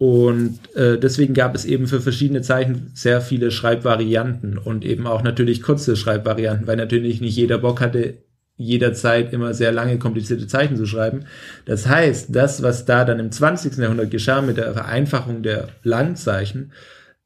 [0.00, 5.22] Und äh, deswegen gab es eben für verschiedene Zeichen sehr viele Schreibvarianten und eben auch
[5.22, 8.14] natürlich kurze Schreibvarianten, weil natürlich nicht jeder Bock hatte,
[8.56, 11.26] jederzeit immer sehr lange komplizierte Zeichen zu schreiben.
[11.66, 13.76] Das heißt, das, was da dann im 20.
[13.76, 16.72] Jahrhundert geschah mit der Vereinfachung der Langzeichen,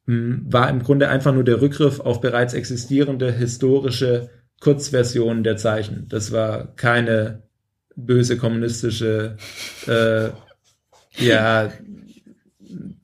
[0.09, 6.07] hm, war im Grunde einfach nur der Rückgriff auf bereits existierende historische Kurzversionen der Zeichen.
[6.09, 7.45] Das war keine
[7.95, 9.37] böse kommunistische
[9.87, 10.31] äh,
[11.17, 11.71] ja,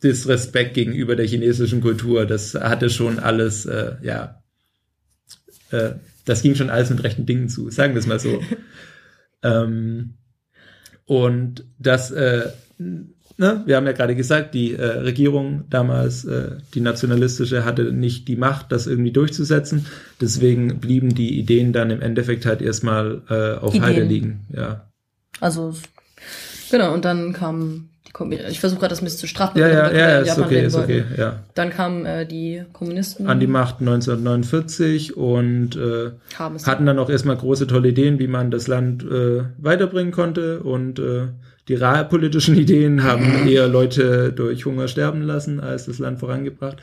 [0.03, 2.27] Disrespekt gegenüber der chinesischen Kultur.
[2.27, 4.43] Das hatte schon alles, äh, ja,
[5.71, 5.91] äh,
[6.25, 8.41] das ging schon alles mit rechten Dingen zu, sagen wir es mal so.
[9.43, 10.15] ähm,
[11.05, 16.81] und das, äh, ne, wir haben ja gerade gesagt, die äh, Regierung damals, äh, die
[16.81, 19.87] nationalistische, hatte nicht die Macht, das irgendwie durchzusetzen.
[20.21, 23.83] Deswegen blieben die Ideen dann im Endeffekt halt erstmal äh, auf Ideen.
[23.83, 24.47] Heide liegen.
[24.55, 24.89] Ja.
[25.41, 25.75] Also
[26.71, 27.89] genau, und dann kam
[28.49, 29.59] ich versuche gerade das ein bisschen zu straffen.
[29.59, 31.41] Ja, ja, ja, ist okay, ist okay, ja.
[31.55, 33.27] Dann kamen äh, die Kommunisten.
[33.29, 38.51] An die Macht 1949 und äh, hatten dann auch erstmal große, tolle Ideen, wie man
[38.51, 40.61] das Land äh, weiterbringen konnte.
[40.61, 41.29] Und äh,
[41.69, 46.79] die realpolitischen Ideen haben eher Leute durch Hunger sterben lassen, als das Land vorangebracht.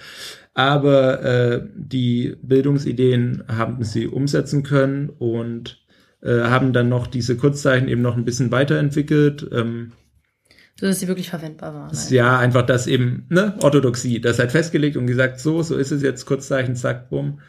[0.53, 5.77] Aber äh, die Bildungsideen haben sie umsetzen können und
[6.21, 9.47] äh, haben dann noch diese Kurzzeichen eben noch ein bisschen weiterentwickelt.
[9.51, 9.91] Ähm,
[10.79, 11.97] so dass sie wirklich verwendbar waren.
[11.97, 12.11] Halt.
[12.11, 14.21] Ja, einfach das eben, ne, Orthodoxie.
[14.21, 17.39] Das halt festgelegt und gesagt, so, so ist es jetzt, Kurzzeichen, zack, bumm.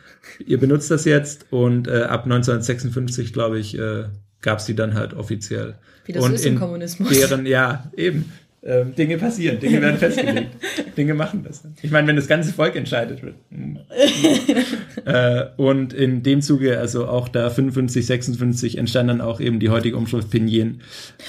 [0.44, 4.05] Ihr benutzt das jetzt und äh, ab 1956, glaube ich, äh,
[4.40, 5.78] gab es die dann halt offiziell.
[6.06, 7.10] Wie das und ist im Kommunismus.
[7.10, 8.32] Deren, ja, eben.
[8.60, 10.51] Ähm, Dinge passieren, Dinge werden festgelegt.
[10.97, 11.62] Dinge machen das.
[11.80, 13.36] Ich meine, wenn das ganze Volk entscheidet wird.
[15.05, 19.70] Äh, und in dem Zuge, also auch da 55, 56, entstand dann auch eben die
[19.70, 20.82] heutige Umschrift Pinyin.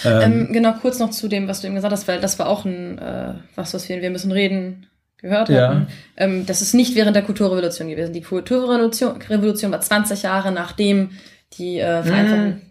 [0.04, 2.50] Ähm, ähm, genau, kurz noch zu dem, was du eben gesagt hast, weil das war
[2.50, 4.88] auch ein, äh, was, was wir, wir müssen reden,
[5.22, 5.70] gehört ja.
[5.70, 5.88] hatten.
[6.18, 8.12] Ähm, das ist nicht während der Kulturrevolution gewesen.
[8.12, 11.12] Die Kulturrevolution Revolution war 20 Jahre nachdem
[11.58, 12.46] die äh, Vereinfachung.
[12.46, 12.62] Hm.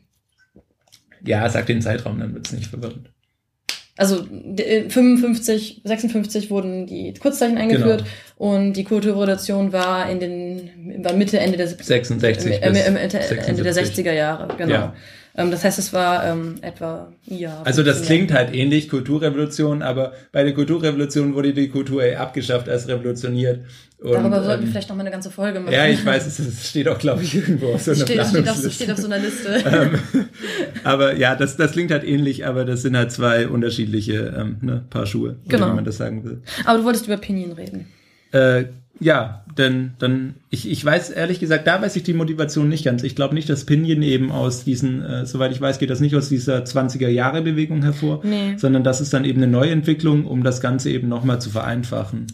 [1.25, 3.11] Ja, sag den Zeitraum, dann wird's nicht verwirrend.
[3.99, 8.53] Also 55, 56 äh, wurden die Kurzzeichen eingeführt genau.
[8.55, 14.13] und die Kulturrevolution war in den war Mitte Ende der 66 äh, Ende der 60er
[14.13, 14.73] Jahre, genau.
[14.73, 14.95] Ja.
[15.39, 17.63] Ähm, das heißt, es war ähm, etwa ja.
[17.63, 22.69] Also das klingt halt ähnlich Kulturrevolution, aber bei der Kulturrevolution wurde die Kultur eh abgeschafft
[22.69, 23.61] als revolutioniert.
[24.01, 25.73] Und, Darüber sollten ähm, wir vielleicht noch mal eine ganze Folge machen.
[25.73, 28.49] Ja, ich weiß, es, es steht auch, glaube ich, irgendwo auf so einer steht, steht,
[28.49, 29.63] auf, steht auf so einer Liste.
[29.65, 30.27] ähm,
[30.83, 34.85] aber ja, das, das klingt halt ähnlich, aber das sind halt zwei unterschiedliche ähm, ne,
[34.91, 35.71] Paar Schuhe, genau.
[35.71, 36.43] wie man das sagen will.
[36.65, 37.87] Aber du wolltest über Pinien reden.
[38.33, 38.65] Äh,
[39.01, 43.03] ja, denn dann ich, ich weiß ehrlich gesagt, da weiß ich die Motivation nicht ganz.
[43.03, 46.17] Ich glaube nicht, dass Pinion eben aus diesen, äh, soweit ich weiß, geht das nicht
[46.17, 48.55] aus dieser 20er Jahre Bewegung hervor, nee.
[48.57, 52.27] sondern das ist dann eben eine Neuentwicklung, um das Ganze eben nochmal zu vereinfachen.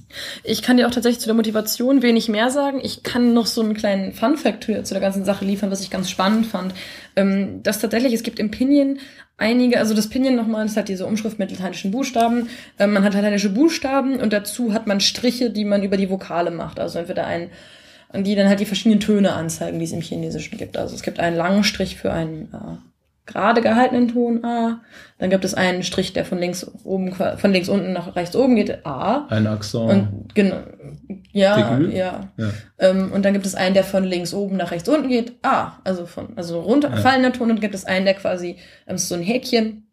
[0.45, 2.81] Ich kann dir auch tatsächlich zu der Motivation wenig mehr sagen.
[2.83, 6.11] Ich kann noch so einen kleinen Fun-Fact zu der ganzen Sache liefern, was ich ganz
[6.11, 6.73] spannend fand.
[7.17, 8.99] Ähm, dass tatsächlich, es gibt im Pinion
[9.45, 12.49] einige, also das Pinion nochmal, das hat diese Umschrift mit lateinischen Buchstaben.
[12.79, 16.51] Ähm, man hat lateinische Buchstaben und dazu hat man Striche, die man über die Vokale
[16.51, 16.81] macht.
[16.81, 17.51] Also entweder ein
[18.17, 20.77] die dann halt die verschiedenen Töne anzeigen, die es im Chinesischen gibt.
[20.77, 22.77] Also es gibt einen langen Strich für einen äh,
[23.27, 24.83] gerade gehaltenen Ton A,
[25.19, 28.57] dann gibt es einen Strich, der von links oben von links unten nach rechts oben
[28.57, 29.27] geht A.
[29.29, 29.91] Ein Akzent.
[29.91, 30.57] Und genau,
[31.33, 32.31] ja, ja.
[32.37, 32.51] ja.
[32.79, 35.79] Ähm, und dann gibt es einen, der von links oben nach rechts unten geht A,
[35.85, 37.35] also von also runterfallender ja.
[37.35, 38.57] Ton und gibt es einen, der quasi
[38.87, 39.85] ähm, so ein Häkchen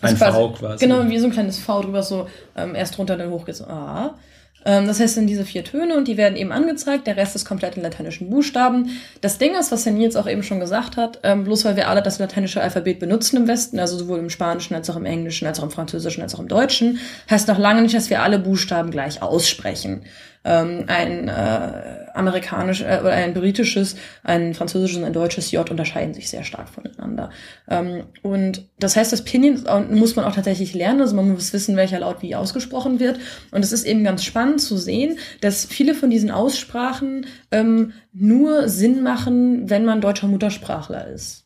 [0.00, 0.84] ein quasi, V quasi.
[0.86, 3.64] Genau, wie so ein kleines V drüber, so ähm, erst runter, dann hoch geht so
[3.64, 4.18] A.
[4.64, 7.06] Ähm, das heißt, sind diese vier Töne und die werden eben angezeigt.
[7.06, 8.90] Der Rest ist komplett in lateinischen Buchstaben.
[9.20, 11.88] Das Ding ist, was Herr Nils auch eben schon gesagt hat, ähm, bloß weil wir
[11.88, 15.46] alle das lateinische Alphabet benutzen im Westen, also sowohl im Spanischen als auch im Englischen,
[15.46, 16.98] als auch im Französischen, als auch im Deutschen,
[17.30, 20.04] heißt noch lange nicht, dass wir alle Buchstaben gleich aussprechen
[20.44, 26.14] ähm, ein äh, amerikanisch äh, oder ein britisches, ein französisches und ein deutsches J unterscheiden
[26.14, 27.30] sich sehr stark voneinander.
[27.68, 31.76] Ähm, und das heißt, das Pinyin muss man auch tatsächlich lernen, also man muss wissen,
[31.76, 33.18] welcher Laut wie ausgesprochen wird.
[33.50, 38.68] Und es ist eben ganz spannend zu sehen, dass viele von diesen Aussprachen ähm, nur
[38.68, 41.44] Sinn machen, wenn man deutscher Muttersprachler ist.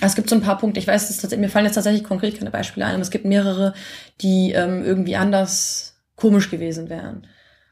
[0.00, 2.50] Es gibt so ein paar Punkte, ich weiß, das, mir fallen jetzt tatsächlich konkret keine
[2.50, 3.72] Beispiele ein, aber es gibt mehrere,
[4.20, 7.26] die ähm, irgendwie anders komisch gewesen wären.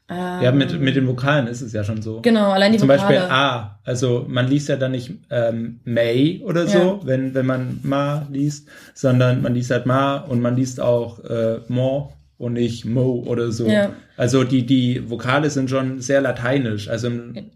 [0.07, 2.21] Ähm, ja, mit, mit den Vokalen ist es ja schon so.
[2.21, 3.01] Genau, allein die Zum Vokale.
[3.01, 3.79] Zum Beispiel A.
[3.83, 6.99] Also man liest ja dann nicht ähm, May oder so, ja.
[7.03, 11.59] wenn, wenn man Ma liest, sondern man liest halt Ma und man liest auch äh,
[11.67, 13.67] Mo und nicht Mo oder so.
[13.67, 13.93] Ja.
[14.17, 16.89] Also die, die Vokale sind schon sehr lateinisch.
[16.89, 17.09] Also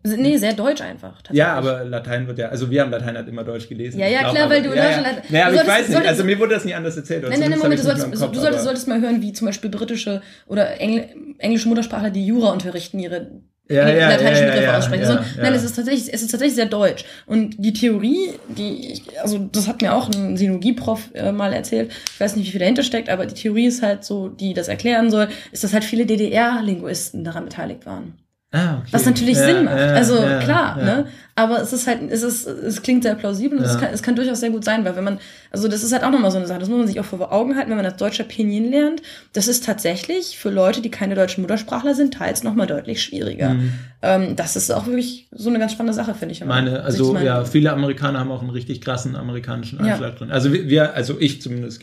[0.04, 1.22] nee, sehr deutsch einfach.
[1.32, 4.00] Ja, aber Latein wird ja, also wir haben Latein halt immer deutsch gelesen.
[4.00, 5.14] Ja, ja, glaub, klar, aber, weil du in ja, Deutschland ja.
[5.14, 5.34] Latein.
[5.34, 7.24] Naja, aber ich weiß nicht, also mir wurde das nie anders erzählt.
[7.24, 9.70] Nein, nein, nein, Moment, du solltest, Kopf, du solltest, solltest mal hören, wie zum Beispiel
[9.70, 11.08] britische oder Engl
[11.40, 13.32] englische Muttersprachler, die Jura unterrichten, ihre
[13.70, 15.04] ja, ja, lateinischen ja, Begriffe aussprechen.
[15.04, 17.06] Ja, so, nein, es ist tatsächlich, es ist tatsächlich sehr deutsch.
[17.28, 21.92] Und die Theorie, die, ich, also das hat mir auch ein Sinologie-Prof äh, mal erzählt.
[22.14, 24.68] Ich weiß nicht, wie viel dahinter steckt, aber die Theorie ist halt so, die das
[24.68, 28.16] erklären soll, ist, dass halt viele DDR-Linguisten daran beteiligt waren.
[28.52, 28.88] Ah, okay.
[28.92, 29.78] Was natürlich ja, Sinn macht.
[29.78, 31.06] Ja, also ja, klar, ne?
[31.36, 34.16] Aber es ist halt, es ist, es klingt sehr plausibel und es, kann, es kann
[34.16, 35.20] durchaus sehr gut sein, weil wenn man,
[35.52, 37.32] also das ist halt auch nochmal so eine Sache, das muss man sich auch vor
[37.32, 39.02] Augen halten, wenn man das deutsche Pinyin lernt,
[39.32, 43.52] das ist tatsächlich für Leute, die keine deutschen Muttersprachler sind, teils nochmal deutlich schwieriger.
[43.52, 43.74] Mhm.
[44.02, 46.44] Ähm, das ist auch wirklich so eine ganz spannende Sache, finde ich.
[46.44, 50.32] Meine, also ja, viele Amerikaner haben auch einen richtig krassen amerikanischen Einschlag drin.
[50.32, 51.80] Also wir, also ich zumindest,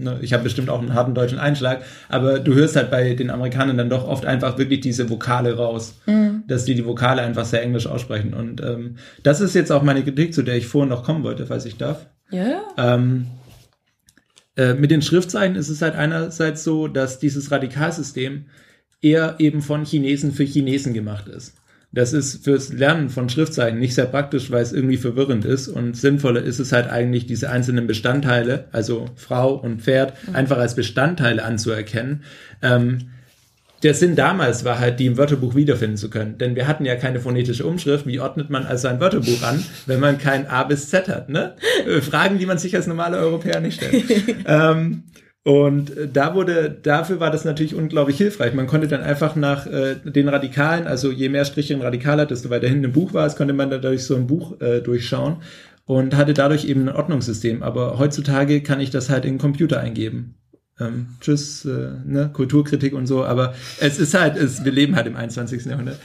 [0.00, 3.30] ne, ich habe bestimmt auch einen harten deutschen Einschlag, aber du hörst halt bei den
[3.30, 6.44] Amerikanern dann doch oft einfach wirklich diese Vokale raus, mhm.
[6.48, 10.02] dass die die Vokale einfach sehr englisch aussprechen und ähm, das ist jetzt auch meine
[10.02, 12.06] Kritik, zu der ich vorhin noch kommen wollte, falls ich darf.
[12.30, 12.62] Ja.
[12.76, 13.26] Ähm,
[14.56, 18.46] äh, mit den Schriftzeichen ist es halt einerseits so, dass dieses Radikalsystem
[19.00, 21.54] eher eben von Chinesen für Chinesen gemacht ist.
[21.92, 25.96] Das ist fürs Lernen von Schriftzeichen nicht sehr praktisch, weil es irgendwie verwirrend ist und
[25.96, 30.36] sinnvoller ist es halt eigentlich, diese einzelnen Bestandteile, also Frau und Pferd, mhm.
[30.36, 32.22] einfach als Bestandteile anzuerkennen.
[32.62, 33.10] Ähm,
[33.82, 36.36] der Sinn damals war halt, die im Wörterbuch wiederfinden zu können.
[36.36, 38.06] Denn wir hatten ja keine phonetische Umschrift.
[38.06, 41.30] Wie ordnet man also ein Wörterbuch an, wenn man kein A bis Z hat?
[41.30, 41.54] Ne?
[41.86, 44.04] Äh, Fragen, die man sich als normaler Europäer nicht stellt.
[44.46, 45.04] ähm,
[45.42, 48.52] und da wurde, dafür war das natürlich unglaublich hilfreich.
[48.52, 52.30] Man konnte dann einfach nach äh, den Radikalen, also je mehr Striche ein Radikal hat,
[52.30, 55.42] desto weiter hinten im Buch war es, konnte man dadurch so ein Buch äh, durchschauen
[55.86, 57.62] und hatte dadurch eben ein Ordnungssystem.
[57.62, 60.34] Aber heutzutage kann ich das halt in den Computer eingeben
[60.80, 65.06] ähm, tschüss, äh, ne, Kulturkritik und so, aber es ist halt, es, wir leben halt
[65.06, 65.66] im 21.
[65.66, 65.98] Jahrhundert.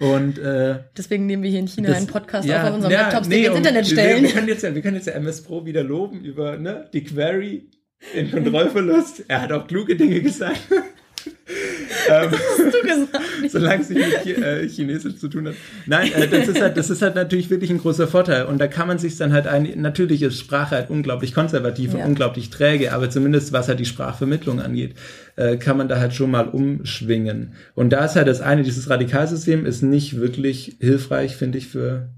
[0.00, 3.02] Und äh, deswegen nehmen wir hier in China das, einen Podcast ja, auf unseren ja,
[3.02, 4.22] Laptops, nee, den ins Internet stellen.
[4.22, 6.88] Wir, wir, können jetzt ja, wir können jetzt ja MS Pro wieder loben über ne,
[6.92, 7.68] die Query
[8.14, 9.24] in Kontrollverlust.
[9.28, 10.60] er hat auch kluge Dinge gesagt.
[12.08, 13.50] ähm, du gesagt?
[13.50, 15.54] Solange es nicht mit äh, Chinesisch zu tun hat.
[15.86, 18.46] Nein, äh, das, ist halt, das ist halt natürlich wirklich ein großer Vorteil.
[18.46, 22.00] Und da kann man sich dann halt ein, natürlich ist Sprache halt unglaublich konservativ ja.
[22.00, 24.94] und unglaublich träge, aber zumindest was halt die Sprachvermittlung angeht,
[25.36, 27.54] äh, kann man da halt schon mal umschwingen.
[27.74, 32.08] Und da ist halt das eine, dieses Radikalsystem ist nicht wirklich hilfreich, finde ich, für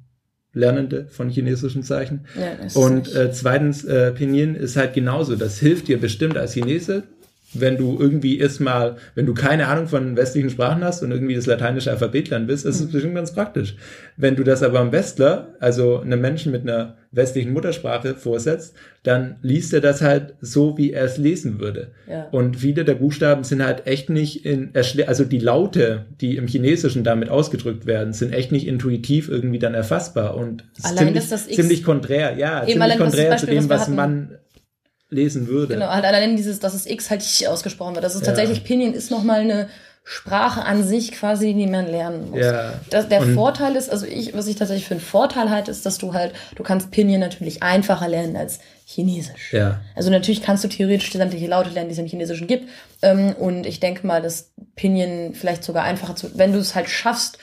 [0.55, 2.21] Lernende von chinesischen Zeichen.
[2.39, 5.37] Ja, und äh, zweitens, äh, Pinyin ist halt genauso.
[5.37, 7.03] Das hilft dir bestimmt als Chinese
[7.61, 11.47] wenn du irgendwie erstmal, wenn du keine Ahnung von westlichen Sprachen hast und irgendwie das
[11.47, 12.93] lateinische Alphabet lernen bist, ist es mhm.
[12.93, 13.77] bestimmt ganz praktisch.
[14.17, 19.37] Wenn du das aber einem Westler, also einem Menschen mit einer westlichen Muttersprache vorsetzt, dann
[19.43, 21.89] liest er das halt so, wie er es lesen würde.
[22.09, 22.29] Ja.
[22.31, 24.73] Und viele der Buchstaben sind halt echt nicht in,
[25.07, 29.75] also die Laute, die im Chinesischen damit ausgedrückt werden, sind echt nicht intuitiv irgendwie dann
[29.75, 34.39] erfassbar und ziemlich, ziemlich konträr, ja, ziemlich konträr zu dem, was man
[35.15, 35.75] lesen würde.
[35.75, 38.05] Genau, halt allein dieses, dass es X halt ausgesprochen wird.
[38.05, 38.29] Das ist ja.
[38.29, 39.69] tatsächlich, Pinyin ist nochmal eine
[40.07, 42.41] Sprache an sich quasi, die man lernen muss.
[42.41, 42.75] Ja.
[42.91, 45.87] Das, der und Vorteil ist, also ich, was ich tatsächlich für einen Vorteil halte, ist,
[45.87, 49.55] dass du halt, du kannst Pinyin natürlich einfacher lernen als Chinesisch.
[49.55, 49.81] Ja.
[49.97, 52.69] Also natürlich kannst du theoretisch sämtliche Laute lernen, die es im Chinesischen gibt.
[53.01, 56.91] Ähm, und ich denke mal, dass Pinyin vielleicht sogar einfacher zu, wenn du es halt
[56.91, 57.39] schaffst,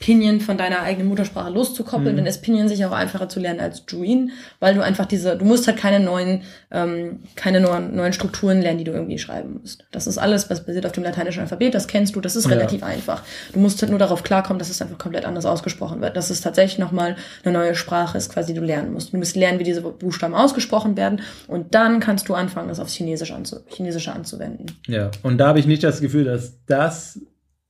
[0.00, 2.18] Pinyin von deiner eigenen Muttersprache loszukoppeln, mhm.
[2.18, 5.44] dann ist Pinyin sicher auch einfacher zu lernen als Juin, weil du einfach diese, du
[5.44, 9.86] musst halt keine neuen, ähm, keine neuen, neuen Strukturen lernen, die du irgendwie schreiben musst.
[9.92, 12.82] Das ist alles, was basiert auf dem lateinischen Alphabet, das kennst du, das ist relativ
[12.82, 12.88] ja.
[12.88, 13.22] einfach.
[13.52, 16.16] Du musst halt nur darauf klarkommen, dass es einfach komplett anders ausgesprochen wird.
[16.16, 19.12] Dass es tatsächlich nochmal eine neue Sprache ist, quasi, die du lernen musst.
[19.12, 22.94] Du musst lernen, wie diese Buchstaben ausgesprochen werden und dann kannst du anfangen, das aufs
[22.94, 24.66] Chinesische, anzu Chinesische anzuwenden.
[24.86, 27.20] Ja, und da habe ich nicht das Gefühl, dass das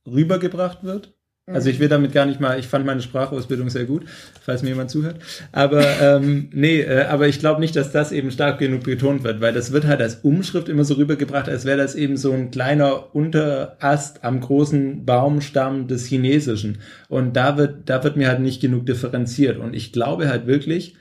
[0.05, 1.14] rübergebracht wird
[1.47, 4.05] also ich will damit gar nicht mal, ich fand meine Sprachausbildung sehr gut,
[4.41, 5.17] falls mir jemand zuhört.
[5.51, 9.41] Aber ähm, nee, äh, aber ich glaube nicht, dass das eben stark genug betont wird,
[9.41, 12.49] weil das wird halt als Umschrift immer so rübergebracht, als wäre das eben so ein
[12.49, 16.79] kleiner Unterast am großen Baumstamm des Chinesischen.
[17.09, 19.59] Und da wird, da wird mir halt nicht genug differenziert.
[19.59, 20.95] Und ich glaube halt wirklich,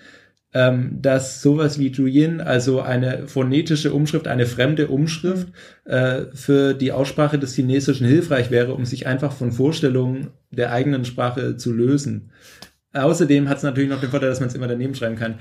[0.55, 5.49] ähm, dass sowas wie Juyin, also eine phonetische Umschrift, eine fremde Umschrift
[5.85, 11.05] äh, für die Aussprache des Chinesischen hilfreich wäre, um sich einfach von Vorstellungen der eigenen
[11.05, 12.31] Sprache zu lösen.
[12.93, 15.35] Außerdem hat es natürlich noch den Vorteil, dass man es immer daneben schreiben kann.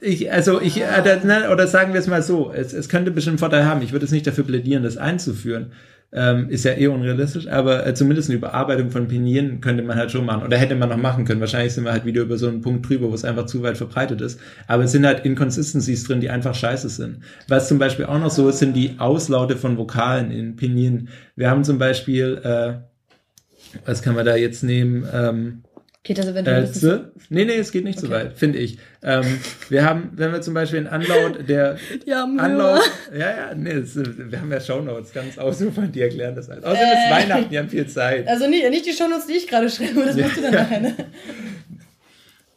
[0.00, 3.38] Ich, also ich, äh, oder sagen wir es mal so, es, es könnte bestimmt einen
[3.38, 3.82] Vorteil haben.
[3.82, 5.72] Ich würde es nicht dafür plädieren, das einzuführen
[6.16, 10.10] ähm, ist ja eh unrealistisch, aber äh, zumindest eine Überarbeitung von Pinyin könnte man halt
[10.10, 10.44] schon machen.
[10.44, 11.40] Oder hätte man noch machen können.
[11.40, 13.76] Wahrscheinlich sind wir halt wieder über so einen Punkt drüber, wo es einfach zu weit
[13.76, 14.40] verbreitet ist.
[14.66, 17.20] Aber es sind halt Inconsistencies drin, die einfach scheiße sind.
[17.48, 21.10] Was zum Beispiel auch noch so ist, sind die Auslaute von Vokalen in Pinyin.
[21.36, 22.74] Wir haben zum Beispiel, äh,
[23.84, 25.06] was kann man da jetzt nehmen?
[25.12, 25.64] Ähm,
[26.06, 28.06] Geht das eventuell äh, zu, Nee, nee, es geht nicht okay.
[28.06, 28.78] so weit, finde ich.
[29.02, 29.24] Ähm,
[29.68, 32.80] wir haben, wenn wir zum Beispiel einen Anlaut, der ja, Anlaut,
[33.12, 36.64] ja, ja, nee, das, wir haben ja Shownotes, ganz ausufernd, die erklären das halt.
[36.64, 38.28] Außerdem äh, ist Weihnachten, die haben viel Zeit.
[38.28, 40.80] Also nicht, nicht die Shownotes, die ich gerade schreibe, das machst du dann nachher.
[40.86, 40.94] Ne?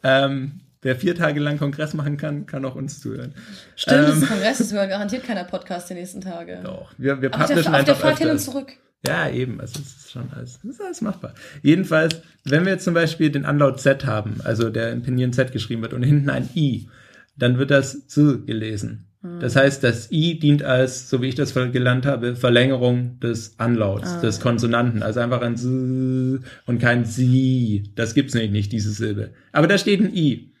[0.04, 3.34] ähm, wer vier Tage lang Kongress machen kann, kann auch uns zuhören.
[3.74, 6.60] Stimmt, ähm, das ist Kongress, das hört garantiert keiner Podcast die nächsten Tage.
[6.62, 8.74] Doch, wir, wir publishen einfach Auf der Fahrt hin und zurück.
[9.06, 9.60] Ja, eben.
[9.60, 11.34] Also es ist schon alles, ist alles machbar.
[11.62, 15.52] Jedenfalls, wenn wir jetzt zum Beispiel den Anlaut Z haben, also der in Pinion Z
[15.52, 16.88] geschrieben wird und hinten ein I,
[17.36, 19.06] dann wird das Z gelesen.
[19.22, 19.40] Hm.
[19.40, 24.08] Das heißt, das I dient als, so wie ich das gelernt habe, Verlängerung des Anlauts,
[24.08, 24.20] ah.
[24.20, 25.02] des Konsonanten.
[25.02, 27.90] Also einfach ein S und kein Sie.
[27.94, 29.30] Das gibt's nämlich nicht, diese Silbe.
[29.52, 30.52] Aber da steht ein I.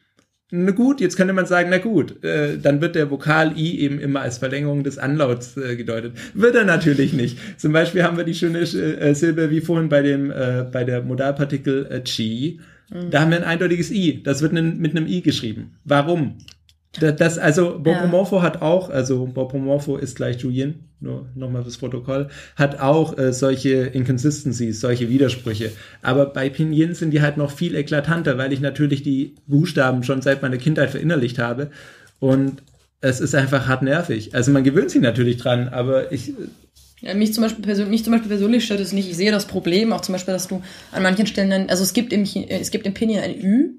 [0.52, 4.00] Na gut, jetzt könnte man sagen, na gut, äh, dann wird der Vokal I eben
[4.00, 6.14] immer als Verlängerung des Anlauts äh, gedeutet.
[6.34, 7.38] Wird er natürlich nicht.
[7.56, 11.02] Zum Beispiel haben wir die schöne äh, Silbe wie vorhin bei dem äh, bei der
[11.02, 12.60] Modalpartikel äh, Chi.
[12.92, 13.10] Mhm.
[13.10, 14.22] Da haben wir ein eindeutiges I.
[14.22, 15.76] Das wird mit einem I geschrieben.
[15.84, 16.38] Warum?
[17.00, 18.42] Das, also Bopomorpho ja.
[18.42, 23.86] hat auch, also Bopomorpho ist gleich Julian, nur nochmal fürs Protokoll, hat auch äh, solche
[23.86, 25.72] Inconsistencies, solche Widersprüche.
[26.02, 30.22] Aber bei Pinyin sind die halt noch viel eklatanter, weil ich natürlich die Buchstaben schon
[30.22, 31.70] seit meiner Kindheit verinnerlicht habe.
[32.18, 32.62] Und
[33.00, 34.34] es ist einfach hart nervig.
[34.34, 36.32] Also man gewöhnt sich natürlich dran, aber ich.
[37.00, 39.08] Ja, mich zum Beispiel persönlich, mich zum Beispiel persönlich stört es nicht.
[39.10, 40.62] Ich sehe das Problem auch zum Beispiel, dass du
[40.92, 43.70] an manchen Stellen dann, also es gibt im, es gibt im Pinyin ein Ü,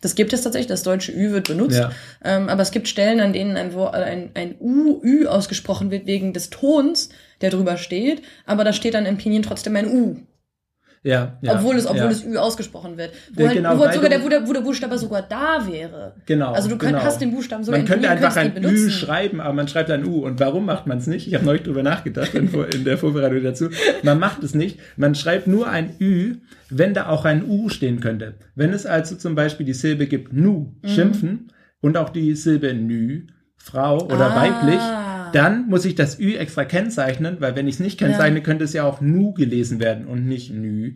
[0.00, 1.78] das gibt es tatsächlich, das deutsche Ü wird benutzt.
[1.78, 1.90] Ja.
[2.24, 6.32] Ähm, aber es gibt Stellen, an denen ein, ein, ein U, Ü ausgesprochen wird wegen
[6.32, 7.08] des Tons,
[7.40, 8.22] der drüber steht.
[8.46, 10.16] Aber da steht dann im Pinyin trotzdem ein U.
[11.02, 12.10] Ja, ja obwohl es, obwohl ja.
[12.10, 13.12] es Ü ausgesprochen wird.
[13.34, 16.14] Wo, halt, genau, wo, halt sogar der, wo, der, wo der Buchstabe sogar da wäre.
[16.26, 16.52] Genau.
[16.52, 17.04] Also du könnt, genau.
[17.04, 20.24] hast den Buchstaben sogar Man könnte einfach ein Ü schreiben, aber man schreibt ein U.
[20.24, 21.28] Und warum macht man es nicht?
[21.28, 23.68] Ich habe neulich drüber nachgedacht in, in der Vorbereitung dazu.
[24.02, 24.78] Man macht es nicht.
[24.96, 26.36] Man schreibt nur ein Ü,
[26.70, 28.34] wenn da auch ein U stehen könnte.
[28.54, 30.88] Wenn es also zum Beispiel die Silbe gibt, nu, mhm.
[30.88, 33.26] schimpfen, und auch die Silbe nü,
[33.56, 34.36] Frau oder ah.
[34.36, 34.80] weiblich,
[35.32, 38.44] dann muss ich das Ü extra kennzeichnen, weil wenn ich es nicht kennzeichne, ja.
[38.44, 40.94] könnte es ja auch nu gelesen werden und nicht nü.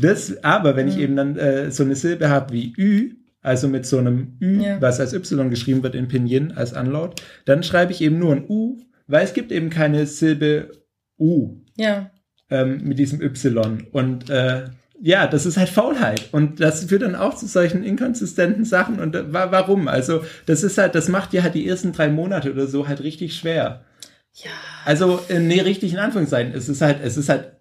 [0.00, 0.92] Das, aber wenn mhm.
[0.92, 4.62] ich eben dann äh, so eine Silbe habe wie Ü, also mit so einem Ü,
[4.62, 4.80] ja.
[4.80, 8.44] was als Y geschrieben wird in Pinyin als Anlaut, dann schreibe ich eben nur ein
[8.48, 10.72] U, weil es gibt eben keine Silbe
[11.18, 11.62] U.
[11.76, 12.10] Ja.
[12.50, 13.86] Ähm, mit diesem Y.
[13.92, 14.64] Und äh,
[15.00, 16.28] ja, das ist halt Faulheit.
[16.32, 18.98] Und das führt dann auch zu solchen inkonsistenten Sachen.
[18.98, 19.88] Und warum?
[19.88, 23.02] Also, das ist halt, das macht dir halt die ersten drei Monate oder so halt
[23.02, 23.84] richtig schwer.
[24.34, 24.50] Ja.
[24.84, 26.54] Also, äh, nee, richtig in Anführungszeichen.
[26.54, 27.55] Es ist halt, es ist halt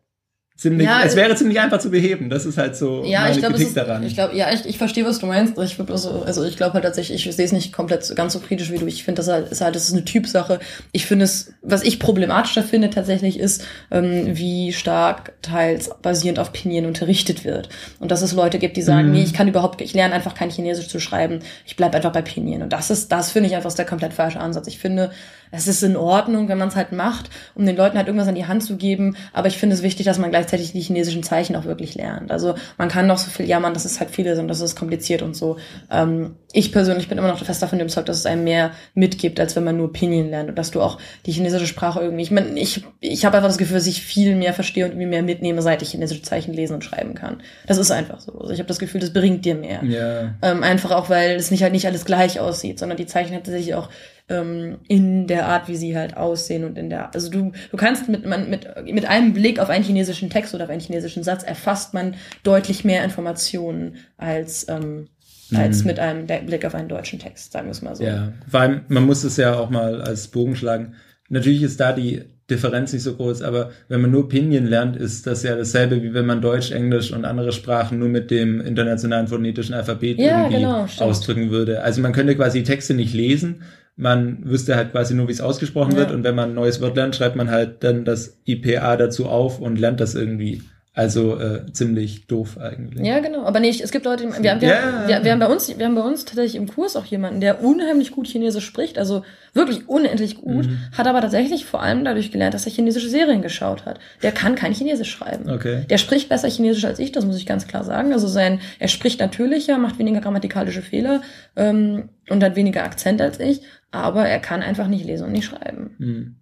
[0.56, 2.30] ziemlich, ja, es wäre ziemlich einfach zu beheben.
[2.30, 4.04] Das ist halt so ja, meine ich glaub, Kritik ist, daran.
[4.04, 5.58] Ich glaube, ja, ich, ich verstehe, was du meinst.
[5.58, 8.72] Ich also, also ich glaube halt tatsächlich, ich sehe es nicht komplett ganz so kritisch
[8.72, 8.86] wie du.
[8.86, 10.60] Ich finde, das halt, ist halt, das ist eine Typsache.
[10.94, 16.54] Ich finde es, was ich problematischer finde tatsächlich ist, ähm, wie stark teils basierend auf
[16.54, 17.70] Pinyin unterrichtet wird.
[18.00, 19.14] Und dass es Leute gibt, die sagen, mhm.
[19.14, 21.40] nee, ich kann überhaupt, ich lerne einfach kein Chinesisch zu schreiben.
[21.66, 22.62] Ich bleib einfach bei Pinyin.
[22.62, 24.68] Und das ist, das finde ich einfach der komplett falsche Ansatz.
[24.68, 25.12] Ich finde,
[25.56, 28.36] es ist in Ordnung, wenn man es halt macht, um den Leuten halt irgendwas an
[28.36, 29.16] die Hand zu geben.
[29.34, 32.32] Aber ich finde es wichtig, dass man gleichzeitig die chinesischen Zeichen auch wirklich lernt.
[32.32, 35.22] Also man kann noch so viel jammern, dass es halt viele sind, dass es kompliziert
[35.22, 35.58] und so.
[35.92, 39.56] Ähm, ich persönlich bin immer noch fest davon überzeugt, dass es einem mehr mitgibt, als
[39.56, 42.24] wenn man nur Pinyin lernt und dass du auch die chinesische Sprache irgendwie.
[42.24, 45.08] Ich meine, ich, ich habe einfach das Gefühl, dass ich viel mehr verstehe und irgendwie
[45.08, 47.42] mehr mitnehme, seit ich chinesische Zeichen lesen und schreiben kann.
[47.68, 48.40] Das ist einfach so.
[48.40, 49.84] Also ich habe das Gefühl, das bringt dir mehr.
[49.84, 50.36] Ja.
[50.42, 53.44] Ähm, einfach auch, weil es nicht halt nicht alles gleich aussieht, sondern die Zeichen hat
[53.44, 53.90] tatsächlich auch
[54.28, 58.10] ähm, in der Art, wie sie halt aussehen und in der, also du, du kannst
[58.10, 61.44] mit, man, mit, mit einem Blick auf einen chinesischen Text oder auf einen chinesischen Satz
[61.44, 65.10] erfasst man deutlich mehr Informationen als, ähm,
[65.54, 65.88] als mhm.
[65.88, 68.04] mit einem Blick auf einen deutschen Text, sagen wir es mal so.
[68.04, 70.96] Ja, weil man muss es ja auch mal als Bogen schlagen.
[71.30, 75.26] Natürlich ist da die Differenz nicht so groß, aber wenn man nur Pinyin lernt, ist
[75.26, 79.28] das ja dasselbe, wie wenn man Deutsch, Englisch und andere Sprachen nur mit dem internationalen
[79.28, 81.82] phonetischen Alphabet ja, irgendwie genau, ausdrücken würde.
[81.82, 83.64] Also man könnte quasi Texte nicht lesen,
[83.96, 86.00] man wüsste halt quasi nur, wie es ausgesprochen ja.
[86.00, 89.28] wird und wenn man ein neues Wort lernt, schreibt man halt dann das IPA dazu
[89.28, 90.62] auf und lernt das irgendwie.
[90.96, 93.06] Also äh, ziemlich doof eigentlich.
[93.06, 93.44] Ja, genau.
[93.44, 95.08] Aber nicht, es gibt Leute, wir, wir, yeah.
[95.08, 97.62] wir, wir, haben bei uns, wir haben bei uns tatsächlich im Kurs auch jemanden, der
[97.62, 100.80] unheimlich gut Chinesisch spricht, also wirklich unendlich gut, mhm.
[100.98, 104.00] hat aber tatsächlich vor allem dadurch gelernt, dass er chinesische Serien geschaut hat.
[104.24, 105.50] Der kann kein Chinesisch schreiben.
[105.50, 105.84] Okay.
[105.90, 108.14] Der spricht besser Chinesisch als ich, das muss ich ganz klar sagen.
[108.14, 111.22] Also sein, er spricht natürlicher, macht weniger grammatikalische Fehler
[111.58, 115.46] ähm, und hat weniger Akzent als ich, aber er kann einfach nicht lesen und nicht
[115.46, 115.96] schreiben.
[115.98, 116.36] Mhm.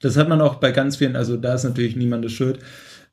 [0.00, 2.60] Das hat man auch bei ganz vielen, also da ist natürlich niemandes Schuld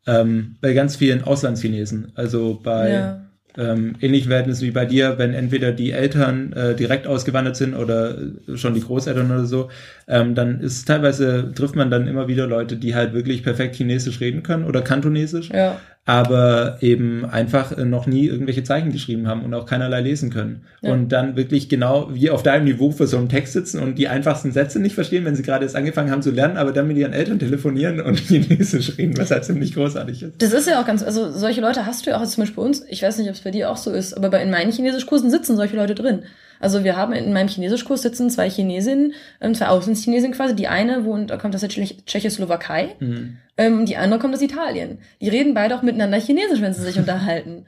[0.08, 2.12] ähm, bei ganz vielen Auslandschinesen.
[2.16, 3.22] Also bei ja.
[3.58, 8.18] ähm, ähnlichen Verhältnissen wie bei dir, wenn entweder die Eltern äh, direkt ausgewandert sind oder
[8.56, 9.70] schon die Großeltern oder so,
[10.08, 14.20] ähm, dann ist teilweise trifft man dann immer wieder Leute, die halt wirklich perfekt Chinesisch
[14.20, 15.50] reden können oder Kantonesisch.
[15.50, 20.62] Ja aber eben einfach noch nie irgendwelche Zeichen geschrieben haben und auch keinerlei lesen können.
[20.82, 20.92] Ja.
[20.92, 24.08] Und dann wirklich genau wie auf deinem Niveau für so einen Text sitzen und die
[24.08, 26.98] einfachsten Sätze nicht verstehen, wenn sie gerade erst angefangen haben zu lernen, aber dann mit
[26.98, 30.34] ihren Eltern telefonieren und Chinesisch reden, was halt ziemlich großartig ist.
[30.38, 32.68] Das ist ja auch ganz, also solche Leute hast du ja auch zum Beispiel bei
[32.68, 34.72] uns, ich weiß nicht, ob es bei dir auch so ist, aber bei, in meinen
[34.72, 36.22] Chinesischkursen sitzen solche Leute drin.
[36.60, 40.56] Also wir haben in meinem Chinesischkurs sitzen zwei Chinesinnen, ähm, zwei Auslandschinesinnen quasi.
[40.56, 42.96] Die eine wohnt, kommt aus der Tschechoslowakei.
[43.00, 43.38] Mhm.
[43.58, 45.00] Ähm, die andere kommt aus Italien.
[45.22, 47.66] Die reden beide auch miteinander Chinesisch, wenn sie sich unterhalten.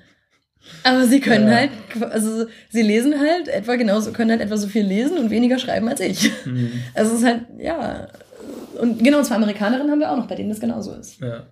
[0.83, 1.55] Aber sie können ja.
[1.55, 1.71] halt,
[2.11, 5.87] also sie lesen halt etwa genauso, können halt etwa so viel lesen und weniger schreiben
[5.87, 6.31] als ich.
[6.45, 6.71] Mhm.
[6.93, 8.07] Also es ist halt, ja.
[8.79, 11.19] Und genau, zwei Amerikanerinnen haben wir auch noch, bei denen das genauso ist.
[11.21, 11.43] Ja.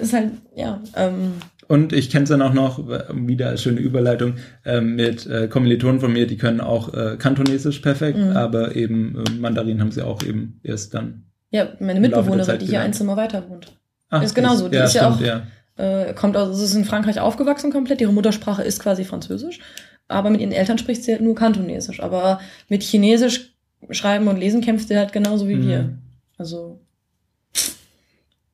[0.00, 0.80] Ist halt, ja.
[0.96, 1.34] Ähm,
[1.68, 4.34] und ich kenne es dann auch noch, wieder als schöne Überleitung,
[4.64, 8.36] äh, mit äh, Kommilitonen von mir, die können auch äh, Kantonesisch perfekt, mhm.
[8.36, 11.24] aber eben äh, Mandarin haben sie auch eben erst dann.
[11.50, 13.72] Ja, meine Mitbewohnerin, die hier ein Zimmer weiter wohnt.
[14.10, 14.68] Ach, ist genauso.
[14.68, 15.44] Die ja, ist stimmt, ja auch,
[15.78, 16.06] ja.
[16.06, 18.00] Äh, kommt aus, ist in Frankreich aufgewachsen komplett.
[18.00, 19.60] Ihre Muttersprache ist quasi Französisch.
[20.06, 22.00] Aber mit ihren Eltern spricht sie halt nur Kantonesisch.
[22.00, 23.54] Aber mit Chinesisch
[23.90, 25.68] schreiben und lesen kämpft sie halt genauso wie mhm.
[25.68, 25.98] wir.
[26.38, 26.80] Also.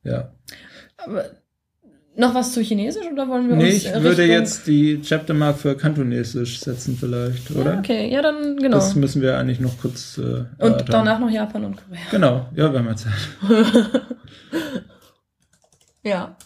[0.03, 0.31] Ja.
[0.97, 1.25] Aber
[2.21, 5.75] noch was zu Chinesisch oder wollen wir nee, uns ich würde jetzt die Chaptermark für
[5.75, 7.73] Kantonesisch setzen vielleicht, oder?
[7.73, 8.77] Ja, okay, ja dann genau.
[8.77, 12.01] Das müssen wir eigentlich noch kurz äh, Und danach noch Japan und Korea.
[12.11, 13.13] Genau, ja, wir haben ja Zeit.
[16.03, 16.37] ja.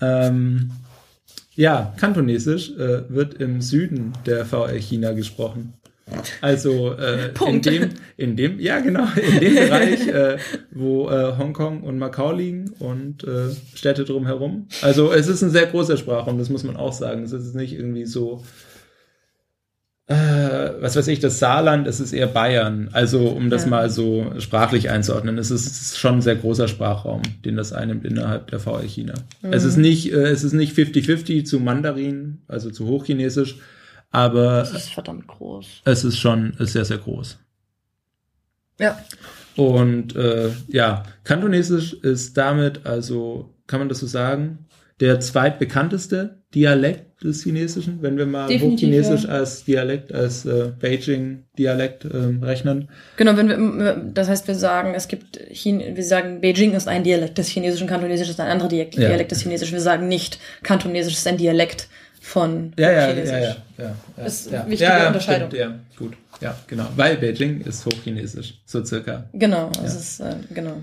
[0.00, 0.70] Ähm,
[1.54, 5.74] ja, Kantonesisch äh, wird im Süden der VR China gesprochen.
[6.40, 10.38] Also äh, in dem, in dem, ja genau, in dem Bereich, äh,
[10.70, 14.68] wo äh, Hongkong und Macau liegen und äh, Städte drumherum.
[14.82, 17.24] Also es ist ein sehr großer Sprachraum, das muss man auch sagen.
[17.24, 18.44] Es ist nicht irgendwie so,
[20.06, 20.14] äh,
[20.80, 22.88] was weiß ich, das Saarland, es ist eher Bayern.
[22.92, 23.70] Also um das ja.
[23.70, 28.48] mal so sprachlich einzuordnen, es ist schon ein sehr großer Sprachraum, den das einnimmt innerhalb
[28.52, 29.14] der VR China.
[29.42, 29.52] Mhm.
[29.52, 33.58] Es ist nicht, äh, es ist nicht 50-50 zu Mandarin, also zu Hochchinesisch,
[34.10, 35.82] aber es ist verdammt groß.
[35.84, 37.38] Es ist schon ist sehr, sehr groß.
[38.78, 38.98] Ja.
[39.56, 44.66] Und äh, ja, Kantonesisch ist damit, also kann man das so sagen,
[45.00, 49.28] der zweitbekannteste Dialekt des Chinesischen, wenn wir mal ja.
[49.28, 52.88] als Dialekt, als äh, Beijing-Dialekt ähm, rechnen.
[53.16, 57.04] Genau, wenn wir, das heißt, wir sagen, es gibt, Chine, wir sagen, Beijing ist ein
[57.04, 59.08] Dialekt des Chinesischen, Kantonesisch ist ein anderer Dialekt, ja.
[59.08, 59.74] Dialekt des Chinesischen.
[59.74, 61.88] Wir sagen nicht, Kantonesisch ist ein Dialekt
[62.26, 63.56] von ja, ja, Chinesisch.
[63.78, 64.60] Ja, ja, ja, ist ja.
[64.62, 65.48] eine wichtige Unterscheidung.
[65.48, 66.16] Stimmt, ja, gut.
[66.40, 66.86] Ja, genau.
[66.96, 69.24] Weil Beijing ist Hochchinesisch, so circa.
[69.32, 70.82] Genau, das ist, äh, genau.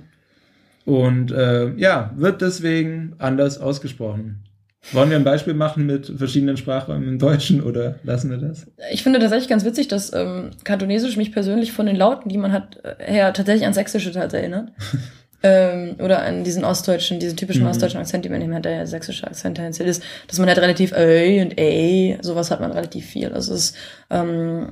[0.86, 4.44] Und äh, ja, wird deswegen anders ausgesprochen.
[4.92, 8.68] Wollen wir ein Beispiel machen mit verschiedenen Sprachräumen im Deutschen oder lassen wir das?
[8.92, 12.52] Ich finde tatsächlich ganz witzig, dass ähm, Kantonesisch mich persönlich von den Lauten, die man
[12.52, 14.72] hat, äh, her tatsächlich an Sächsische teils erinnert.
[15.44, 17.70] ähm, oder an diesen ostdeutschen, diesen typischen mhm.
[17.70, 20.92] ostdeutschen Akzent, die man eben hat, der sächsische Akzent tendenziell ist, dass man halt relativ
[20.94, 23.34] ey und ey, sowas hat man relativ viel.
[23.34, 23.76] Also es ist
[24.10, 24.72] ähm,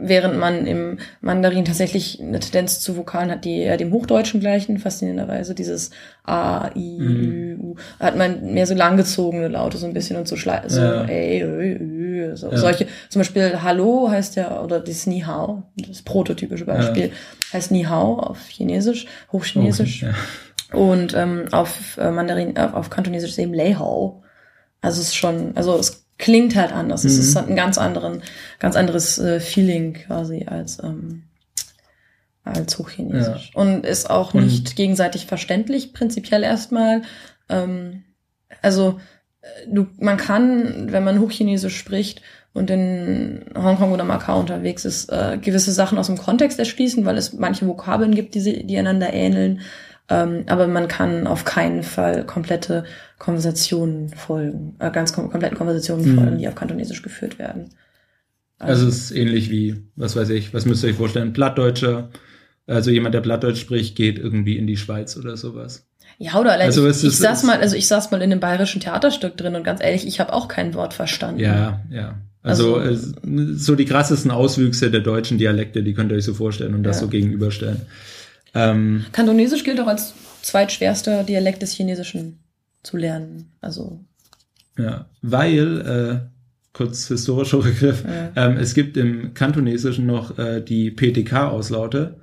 [0.00, 4.78] während man im Mandarin tatsächlich eine Tendenz zu Vokalen hat, die eher dem Hochdeutschen gleichen,
[4.78, 5.54] faszinierenderweise.
[5.54, 5.90] Dieses
[6.24, 7.60] A, I, mhm.
[7.60, 11.04] U, hat man mehr so langgezogene Laute so ein bisschen und so, so ja.
[11.04, 11.78] ey, ö,
[12.18, 12.50] ö, so.
[12.50, 12.58] Ja.
[12.58, 12.86] solche.
[13.08, 17.12] Zum Beispiel Hallo heißt ja, oder das Ni Hao, das prototypische Beispiel, ja.
[17.52, 20.04] heißt Ni Hao auf Chinesisch, Hochchinesisch.
[20.72, 24.22] Oh, und ähm, auf äh, Mandarin, äh, auf Kantonesisch ist eben Lei Hao.
[24.80, 27.04] Also es ist schon, also es klingt halt anders.
[27.04, 27.10] Mhm.
[27.10, 28.22] Es ist halt ein ganz anderen,
[28.58, 31.24] ganz anderes äh, Feeling quasi als ähm,
[32.44, 33.60] als Hochchinesisch ja.
[33.60, 37.02] und ist auch und nicht gegenseitig verständlich prinzipiell erstmal.
[37.48, 38.04] Ähm,
[38.62, 39.00] also
[39.70, 45.38] du, man kann, wenn man Hochchinesisch spricht und in Hongkong oder Macau unterwegs ist, äh,
[45.40, 49.12] gewisse Sachen aus dem Kontext erschließen, weil es manche Vokabeln gibt, die, sie, die einander
[49.12, 49.60] ähneln.
[50.10, 52.84] Ähm, aber man kann auf keinen Fall komplette
[53.18, 56.18] Konversationen folgen, äh, ganz kom kompletten Konversationen mhm.
[56.18, 57.70] folgen, die auf Kantonesisch geführt werden.
[58.58, 62.10] Also, also es ist ähnlich wie, was weiß ich, was müsst ihr euch vorstellen, Plattdeutscher,
[62.66, 65.87] also jemand, der Plattdeutsch spricht, geht irgendwie in die Schweiz oder sowas.
[66.16, 68.80] Ja, oder allein also ich, ich saß mal, also ich saß mal in einem bayerischen
[68.80, 71.40] Theaterstück drin und ganz ehrlich, ich habe auch kein Wort verstanden.
[71.40, 72.16] Ja, ja.
[72.42, 73.12] Also, also
[73.54, 76.96] so die krassesten Auswüchse der deutschen Dialekte, die könnt ihr euch so vorstellen und das
[76.96, 77.02] ja.
[77.02, 77.82] so gegenüberstellen.
[78.54, 82.38] Ähm, Kantonesisch gilt auch als zweitschwerster Dialekt des Chinesischen
[82.82, 83.52] zu lernen.
[83.60, 84.00] Also.
[84.78, 86.28] Ja, weil, äh,
[86.72, 88.46] kurz historischer Begriff, ja.
[88.46, 92.16] ähm, es gibt im Kantonesischen noch äh, die PTK-Auslaute,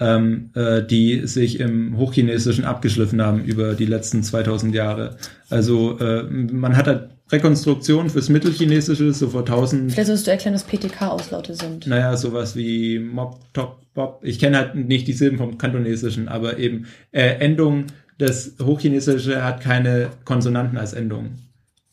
[0.00, 5.16] ähm, äh, die sich im Hochchinesischen abgeschliffen haben über die letzten 2000 Jahre.
[5.50, 9.92] Also äh, man hat halt Rekonstruktion fürs Mittelchinesische, so vor 1000.
[9.92, 11.86] Vielleicht solltest du erklären, was PTK-Auslaute sind.
[11.86, 14.20] Naja, sowas wie Mok, Tok, Bob.
[14.22, 17.86] Ich kenne halt nicht die Silben vom Kantonesischen, aber eben äh, Endung,
[18.18, 21.36] das Hochchinesische hat keine Konsonanten als Endung.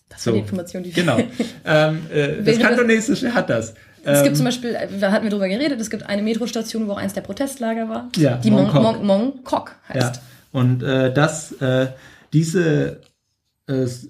[0.10, 0.32] Das so.
[0.32, 1.18] war die Information, die Genau.
[1.66, 3.76] ähm, äh, das Kantonesische hat das.
[4.04, 6.88] Es gibt ähm, zum Beispiel, äh, da hatten wir drüber geredet, es gibt eine Metrostation,
[6.88, 9.34] wo auch eins der Protestlager war, ja, die Mongkok Mon Mon Mon
[9.90, 10.16] heißt.
[10.16, 10.22] Ja.
[10.52, 11.88] Und äh, das, äh,
[12.34, 13.02] diese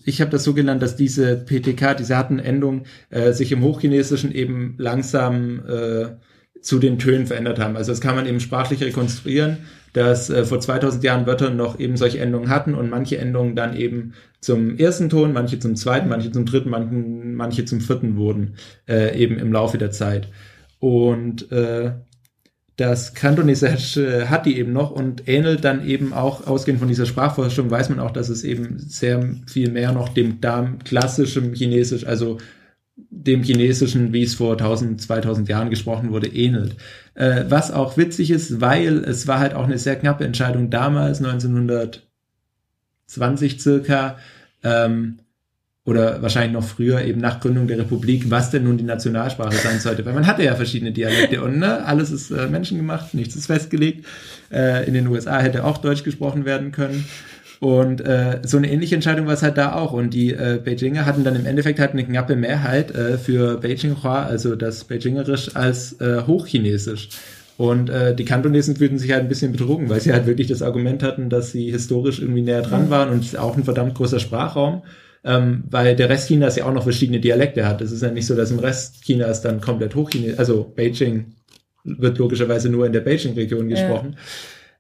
[0.06, 4.32] ich habe das so genannt, dass diese PTK, diese harten Endungen, äh, sich im Hochchinesischen
[4.32, 6.10] eben langsam äh,
[6.62, 7.76] zu den Tönen verändert haben.
[7.76, 9.58] Also das kann man eben sprachlich rekonstruieren,
[9.94, 13.76] dass äh, vor 2000 Jahren Wörter noch eben solche Endungen hatten und manche Endungen dann
[13.76, 18.56] eben zum ersten Ton, manche zum zweiten, manche zum dritten, manche, manche zum vierten wurden,
[18.88, 20.30] äh, eben im Laufe der Zeit.
[20.80, 21.92] Und äh,
[22.78, 27.72] das Kantonesische hat die eben noch und ähnelt dann eben auch, ausgehend von dieser Sprachforschung,
[27.72, 30.40] weiß man auch, dass es eben sehr viel mehr noch dem
[30.84, 32.38] klassischen Chinesisch, also
[32.96, 36.76] dem Chinesischen, wie es vor 1000, 2000 Jahren gesprochen wurde, ähnelt.
[37.18, 41.18] Äh, was auch witzig ist, weil es war halt auch eine sehr knappe Entscheidung damals,
[41.18, 44.20] 1920 circa,
[44.64, 45.18] ähm,
[45.84, 49.80] oder wahrscheinlich noch früher, eben nach Gründung der Republik, was denn nun die Nationalsprache sein
[49.80, 50.06] sollte.
[50.06, 54.06] Weil man hatte ja verschiedene Dialekte und ne, alles ist äh, menschengemacht, nichts ist festgelegt.
[54.52, 57.04] Äh, in den USA hätte auch Deutsch gesprochen werden können.
[57.60, 59.94] Und äh, so eine ähnliche Entscheidung war es halt da auch.
[59.94, 64.24] Und die äh, Beijinger hatten dann im Endeffekt halt eine knappe Mehrheit äh, für Beijinghua,
[64.24, 67.10] also das Beijingerisch, als äh, Hochchinesisch.
[67.58, 70.62] Und äh, die Kantonesen fühlten sich halt ein bisschen betrogen, weil sie halt wirklich das
[70.62, 74.84] Argument hatten, dass sie historisch irgendwie näher dran waren und auch ein verdammt großer Sprachraum
[75.28, 77.82] ähm, weil der Rest Chinas ja auch noch verschiedene Dialekte hat.
[77.82, 81.34] Es ist ja nicht so, dass im Rest Chinas dann komplett Hochchinesisch, also Beijing
[81.84, 84.14] wird logischerweise nur in der Beijing-Region gesprochen.
[84.14, 84.20] Ja.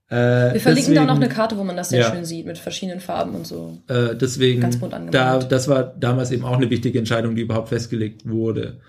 [0.09, 2.45] Äh, Wir verlinken deswegen, da noch eine Karte, wo man das sehr ja, schön sieht,
[2.45, 3.77] mit verschiedenen Farben und so.
[3.87, 7.69] Äh, deswegen, Ganz bunt da, das war damals eben auch eine wichtige Entscheidung, die überhaupt
[7.69, 8.79] festgelegt wurde.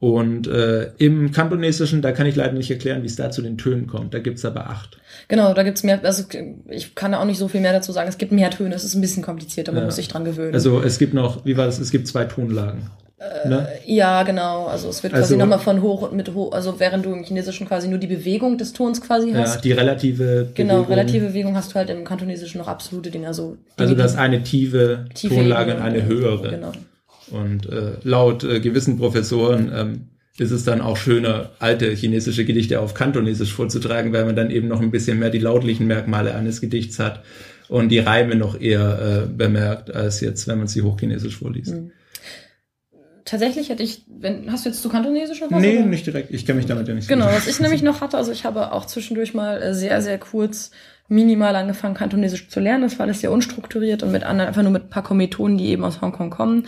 [0.00, 3.56] Und äh, im Kantonesischen, da kann ich leider nicht erklären, wie es da zu den
[3.56, 4.12] Tönen kommt.
[4.12, 4.98] Da gibt's aber acht.
[5.28, 6.24] Genau, da gibt's mehr, also
[6.68, 8.08] ich kann da auch nicht so viel mehr dazu sagen.
[8.08, 9.86] Es gibt mehr Töne, es ist ein bisschen komplizierter, man ja.
[9.86, 10.52] muss sich dran gewöhnen.
[10.52, 12.90] Also es gibt noch, wie war das, es gibt zwei Tonlagen.
[13.44, 13.68] Äh, ne?
[13.86, 14.66] Ja, genau.
[14.66, 17.24] Also es wird quasi also, nochmal von hoch und mit hoch, also während du im
[17.24, 19.56] Chinesischen quasi nur die Bewegung des Tons quasi hast.
[19.56, 20.54] Ja, die relative Bewegung.
[20.54, 23.26] Genau, relative Bewegung hast du halt im Kantonesischen noch absolute Dinge.
[23.28, 26.50] Also, also das eine tiefe, tiefe Tonlage und eine höhere.
[26.50, 26.72] Genau.
[27.30, 32.80] Und äh, laut äh, gewissen Professoren ähm, ist es dann auch schöner, alte chinesische Gedichte
[32.80, 36.60] auf Kantonesisch vorzutragen, weil man dann eben noch ein bisschen mehr die lautlichen Merkmale eines
[36.60, 37.22] Gedichts hat
[37.68, 41.74] und die Reime noch eher äh, bemerkt, als jetzt, wenn man sie hochchinesisch vorliest.
[41.74, 41.92] Mhm.
[43.24, 45.60] Tatsächlich hätte ich, wenn, hast du jetzt zu Kantonesisch noch was?
[45.60, 45.86] Nee, oder?
[45.86, 46.30] nicht direkt.
[46.30, 48.44] Ich kenne mich damit ja nicht so Genau, was ich nämlich noch hatte, also ich
[48.44, 50.70] habe auch zwischendurch mal äh, sehr, sehr kurz
[51.08, 52.82] minimal angefangen, Kantonesisch zu lernen.
[52.82, 55.68] Das war alles sehr unstrukturiert und mit anderen, einfach nur mit ein paar Kommilitonen, die
[55.68, 56.66] eben aus Hongkong kommen.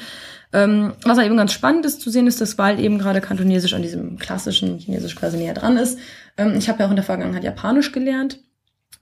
[0.52, 3.82] Ähm, was eben ganz spannend ist zu sehen, ist, dass Wald eben gerade Kantonesisch an
[3.82, 5.98] diesem klassischen Chinesisch quasi näher dran ist.
[6.38, 8.38] Ähm, ich habe ja auch in der Vergangenheit Japanisch gelernt.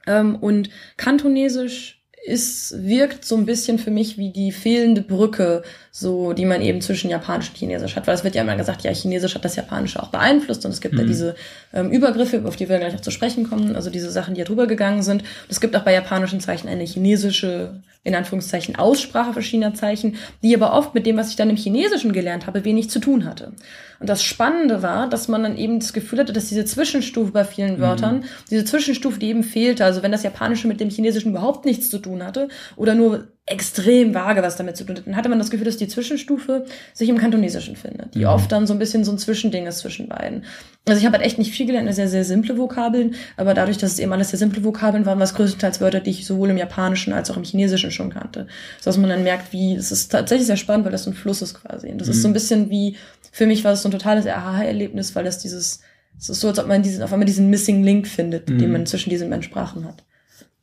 [0.07, 1.94] Ähm, und Kantonesisch
[2.25, 5.61] ist, wirkt so ein bisschen für mich wie die fehlende Brücke,
[5.91, 8.07] so, die man eben zwischen Japanisch und Chinesisch hat.
[8.07, 10.81] Weil es wird ja immer gesagt, ja, Chinesisch hat das Japanische auch beeinflusst und es
[10.81, 11.01] gibt mhm.
[11.01, 11.35] ja diese
[11.71, 14.45] ähm, Übergriffe, auf die wir gleich auch zu sprechen kommen, also diese Sachen, die ja
[14.45, 15.21] drüber gegangen sind.
[15.21, 17.75] Und es gibt auch bei japanischen Zeichen eine chinesische,
[18.05, 22.13] in Anführungszeichen, Aussprache verschiedener Zeichen, die aber oft mit dem, was ich dann im Chinesischen
[22.13, 23.51] gelernt habe, wenig zu tun hatte.
[23.99, 27.43] Und das Spannende war, dass man dann eben das Gefühl hatte, dass diese Zwischenstufe bei
[27.43, 27.81] vielen mhm.
[27.81, 28.23] Wörtern, mhm.
[28.51, 31.97] diese Zwischenstufe, die eben fehlte, also wenn das Japanische mit dem Chinesischen überhaupt nichts zu
[31.97, 35.51] tun hatte oder nur extrem vage was damit zu tun hat, dann hatte man das
[35.51, 36.65] Gefühl, dass die Zwischenstufe
[36.95, 38.25] sich im Kantonesischen findet, die mhm.
[38.25, 40.45] oft dann so ein bisschen so ein Zwischending ist zwischen beiden.
[40.87, 43.93] Also ich habe halt echt nicht viel gelernt, sehr, sehr simple Vokabeln, aber dadurch, dass
[43.93, 47.13] es eben alles sehr simple Vokabeln waren, was größtenteils Wörter, die ich sowohl im Japanischen
[47.13, 48.47] als auch im Chinesischen schon kannte.
[48.79, 51.15] So dass man dann merkt, wie, es ist tatsächlich sehr spannend, weil das so ein
[51.15, 51.89] Fluss ist quasi.
[51.89, 52.13] Und das mhm.
[52.13, 52.97] ist so ein bisschen wie,
[53.31, 55.81] für mich war es so ein totales Aha-Erlebnis, weil das dieses,
[56.17, 58.57] es ist so, als ob man diesen, auf einmal diesen Missing Link findet, mhm.
[58.57, 60.03] den man zwischen diesen beiden Sprachen hat.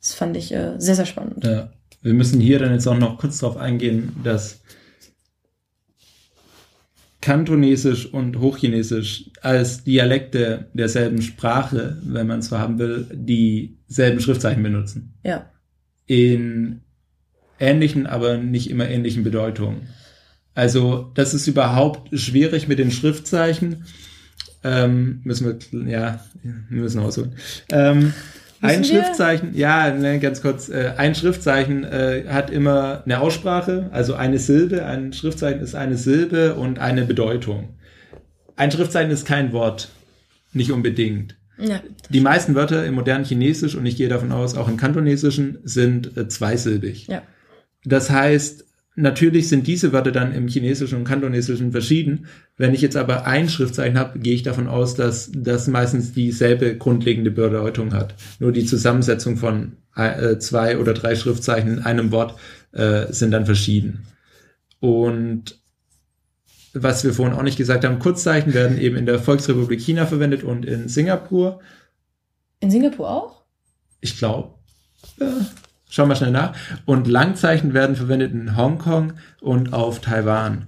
[0.01, 1.45] Das fand ich äh, sehr, sehr spannend.
[1.45, 1.69] Ja.
[2.03, 4.61] Wir müssen hier dann jetzt auch noch kurz darauf eingehen, dass
[7.21, 14.61] Kantonesisch und Hochchinesisch als Dialekte derselben Sprache, wenn man es so haben will, dieselben Schriftzeichen
[14.61, 15.13] benutzen.
[15.23, 15.49] Ja.
[16.05, 16.81] In
[17.59, 19.87] ähnlichen, aber nicht immer ähnlichen Bedeutungen.
[20.53, 23.85] Also das ist überhaupt schwierig mit den Schriftzeichen.
[24.65, 27.35] Ähm, müssen wir, ja, wir müssen ausholen.
[27.71, 28.13] Ähm,
[28.63, 34.15] ein Schriftzeichen, ja, ne, ganz kurz, äh, ein Schriftzeichen äh, hat immer eine Aussprache, also
[34.15, 34.85] eine Silbe.
[34.85, 37.75] Ein Schriftzeichen ist eine Silbe und eine Bedeutung.
[38.55, 39.89] Ein Schriftzeichen ist kein Wort,
[40.53, 41.35] nicht unbedingt.
[41.57, 45.59] Ja, die meisten Wörter im modernen Chinesisch, und ich gehe davon aus, auch im Kantonesischen,
[45.63, 47.07] sind äh, zweisilbig.
[47.07, 47.21] Ja.
[47.85, 48.65] Das heißt,
[48.95, 52.27] Natürlich sind diese Wörter dann im Chinesischen und Kantonesischen verschieden.
[52.57, 56.77] Wenn ich jetzt aber ein Schriftzeichen habe, gehe ich davon aus, dass das meistens dieselbe
[56.77, 58.13] grundlegende Bedeutung hat.
[58.39, 62.35] Nur die Zusammensetzung von äh, zwei oder drei Schriftzeichen in einem Wort
[62.71, 64.05] äh, sind dann verschieden.
[64.79, 65.59] Und
[66.73, 70.43] was wir vorhin auch nicht gesagt haben, Kurzzeichen werden eben in der Volksrepublik China verwendet
[70.43, 71.61] und in Singapur.
[72.59, 73.43] In Singapur auch?
[74.01, 74.55] Ich glaube.
[75.19, 75.25] Äh,
[75.95, 76.55] Schau mal schnell nach.
[76.85, 80.65] Und Langzeichen werden verwendet in Hongkong und auf Taiwan.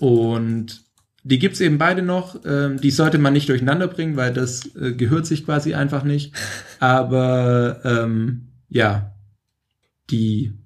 [0.00, 0.82] Und
[1.22, 2.40] die gibt's eben beide noch.
[2.44, 6.34] Ähm, die sollte man nicht durcheinander bringen, weil das äh, gehört sich quasi einfach nicht.
[6.80, 9.14] Aber ähm, ja,
[10.10, 10.58] die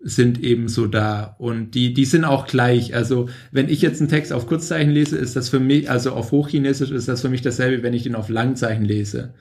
[0.00, 2.94] sind eben so da und die die sind auch gleich.
[2.94, 6.32] Also wenn ich jetzt einen Text auf Kurzzeichen lese, ist das für mich, also auf
[6.32, 9.32] Hochchinesisch ist das für mich dasselbe, wenn ich den auf Langzeichen lese.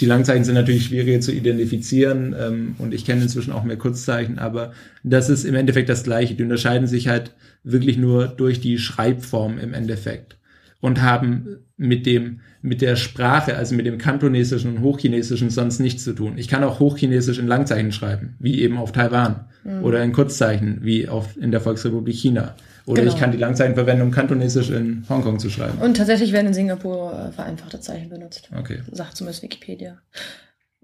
[0.00, 4.38] Die Langzeichen sind natürlich schwieriger zu identifizieren ähm, und ich kenne inzwischen auch mehr Kurzzeichen,
[4.38, 6.34] aber das ist im Endeffekt das Gleiche.
[6.34, 7.32] Die unterscheiden sich halt
[7.64, 10.36] wirklich nur durch die Schreibform im Endeffekt
[10.80, 16.04] und haben mit dem, mit der Sprache, also mit dem Kantonesischen und Hochchinesischen sonst nichts
[16.04, 16.34] zu tun.
[16.36, 19.82] Ich kann auch Hochchinesisch in Langzeichen schreiben, wie eben auf Taiwan mhm.
[19.82, 22.54] oder in Kurzzeichen, wie auf, in der Volksrepublik China.
[22.86, 23.14] Oder genau.
[23.14, 25.78] ich kann die Langzeichen verwenden, um Kantonesisch in Hongkong zu schreiben.
[25.78, 28.48] Und tatsächlich werden in Singapur äh, vereinfachte Zeichen benutzt.
[28.56, 28.80] Okay.
[28.92, 29.98] Sagt zumindest Wikipedia.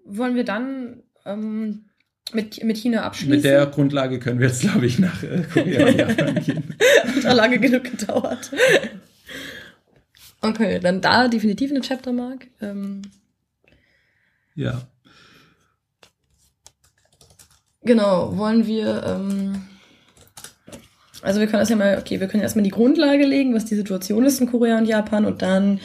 [0.05, 1.85] Wollen wir dann ähm,
[2.33, 3.37] mit, mit China abschließen?
[3.37, 6.75] Mit der Grundlage können wir jetzt, glaube ich, nach äh, Korea und Japan gehen.
[7.25, 8.51] Hat lange genug gedauert.
[10.41, 12.49] Okay, dann da definitiv eine Chaptermark.
[12.61, 13.03] Ähm,
[14.57, 14.83] ja.
[17.83, 19.63] Genau, wollen wir ähm,
[21.23, 24.41] also wir können mal, okay, wir können erstmal die Grundlage legen, was die Situation ist
[24.41, 25.81] in Korea und Japan und dann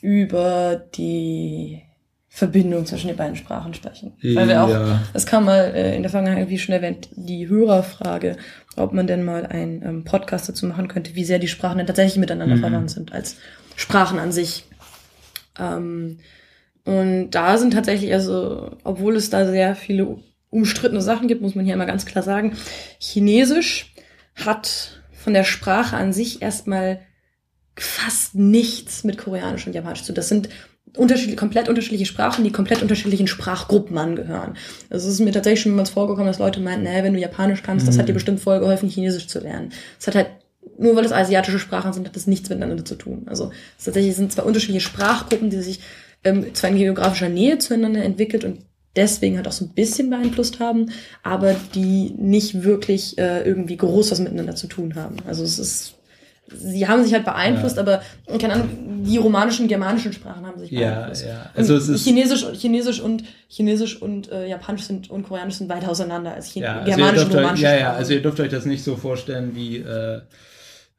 [0.00, 1.82] über die
[2.28, 4.14] Verbindung zwischen den beiden Sprachen sprechen.
[4.22, 5.02] Weil wir auch, ja.
[5.12, 8.38] das kam mal äh, in der Vergangenheit, wie schon erwähnt, die Hörerfrage,
[8.74, 11.86] ob man denn mal einen ähm, Podcast dazu machen könnte, wie sehr die Sprachen denn
[11.86, 12.60] tatsächlich miteinander mhm.
[12.60, 13.36] verwandt sind, als
[13.76, 14.64] Sprachen an sich.
[15.60, 16.20] Ähm,
[16.84, 20.16] und da sind tatsächlich, also, obwohl es da sehr viele
[20.48, 22.56] umstrittene Sachen gibt, muss man hier mal ganz klar sagen,
[22.98, 23.91] Chinesisch
[24.34, 27.00] hat von der Sprache an sich erstmal
[27.76, 30.12] fast nichts mit Koreanisch und Japanisch zu.
[30.12, 30.48] Das sind
[30.96, 34.56] unterschiedliche, komplett unterschiedliche Sprachen, die komplett unterschiedlichen Sprachgruppen angehören.
[34.90, 37.62] Also es ist mir tatsächlich schon mal vorgekommen, dass Leute meinten, naja, wenn du Japanisch
[37.62, 37.90] kannst, mhm.
[37.90, 38.16] das hat dir mhm.
[38.16, 39.72] bestimmt voll geholfen, Chinesisch zu lernen.
[39.98, 40.28] Es hat halt,
[40.78, 43.22] nur weil es asiatische Sprachen sind, hat das nichts miteinander zu tun.
[43.26, 45.80] Also es tatsächlich sind zwei unterschiedliche Sprachgruppen, die sich
[46.24, 48.60] ähm, zwar in geografischer Nähe zueinander entwickelt und
[48.96, 50.90] deswegen halt auch so ein bisschen beeinflusst haben,
[51.22, 55.16] aber die nicht wirklich äh, irgendwie groß was miteinander zu tun haben.
[55.26, 55.94] Also es ist
[56.54, 57.82] sie haben sich halt beeinflusst, ja.
[57.82, 58.02] aber
[58.38, 58.68] keine Ahnung,
[59.04, 61.24] die romanischen, germanischen Sprachen haben sich beeinflusst.
[61.24, 61.50] Ja, ja.
[61.54, 65.86] Also es ist Chinesisch, Chinesisch und Chinesisch und äh, Japanisch sind und Koreanisch sind weit
[65.86, 68.64] auseinander als Chin ja, also Germanisch und romanische Ja, ja, also ihr dürft euch das
[68.64, 70.20] nicht so vorstellen wie äh,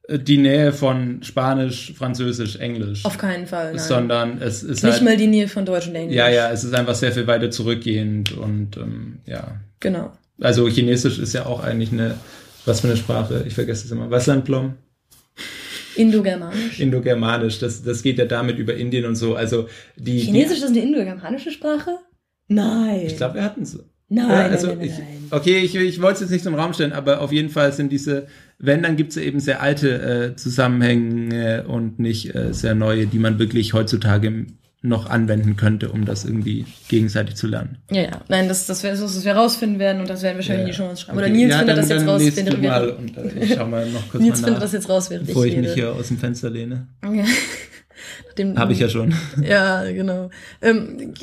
[0.09, 3.05] die Nähe von Spanisch, Französisch, Englisch.
[3.05, 3.79] Auf keinen Fall, nein.
[3.79, 6.15] Sondern es ist Nicht halt, mal die Nähe von Deutsch und Englisch.
[6.15, 9.59] Ja, ja, es ist einfach sehr viel weiter zurückgehend und ähm, ja.
[9.79, 10.11] Genau.
[10.41, 12.15] Also Chinesisch ist ja auch eigentlich eine,
[12.65, 14.73] was für eine Sprache, ich vergesse es immer, Wasserplom.
[15.95, 16.79] Indogermanisch.
[16.79, 19.35] Indogermanisch, das, das geht ja damit über Indien und so.
[19.35, 20.19] Also die.
[20.19, 21.91] Chinesisch die, ist eine indogermanische Sprache?
[22.47, 23.03] Nein.
[23.05, 23.79] Ich glaube, wir hatten es.
[24.09, 26.53] Nein, ja, also nein, nein, nein, ich, Okay, ich, ich wollte es jetzt nicht im
[26.53, 28.27] Raum stellen, aber auf jeden Fall sind diese,
[28.65, 33.19] wenn, dann gibt es eben sehr alte äh, Zusammenhänge und nicht äh, sehr neue, die
[33.19, 34.45] man wirklich heutzutage
[34.81, 37.77] noch anwenden könnte, um das irgendwie gegenseitig zu lernen.
[37.91, 38.21] Ja, ja.
[38.27, 40.73] Nein, das, das wäre so, was wir rausfinden werden und das werden wir wahrscheinlich ja,
[40.73, 41.17] schon uns schreiben.
[41.17, 41.27] Okay.
[41.27, 42.69] Oder Nils ja, findet dann, das jetzt raus, während wir.
[42.69, 45.27] Mal und, äh, ich schau mal noch kurz Nils mal findet das jetzt raus, während
[45.27, 46.87] bevor ich, ich mich hier aus dem Fenster lehne.
[47.03, 47.25] Ja.
[48.57, 49.13] Habe ich ja schon.
[49.43, 50.29] Ja, genau.
[50.61, 51.13] Ähm,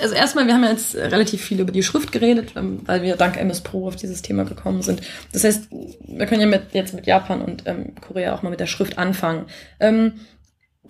[0.00, 3.16] also erstmal, wir haben ja jetzt relativ viel über die Schrift geredet, ähm, weil wir
[3.16, 5.02] dank MS Pro auf dieses Thema gekommen sind.
[5.32, 8.60] Das heißt, wir können ja mit, jetzt mit Japan und ähm, Korea auch mal mit
[8.60, 9.46] der Schrift anfangen.
[9.78, 10.14] Ähm,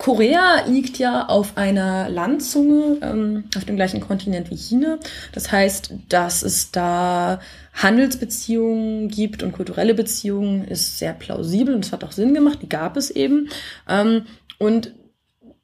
[0.01, 4.97] Korea liegt ja auf einer Landzunge ähm, auf dem gleichen Kontinent wie China.
[5.31, 7.39] Das heißt, dass es da
[7.73, 12.59] Handelsbeziehungen gibt und kulturelle Beziehungen ist sehr plausibel und es hat auch Sinn gemacht.
[12.63, 13.49] Die gab es eben.
[13.87, 14.23] Ähm,
[14.57, 14.93] und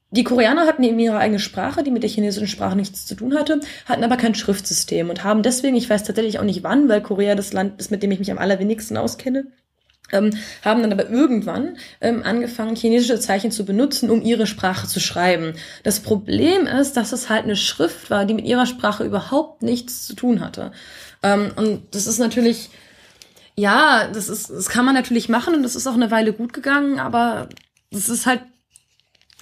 [0.09, 3.35] die Koreaner hatten eben ihre eigene Sprache, die mit der chinesischen Sprache nichts zu tun
[3.35, 7.01] hatte, hatten aber kein Schriftsystem und haben deswegen, ich weiß tatsächlich auch nicht wann, weil
[7.01, 9.47] Korea das Land ist, mit dem ich mich am allerwenigsten auskenne,
[10.13, 10.31] ähm,
[10.63, 15.53] haben dann aber irgendwann ähm, angefangen, chinesische Zeichen zu benutzen, um ihre Sprache zu schreiben.
[15.83, 20.07] Das Problem ist, dass es halt eine Schrift war, die mit ihrer Sprache überhaupt nichts
[20.07, 20.71] zu tun hatte.
[21.21, 22.69] Ähm, und das ist natürlich,
[23.55, 26.53] ja, das ist, das kann man natürlich machen und das ist auch eine Weile gut
[26.53, 27.49] gegangen, aber
[27.91, 28.41] das ist halt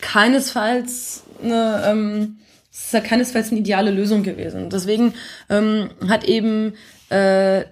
[0.06, 2.38] keinesfalls eine, ähm,
[2.72, 4.69] das ist halt keinesfalls eine ideale Lösung gewesen.
[4.69, 5.14] Deswegen
[5.49, 6.73] ähm, hat eben
[7.10, 7.65] äh,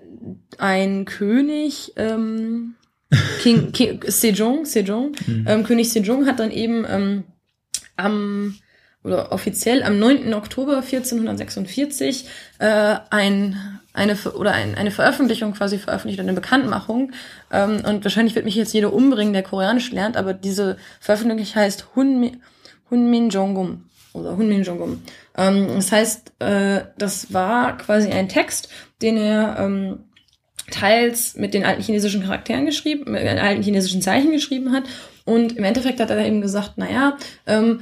[0.57, 2.75] ein König ähm,
[3.41, 5.45] King, King Sejong, Sejong, mhm.
[5.47, 7.23] ähm, König Sejong hat dann eben ähm,
[7.95, 8.55] am
[9.03, 10.33] oder offiziell am 9.
[10.33, 12.25] Oktober 1446
[12.59, 17.11] äh, ein, eine oder ein, eine Veröffentlichung quasi veröffentlicht, eine Bekanntmachung.
[17.51, 21.95] Ähm, und wahrscheinlich wird mich jetzt jeder umbringen, der Koreanisch lernt, aber diese Veröffentlichung heißt
[21.95, 22.41] Hunmin,
[22.89, 25.01] Hunmin Jongum oder Hunmin Jongum.
[25.37, 28.69] Ähm, das heißt, äh, das war quasi ein Text,
[29.01, 29.99] den er ähm,
[30.71, 34.83] teils mit den alten chinesischen Charakteren geschrieben, mit den alten chinesischen Zeichen geschrieben hat.
[35.25, 37.81] Und im Endeffekt hat er eben gesagt, naja, ähm,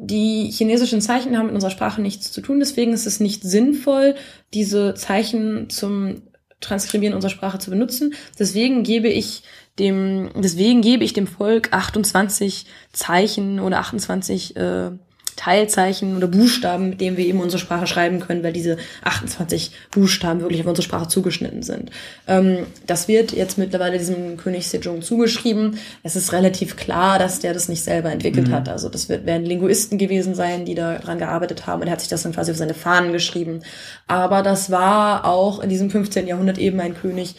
[0.00, 4.14] die chinesischen Zeichen haben mit unserer Sprache nichts zu tun, deswegen ist es nicht sinnvoll,
[4.52, 6.22] diese Zeichen zum
[6.60, 8.14] Transkribieren unserer Sprache zu benutzen.
[8.38, 9.42] Deswegen gebe ich
[9.78, 14.90] dem, deswegen gebe ich dem Volk 28 Zeichen oder 28 äh,
[15.36, 20.40] Teilzeichen oder Buchstaben, mit denen wir eben unsere Sprache schreiben können, weil diese 28 Buchstaben
[20.40, 21.90] wirklich auf unsere Sprache zugeschnitten sind.
[22.26, 25.78] Ähm, das wird jetzt mittlerweile diesem König Sejong zugeschrieben.
[26.02, 28.52] Es ist relativ klar, dass der das nicht selber entwickelt mhm.
[28.52, 28.68] hat.
[28.68, 32.10] Also das wird, werden Linguisten gewesen sein, die daran gearbeitet haben und er hat sich
[32.10, 33.60] das dann quasi auf seine Fahnen geschrieben.
[34.06, 36.26] Aber das war auch in diesem 15.
[36.26, 37.36] Jahrhundert eben ein König,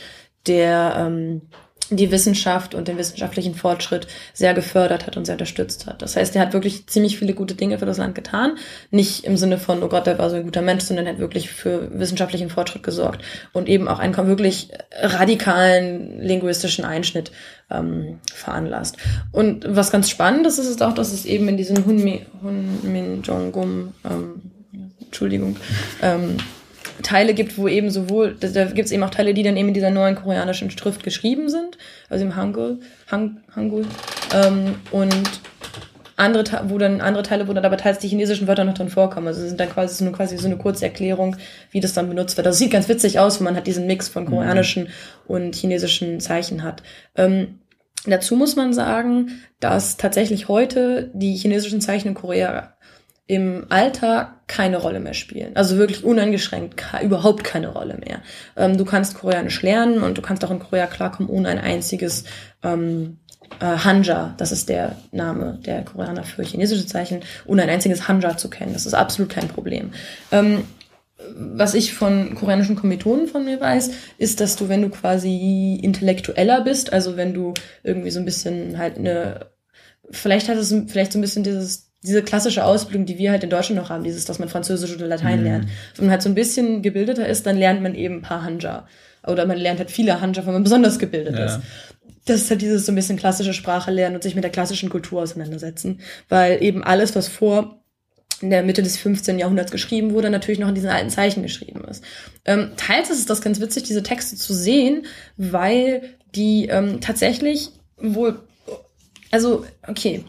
[0.48, 1.42] der ähm,
[1.90, 6.02] die Wissenschaft und den wissenschaftlichen Fortschritt sehr gefördert hat und sehr unterstützt hat.
[6.02, 8.58] Das heißt, er hat wirklich ziemlich viele gute Dinge für das Land getan.
[8.92, 11.20] Nicht im Sinne von, oh Gott, der war so ein guter Mensch, sondern er hat
[11.20, 17.32] wirklich für wissenschaftlichen Fortschritt gesorgt und eben auch einen wirklich radikalen linguistischen Einschnitt
[17.70, 18.98] ähm, veranlasst.
[19.32, 23.94] Und was ganz spannend ist, ist auch, dass es eben in diesem Hunmin, Hunmin Jongum,
[24.04, 24.42] ähm,
[25.02, 25.58] Entschuldigung,
[26.02, 26.38] ähm,
[27.04, 29.74] Teile gibt, wo eben sowohl, da, gibt es eben auch Teile, die dann eben in
[29.74, 31.78] dieser neuen koreanischen Schrift geschrieben sind,
[32.10, 33.86] also im Hangul, Hang, Hangul
[34.34, 35.14] ähm, und
[36.18, 39.28] andere, wo dann andere Teile, wo dann aber teils die chinesischen Wörter noch drin vorkommen.
[39.28, 41.36] Also sind dann quasi so eine, quasi so eine kurze Erklärung,
[41.72, 42.48] wie das dann benutzt wird.
[42.48, 44.30] Das sieht ganz witzig aus, wenn man halt diesen Mix von mhm.
[44.30, 44.90] koreanischen mhm.
[45.28, 46.84] und chinesischen Zeichen hat.
[47.16, 47.60] Ähm,
[48.06, 52.75] dazu muss man sagen, dass tatsächlich heute die chinesischen Zeichen in Korea
[53.28, 55.56] im Alltag keine Rolle mehr spielen.
[55.56, 58.22] Also wirklich uneingeschränkt überhaupt keine Rolle mehr.
[58.56, 62.26] Ähm, du kannst Koreanisch lernen und du kannst auch in Korea klarkommen ohne ein einziges
[62.64, 63.18] ähm,
[63.60, 68.38] äh, Hanja, das ist der Name der Koreaner für chinesische Zeichen, ohne ein einziges Hanja
[68.38, 68.74] zu kennen.
[68.74, 69.92] Das ist absolut kein Problem.
[70.32, 70.64] Ähm,
[71.36, 76.62] was ich von koreanischen Kommilitonen von mir weiß, ist, dass du, wenn du quasi intellektueller
[76.62, 77.54] bist, also wenn du
[77.84, 79.48] irgendwie so ein bisschen halt eine,
[80.12, 83.50] vielleicht hat es vielleicht so ein bisschen dieses diese klassische Ausbildung, die wir halt in
[83.50, 85.46] Deutschland noch haben, dieses, dass man Französisch oder Latein mhm.
[85.46, 85.66] lernt.
[85.96, 88.88] Wenn man halt so ein bisschen gebildeter ist, dann lernt man eben ein paar Hanja.
[89.26, 91.46] Oder man lernt halt viele Hanja, wenn man besonders gebildet ja.
[91.46, 91.60] ist.
[92.26, 94.90] Das ist halt dieses so ein bisschen klassische Sprache lernen und sich mit der klassischen
[94.90, 96.00] Kultur auseinandersetzen.
[96.30, 97.82] Weil eben alles, was vor
[98.42, 99.40] in der Mitte des 15.
[99.40, 102.04] Jahrhunderts geschrieben wurde, natürlich noch in diesen alten Zeichen geschrieben ist.
[102.44, 105.06] Ähm, teils ist es das ganz witzig, diese Texte zu sehen,
[105.38, 106.02] weil
[106.36, 108.40] die ähm, tatsächlich wohl,
[109.32, 110.26] also okay,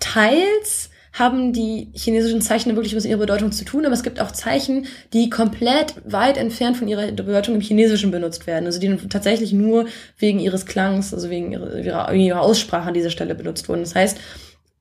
[0.00, 0.87] teils
[1.18, 4.30] haben die chinesischen Zeichen wirklich was mit ihrer Bedeutung zu tun, aber es gibt auch
[4.30, 8.66] Zeichen, die komplett weit entfernt von ihrer Bedeutung im Chinesischen benutzt werden.
[8.66, 9.86] Also die tatsächlich nur
[10.18, 13.80] wegen ihres Klangs, also wegen ihrer, ihrer, Aussprache an dieser Stelle benutzt wurden.
[13.80, 14.18] Das heißt,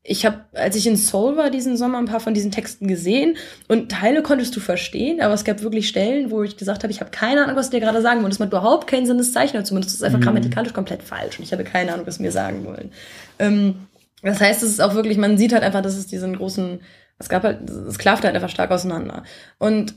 [0.10, 3.36] ich habe, als ich in Seoul war diesen Sommer, ein paar von diesen Texten gesehen
[3.68, 7.02] und Teile konntest du verstehen, aber es gab wirklich Stellen, wo ich gesagt habe, ich
[7.02, 8.30] habe keine Ahnung, was dir gerade sagen wollen.
[8.30, 9.96] Das macht überhaupt keinen Sinn, das Zeichen zumindest.
[9.96, 10.24] Das ist einfach mhm.
[10.24, 12.92] grammatikalisch komplett falsch und ich habe keine Ahnung, was mir sagen wollen.
[13.38, 13.76] Ähm,
[14.24, 16.82] das heißt, es ist auch wirklich, man sieht halt einfach, dass es diesen großen,
[17.20, 19.24] es gab halt, es klafft halt einfach stark auseinander.
[19.60, 19.96] Und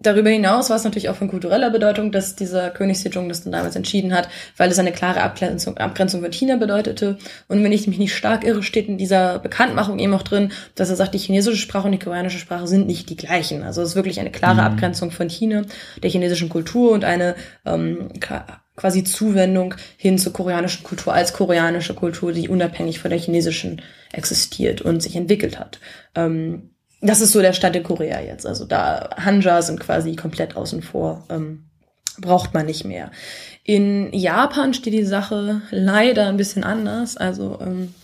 [0.00, 3.52] darüber hinaus war es natürlich auch von kultureller Bedeutung, dass dieser König Sejong das dann
[3.52, 7.18] damals entschieden hat, weil es eine klare Abgrenzung, Abgrenzung von China bedeutete.
[7.48, 10.90] Und wenn ich mich nicht stark irre, steht in dieser Bekanntmachung eben auch drin, dass
[10.90, 13.62] er sagt, die chinesische Sprache und die koreanische Sprache sind nicht die gleichen.
[13.62, 14.66] Also es ist wirklich eine klare mhm.
[14.72, 15.62] Abgrenzung von China,
[16.02, 17.34] der chinesischen Kultur und eine
[17.66, 18.10] ähm,
[18.78, 23.82] quasi Zuwendung hin zur koreanischen Kultur als koreanische Kultur, die unabhängig von der chinesischen
[24.12, 25.80] existiert und sich entwickelt hat.
[26.14, 28.46] Ähm, das ist so der Stand in Korea jetzt.
[28.46, 31.26] Also da Hanja sind quasi komplett außen vor.
[31.28, 31.64] Ähm,
[32.20, 33.10] braucht man nicht mehr.
[33.64, 37.16] In Japan steht die Sache leider ein bisschen anders.
[37.16, 37.94] Also ähm,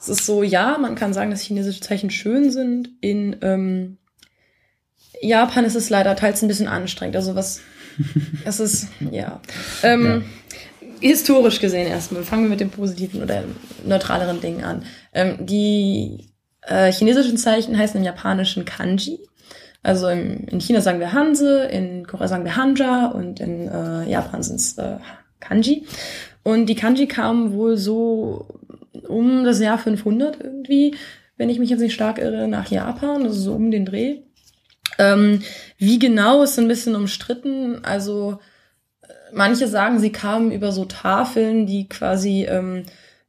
[0.00, 2.90] es ist so, ja, man kann sagen, dass chinesische Zeichen schön sind.
[3.00, 3.98] In ähm,
[5.20, 7.16] Japan ist es leider teils ein bisschen anstrengend.
[7.16, 7.60] Also was
[8.44, 9.40] es ist, ja.
[9.82, 10.24] Ähm,
[10.80, 10.88] ja.
[11.00, 13.44] Historisch gesehen erstmal, fangen wir mit dem positiven oder
[13.84, 14.82] neutraleren Dingen an.
[15.12, 16.28] Ähm, die
[16.62, 19.20] äh, chinesischen Zeichen heißen im japanischen Kanji.
[19.82, 24.10] Also im, in China sagen wir Hanse, in Korea sagen wir Hanja und in äh,
[24.10, 24.96] Japan sind es äh,
[25.40, 25.86] Kanji.
[26.42, 28.48] Und die Kanji kamen wohl so
[29.06, 30.94] um das Jahr 500 irgendwie,
[31.36, 34.22] wenn ich mich jetzt nicht stark irre, nach Japan, also so um den Dreh.
[34.98, 35.42] Ähm,
[35.78, 37.84] wie genau ist ein bisschen umstritten.
[37.84, 38.40] Also
[39.32, 42.84] manche sagen, sie kamen über so Tafeln, die quasi ähm,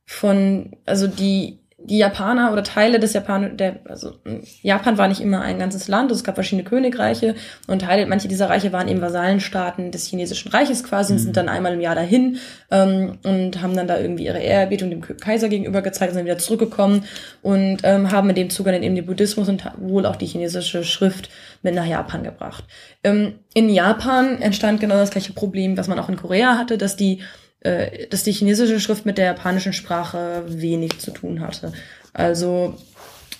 [0.05, 4.13] von, also die die Japaner oder Teile des Japan, der, also
[4.61, 7.35] Japan war nicht immer ein ganzes Land, es gab verschiedene Königreiche
[7.67, 11.33] und Teile, manche dieser Reiche waren eben Vasallenstaaten des chinesischen Reiches quasi und sind mhm.
[11.33, 12.37] dann einmal im Jahr dahin
[12.69, 16.37] ähm, und haben dann da irgendwie ihre Ehrerbietung dem Kaiser gegenüber gezeigt und sind wieder
[16.37, 17.05] zurückgekommen
[17.41, 20.83] und ähm, haben mit dem Zugang dann eben den Buddhismus und wohl auch die chinesische
[20.83, 21.29] Schrift
[21.61, 22.65] mit nach Japan gebracht.
[23.03, 26.97] Ähm, in Japan entstand genau das gleiche Problem, was man auch in Korea hatte, dass
[26.97, 27.21] die
[27.61, 31.73] äh, dass die chinesische Schrift mit der japanischen Sprache wenig zu tun hatte.
[32.13, 32.75] Also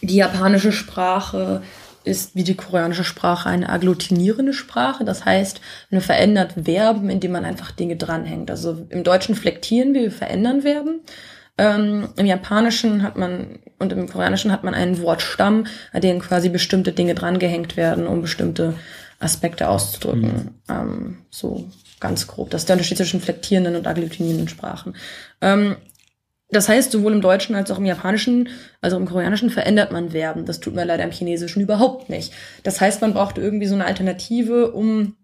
[0.02, 1.62] die japanische Sprache
[2.04, 5.04] ist wie die koreanische Sprache eine agglutinierende Sprache.
[5.04, 8.50] Das heißt, man verändert Verben, indem man einfach Dinge dranhängt.
[8.50, 11.02] Also im Deutschen flektieren wir, wir verändern Verben.
[11.58, 16.48] Ähm, Im Japanischen hat man und im Koreanischen hat man einen Wortstamm, an dem quasi
[16.48, 18.76] bestimmte Dinge drangehängt werden, um bestimmte
[19.20, 20.32] Aspekte auszudrücken.
[20.32, 20.52] Mhm.
[20.70, 21.70] Ähm, so
[22.00, 22.50] ganz grob.
[22.50, 24.96] Das ist der Unterschied zwischen flektierenden und agglutinierenden Sprachen.
[25.42, 25.76] Ähm,
[26.52, 28.50] das heißt, sowohl im Deutschen als auch im Japanischen,
[28.82, 30.46] also im Koreanischen verändert man Verben.
[30.46, 32.34] Das tut man leider im Chinesischen überhaupt nicht.
[32.64, 35.16] Das heißt, man braucht irgendwie so eine Alternative, um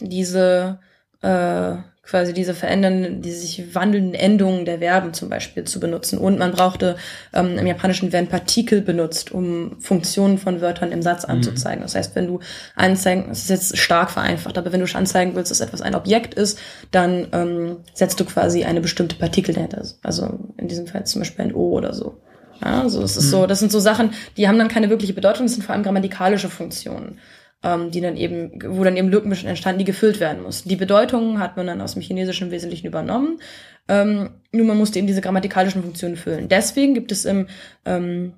[0.00, 0.78] diese
[1.20, 1.74] äh,
[2.08, 6.18] quasi diese verändernden, diese sich wandelnden Endungen der Verben zum Beispiel zu benutzen.
[6.18, 6.96] Und man brauchte,
[7.34, 11.34] ähm, im Japanischen werden Partikel benutzt, um Funktionen von Wörtern im Satz mhm.
[11.34, 11.80] anzuzeigen.
[11.80, 11.82] Mhm.
[11.82, 12.40] Das heißt, wenn du
[12.74, 16.32] anzeigen, das ist jetzt stark vereinfacht, aber wenn du anzeigen willst, dass etwas ein Objekt
[16.32, 16.58] ist,
[16.92, 19.82] dann ähm, setzt du quasi eine bestimmte Partikel dahinter.
[20.02, 22.16] Also in diesem Fall zum Beispiel ein O oder so.
[22.64, 23.30] Ja, also es ist mhm.
[23.30, 25.84] so, das sind so Sachen, die haben dann keine wirkliche Bedeutung, das sind vor allem
[25.84, 27.18] grammatikalische Funktionen.
[27.62, 30.68] Ähm, die dann eben, wo dann eben Lücken entstanden, die gefüllt werden mussten.
[30.68, 33.40] Die Bedeutungen hat man dann aus dem Chinesischen im Wesentlichen übernommen.
[33.88, 36.48] Ähm, nur man musste eben diese grammatikalischen Funktionen füllen.
[36.48, 37.48] Deswegen gibt es im
[37.84, 38.34] ähm,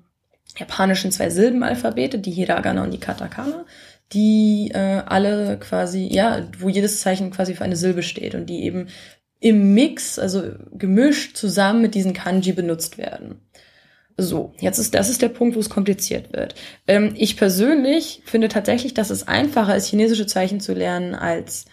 [0.57, 3.65] Japanischen zwei Silbenalphabete, die Hiragana und die Katakana,
[4.13, 8.63] die äh, alle quasi, ja, wo jedes Zeichen quasi für eine Silbe steht und die
[8.63, 8.87] eben
[9.39, 13.39] im Mix, also gemischt zusammen mit diesen Kanji benutzt werden.
[14.21, 16.55] So, jetzt ist das ist der Punkt, wo es kompliziert wird.
[16.87, 21.65] Ähm, ich persönlich finde tatsächlich, dass es einfacher ist, chinesische Zeichen zu lernen, als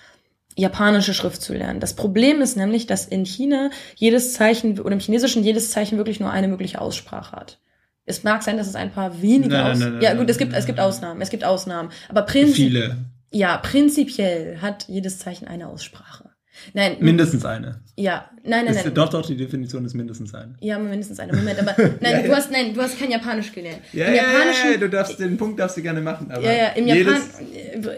[0.57, 1.79] japanische Schrift zu lernen.
[1.79, 6.21] Das Problem ist nämlich, dass in China jedes Zeichen oder im Chinesischen jedes Zeichen wirklich
[6.21, 7.59] nur eine mögliche Aussprache hat.
[8.07, 10.39] Es mag sein, dass es ein paar wenige nein, Aus nein, nein, Ja, gut, es
[10.39, 12.97] gibt es gibt Ausnahmen, es gibt Ausnahmen, aber prinzipiell.
[13.31, 16.28] Ja, prinzipiell hat jedes Zeichen eine Aussprache.
[16.75, 16.97] Nein.
[17.01, 17.81] Mindestens eine.
[17.97, 18.95] Ja, nein, nein, ist, nein.
[18.95, 20.57] Doch, doch, die Definition ist mindestens eine.
[20.61, 21.35] Ja, mindestens eine.
[21.35, 23.81] Moment, aber nein, ja, du hast, nein, du hast kein Japanisch gelernt.
[23.93, 26.31] Ja, Im Japanischen, ja, ja, du darfst, den Punkt darfst du gerne machen.
[26.31, 27.23] Aber ja, ja, im, Japan,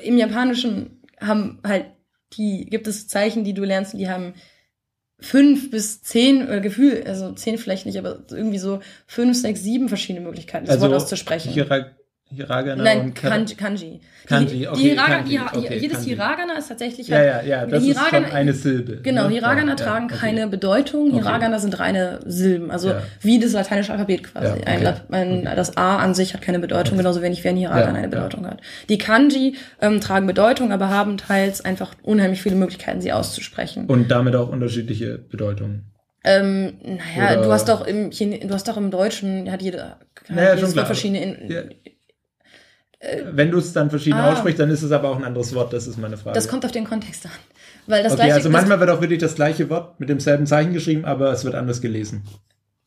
[0.03, 1.87] im Japanischen haben halt
[2.35, 4.35] die, gibt es Zeichen, die du lernst, die haben
[5.19, 9.89] fünf bis zehn, oder Gefühl, also zehn vielleicht nicht, aber irgendwie so fünf, sechs, sieben
[9.89, 11.53] verschiedene Möglichkeiten, das also, Wort auszusprechen.
[11.53, 11.97] Hierak
[12.35, 13.55] Hiragana Nein, und Kanji.
[13.57, 14.01] Kanji.
[14.27, 14.79] Kanji, okay.
[14.79, 16.11] Die Hiraga, Kanji, okay, jedes Kanji.
[16.11, 18.97] Hiragana ist tatsächlich halt, Ja, ja, ja, das Hiragana, ist schon eine Silbe.
[19.03, 19.35] Genau, ne?
[19.35, 20.27] Hiragana ja, tragen ja, okay.
[20.27, 21.13] keine Bedeutung.
[21.13, 22.71] Hiragana sind reine Silben.
[22.71, 23.03] Also ja.
[23.21, 24.63] wie das lateinische Alphabet quasi.
[24.63, 28.09] Ein, ein, das A an sich hat keine Bedeutung, genauso wenig wie ein Hiragana eine
[28.09, 28.61] Bedeutung hat.
[28.89, 33.87] Die Kanji ähm, tragen Bedeutung, aber haben teils einfach unheimlich viele Möglichkeiten, sie auszusprechen.
[33.87, 35.91] Und damit auch unterschiedliche Bedeutungen.
[36.23, 39.91] Ähm, naja, Oder du hast doch im Chine du hast doch im Deutschen hat jeder
[39.91, 39.99] hat
[40.29, 41.49] naja, jedes Wort verschiedene in,
[43.33, 44.33] Wenn du es dann verschieden ah.
[44.33, 46.35] aussprichst, dann ist es aber auch ein anderes Wort, das ist meine Frage.
[46.35, 47.33] Das kommt auf den Kontext an.
[47.87, 50.75] Weil das okay, gleiche, also manchmal wird auch wirklich das gleiche Wort mit demselben Zeichen
[50.75, 52.25] geschrieben, aber es wird anders gelesen.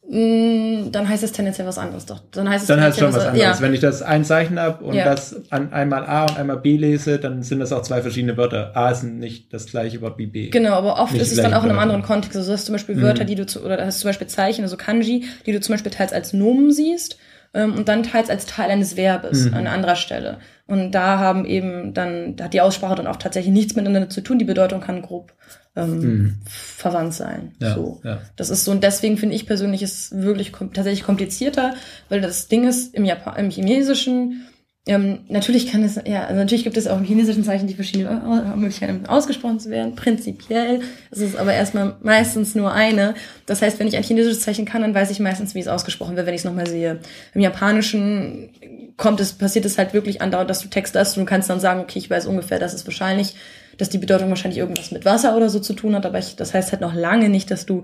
[0.08, 2.22] Mm, dann heißt es tendenziell was anderes doch.
[2.32, 3.58] Dann heißt es dann heißt schon was, was anderes.
[3.58, 3.62] Ja.
[3.62, 5.06] Wenn ich das ein Zeichen habe und ja.
[5.06, 8.78] das an einmal A und einmal B lese, dann sind das auch zwei verschiedene Wörter.
[8.78, 10.50] A ist nicht das gleiche Wort wie B.
[10.50, 12.38] Genau, aber oft nicht ist es dann auch in einem anderen Kontext.
[12.38, 13.28] Also du hast zum Beispiel Wörter, mhm.
[13.28, 16.14] die du zu, oder hast zum Beispiel Zeichen, also Kanji, die du zum Beispiel teils
[16.14, 17.18] als Nomen siehst
[17.54, 19.54] ähm, und dann teils als Teil eines Verbes mhm.
[19.54, 20.40] an anderer Stelle.
[20.66, 24.22] Und da haben eben dann, da hat die Aussprache dann auch tatsächlich nichts miteinander zu
[24.22, 24.40] tun.
[24.40, 25.34] Die Bedeutung kann grob
[25.76, 26.38] ähm, mhm.
[26.46, 27.54] verwandt sein.
[27.60, 28.02] Ja, so.
[28.04, 28.22] Ja.
[28.36, 31.74] Das ist so, und deswegen finde ich persönlich ist wirklich kom tatsächlich komplizierter,
[32.10, 34.48] weil das Ding ist, im, Japan im Chinesischen
[34.86, 38.60] ähm, natürlich kann es, ja, also natürlich gibt es auch im chinesischen Zeichen die verschiedenen
[38.60, 39.96] Möglichkeiten ausgesprochen zu werden.
[39.96, 43.14] Prinzipiell ist es aber erstmal meistens nur eine.
[43.46, 46.18] Das heißt, wenn ich ein chinesisches Zeichen kann, dann weiß ich meistens, wie es ausgesprochen
[46.18, 47.00] wird, wenn ich es nochmal sehe.
[47.34, 48.50] Im Japanischen
[48.98, 51.62] kommt es, passiert es halt wirklich andauernd, dass du Text hast und du kannst dann
[51.62, 53.36] sagen, okay, ich weiß ungefähr, das ist wahrscheinlich,
[53.78, 56.54] dass die Bedeutung wahrscheinlich irgendwas mit Wasser oder so zu tun hat, aber ich, das
[56.54, 57.84] heißt halt noch lange nicht, dass du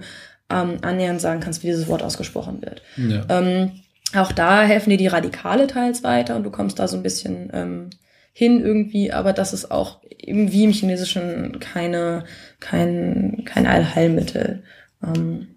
[0.49, 2.81] ähm, annähernd sagen kannst, wie dieses Wort ausgesprochen wird.
[2.97, 3.23] Ja.
[3.29, 3.71] Ähm,
[4.15, 7.49] auch da helfen dir die Radikale teils weiter und du kommst da so ein bisschen
[7.53, 7.89] ähm,
[8.33, 12.23] hin irgendwie, aber das ist auch eben wie im Chinesischen keine,
[12.59, 14.63] kein, kein Allheilmittel.
[15.03, 15.47] Ähm,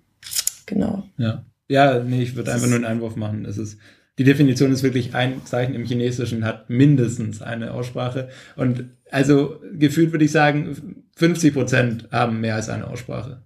[0.66, 1.04] genau.
[1.16, 1.44] Ja.
[1.68, 3.46] Ja, nee, ich würde einfach nur einen Einwurf machen.
[3.46, 3.78] Es ist,
[4.18, 8.28] die Definition ist wirklich ein Zeichen im Chinesischen hat mindestens eine Aussprache.
[8.56, 13.42] Und also gefühlt würde ich sagen, 50 Prozent haben mehr als eine Aussprache.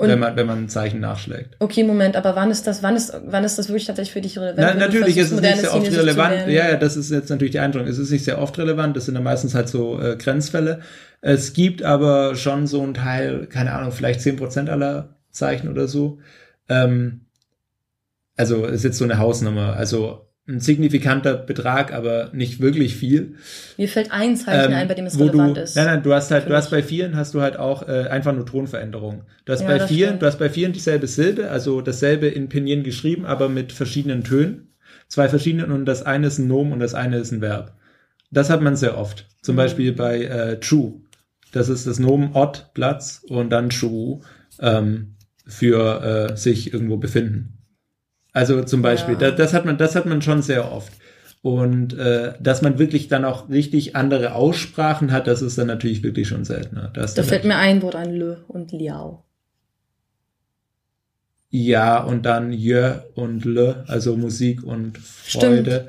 [0.00, 1.56] Und wenn man, wenn man ein Zeichen nachschlägt.
[1.58, 4.38] Okay, Moment, aber wann ist das, wann ist, wann ist das wirklich tatsächlich für dich
[4.38, 4.58] relevant?
[4.58, 6.46] Na, natürlich ist es nicht sehr oft relevant.
[6.46, 7.86] Ja, ja, das ist jetzt natürlich die Eindruck.
[7.86, 8.96] Es ist nicht sehr oft relevant.
[8.96, 10.80] Das sind dann meistens halt so äh, Grenzfälle.
[11.20, 15.86] Es gibt aber schon so ein Teil, keine Ahnung, vielleicht zehn Prozent aller Zeichen oder
[15.86, 16.18] so.
[16.70, 17.26] Ähm,
[18.38, 19.76] also ist jetzt so eine Hausnummer.
[19.76, 23.34] Also ein signifikanter Betrag, aber nicht wirklich viel.
[23.76, 25.76] Mir fällt ein Zeichen ähm, ein, bei dem es relevant du, ist.
[25.76, 28.34] Nein, nein, du hast halt, du hast bei vielen hast du halt auch äh, einfach
[28.34, 29.22] nur Tonveränderungen.
[29.44, 32.82] Du hast ja, bei vielen, du hast bei vielen dieselbe Silbe, also dasselbe in Pinyin
[32.82, 34.68] geschrieben, aber mit verschiedenen Tönen.
[35.08, 37.74] Zwei verschiedenen und das eine ist ein Nomen und das eine ist ein Verb.
[38.30, 39.26] Das hat man sehr oft.
[39.42, 39.58] Zum mhm.
[39.58, 41.00] Beispiel bei äh, True.
[41.52, 44.20] Das ist das Nomen Ort, Platz und dann True
[44.60, 47.59] ähm, für äh, sich irgendwo befinden.
[48.32, 49.30] Also zum Beispiel, ja.
[49.30, 50.92] das, das, hat man, das hat man schon sehr oft.
[51.42, 56.02] Und äh, dass man wirklich dann auch richtig andere Aussprachen hat, das ist dann natürlich
[56.02, 56.90] wirklich schon seltener.
[56.92, 59.24] da fällt mir ein Wort an Lö und Liao.
[61.48, 65.88] Ja, und dann Jö und Le, also Musik und Freude.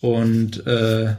[0.00, 1.14] Und äh,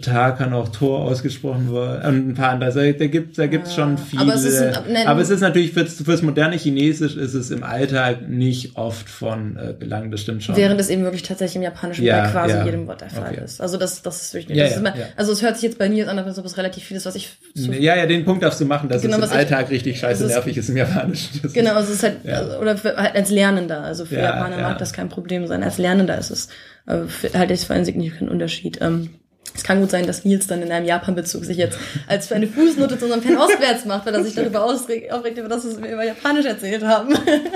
[0.00, 2.70] Tag kann auch Tor ausgesprochen werden und ein paar andere.
[2.70, 4.22] Also, da gibt da gibt's schon viele.
[4.22, 7.62] Aber es, ist ein, aber es ist natürlich fürs, fürs moderne Chinesisch ist es im
[7.62, 10.10] Alltag nicht oft von äh, Belang.
[10.10, 10.56] Das stimmt schon.
[10.56, 12.64] Während es eben wirklich tatsächlich im Japanischen ja, bei quasi ja.
[12.64, 13.44] jedem Wort der Fall okay.
[13.44, 13.60] ist.
[13.60, 14.56] Also das das ist wirklich.
[14.56, 16.56] Ja, das ist immer, Also es hört sich jetzt bei mir an, als ob es
[16.56, 17.30] relativ viel ist, was ich.
[17.54, 19.98] So ja, ja, den Punkt darfst du machen, dass genau, es im Alltag ich, richtig
[19.98, 21.40] scheiße nervig ist im Japanischen.
[21.42, 23.82] Das genau, also es ist halt also, oder für, halt als Lernender.
[23.82, 25.62] Also für Japaner mag das kein Problem sein.
[25.62, 26.48] Als Lernender ist es
[26.86, 28.78] äh, für, halt jetzt für einen signifikanten Unterschied.
[28.80, 29.10] Ähm,
[29.54, 32.46] es kann gut sein, dass Nils dann in einem Japan-Bezug sich jetzt als für eine
[32.46, 35.92] Fußnote zu unserem Fan auswärts macht, weil er sich darüber aufregt, über das, was wir
[35.92, 37.14] über Japanisch erzählt haben.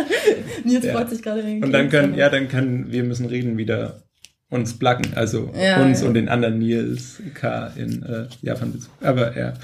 [0.64, 0.92] Nils ja.
[0.92, 1.42] freut sich gerade.
[1.42, 4.02] Und dann können, ja, dann kann, wir müssen reden wieder
[4.48, 6.06] uns placken, also ja, uns ja.
[6.06, 7.72] und den anderen Nils K.
[7.76, 8.92] in äh, Japan Bezug.
[9.00, 9.54] Aber ja.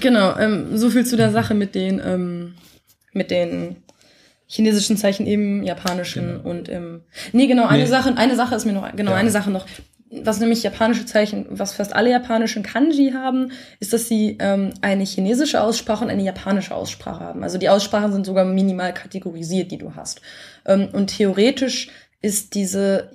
[0.00, 2.54] Genau, ähm, so viel zu der Sache mit den, ähm,
[3.12, 3.76] mit den
[4.46, 6.48] chinesischen Zeichen im japanischen genau.
[6.48, 7.02] und im.
[7.32, 7.88] Nee, genau, eine nee.
[7.88, 9.16] Sache, eine Sache ist mir noch, genau, ja.
[9.18, 9.66] eine Sache noch
[10.10, 15.04] was nämlich japanische Zeichen, was fast alle japanischen Kanji haben, ist, dass sie ähm, eine
[15.04, 17.44] chinesische Aussprache und eine japanische Aussprache haben.
[17.44, 20.20] Also die Aussprachen sind sogar minimal kategorisiert, die du hast.
[20.66, 23.12] Ähm, und theoretisch ist diese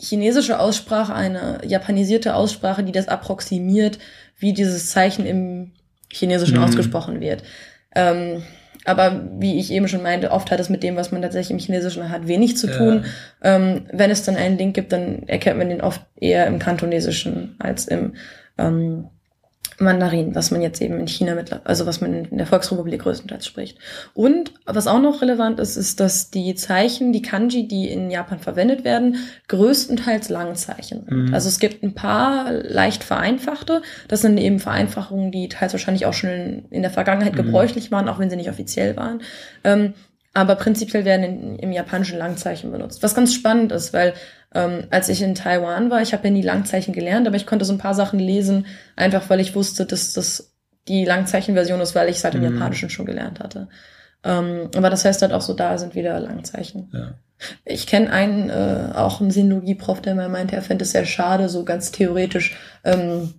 [0.00, 4.00] chinesische Aussprache eine japanisierte Aussprache, die das approximiert,
[4.36, 5.70] wie dieses Zeichen im
[6.10, 6.64] Chinesischen mhm.
[6.64, 7.44] ausgesprochen wird.
[7.94, 8.42] Ähm,
[8.84, 11.58] aber wie ich eben schon meinte, oft hat es mit dem, was man tatsächlich im
[11.58, 13.04] Chinesischen hat, wenig zu tun.
[13.42, 13.56] Ja.
[13.56, 17.56] Ähm, wenn es dann einen Link gibt, dann erkennt man den oft eher im Kantonesischen
[17.58, 18.14] als im
[18.58, 19.08] ähm,
[19.78, 23.46] Mandarin, was man jetzt eben in China mit, also was man in der Volksrepublik größtenteils
[23.46, 23.78] spricht.
[24.14, 28.38] Und was auch noch relevant ist, ist, dass die Zeichen, die Kanji, die in Japan
[28.38, 29.16] verwendet werden,
[29.48, 31.10] größtenteils Langzeichen sind.
[31.10, 31.34] Mhm.
[31.34, 33.82] Also es gibt ein paar leicht vereinfachte.
[34.08, 37.38] Das sind eben Vereinfachungen, die teils wahrscheinlich auch schon in, in der Vergangenheit mhm.
[37.38, 39.22] gebräuchlich waren, auch wenn sie nicht offiziell waren.
[39.64, 39.94] Ähm,
[40.34, 43.02] aber prinzipiell werden in, im japanischen Langzeichen benutzt.
[43.02, 44.14] Was ganz spannend ist, weil
[44.54, 47.64] ähm, als ich in Taiwan war, ich habe ja nie Langzeichen gelernt, aber ich konnte
[47.64, 50.54] so ein paar Sachen lesen, einfach weil ich wusste, dass das
[50.88, 52.54] die Langzeichenversion ist, weil ich es halt im mhm.
[52.54, 53.68] Japanischen schon gelernt hatte.
[54.24, 56.90] Ähm, aber das heißt halt auch so, da sind wieder Langzeichen.
[56.92, 57.14] Ja.
[57.64, 61.48] Ich kenne einen, äh, auch einen Sinologie-Prof, der mal meinte, er fände es sehr schade,
[61.48, 63.34] so ganz theoretisch, ähm,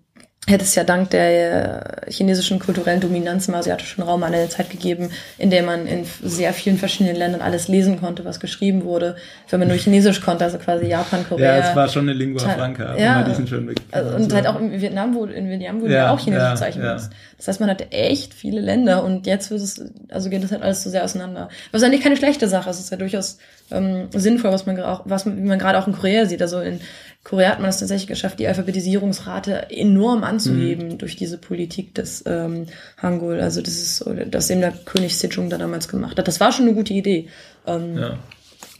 [0.45, 5.49] hätte es ja dank der chinesischen kulturellen Dominanz im asiatischen Raum eine Zeit gegeben, in
[5.49, 9.15] der man in sehr vielen verschiedenen Ländern alles lesen konnte, was geschrieben wurde,
[9.49, 11.57] wenn man nur Chinesisch konnte, also quasi Japan, Korea.
[11.57, 13.77] Ja, es war schon eine Lingua Franca, ja, diesen schönen Weg.
[13.91, 16.81] Also, und halt auch in Vietnam wurde, in Vietnam wurde ja, auch chinesische ja, Zeichen
[16.81, 17.11] benutzt.
[17.11, 17.17] Ja.
[17.37, 20.61] Das heißt, man hatte echt viele Länder und jetzt wird es, also geht das halt
[20.61, 21.49] alles so sehr auseinander.
[21.71, 23.37] Was eigentlich keine schlechte Sache ist, es ist ja durchaus
[23.71, 26.41] ähm, sinnvoll, was man auch, was man, wie man gerade auch in Korea sieht.
[26.41, 26.79] Also in
[27.23, 30.97] Korea hat man es tatsächlich geschafft, die Alphabetisierungsrate enorm anzuheben mhm.
[30.97, 32.65] durch diese Politik des ähm,
[32.97, 33.39] Hangul.
[33.39, 36.27] Also das ist das eben der König Sejong da damals gemacht hat.
[36.27, 37.29] Das war schon eine gute Idee.
[37.65, 38.19] Ähm, ja.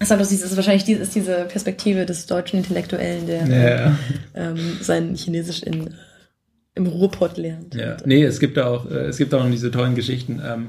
[0.02, 3.98] Deshalb ist, ist wahrscheinlich die, ist diese Perspektive des deutschen Intellektuellen, der ja.
[4.36, 5.94] ähm, sein Chinesisch in,
[6.76, 7.76] im Ruhrpott lernt.
[7.76, 7.96] Ja.
[8.04, 10.42] Nee, es gibt auch, äh, es gibt auch noch diese tollen Geschichten.
[10.46, 10.68] Ähm,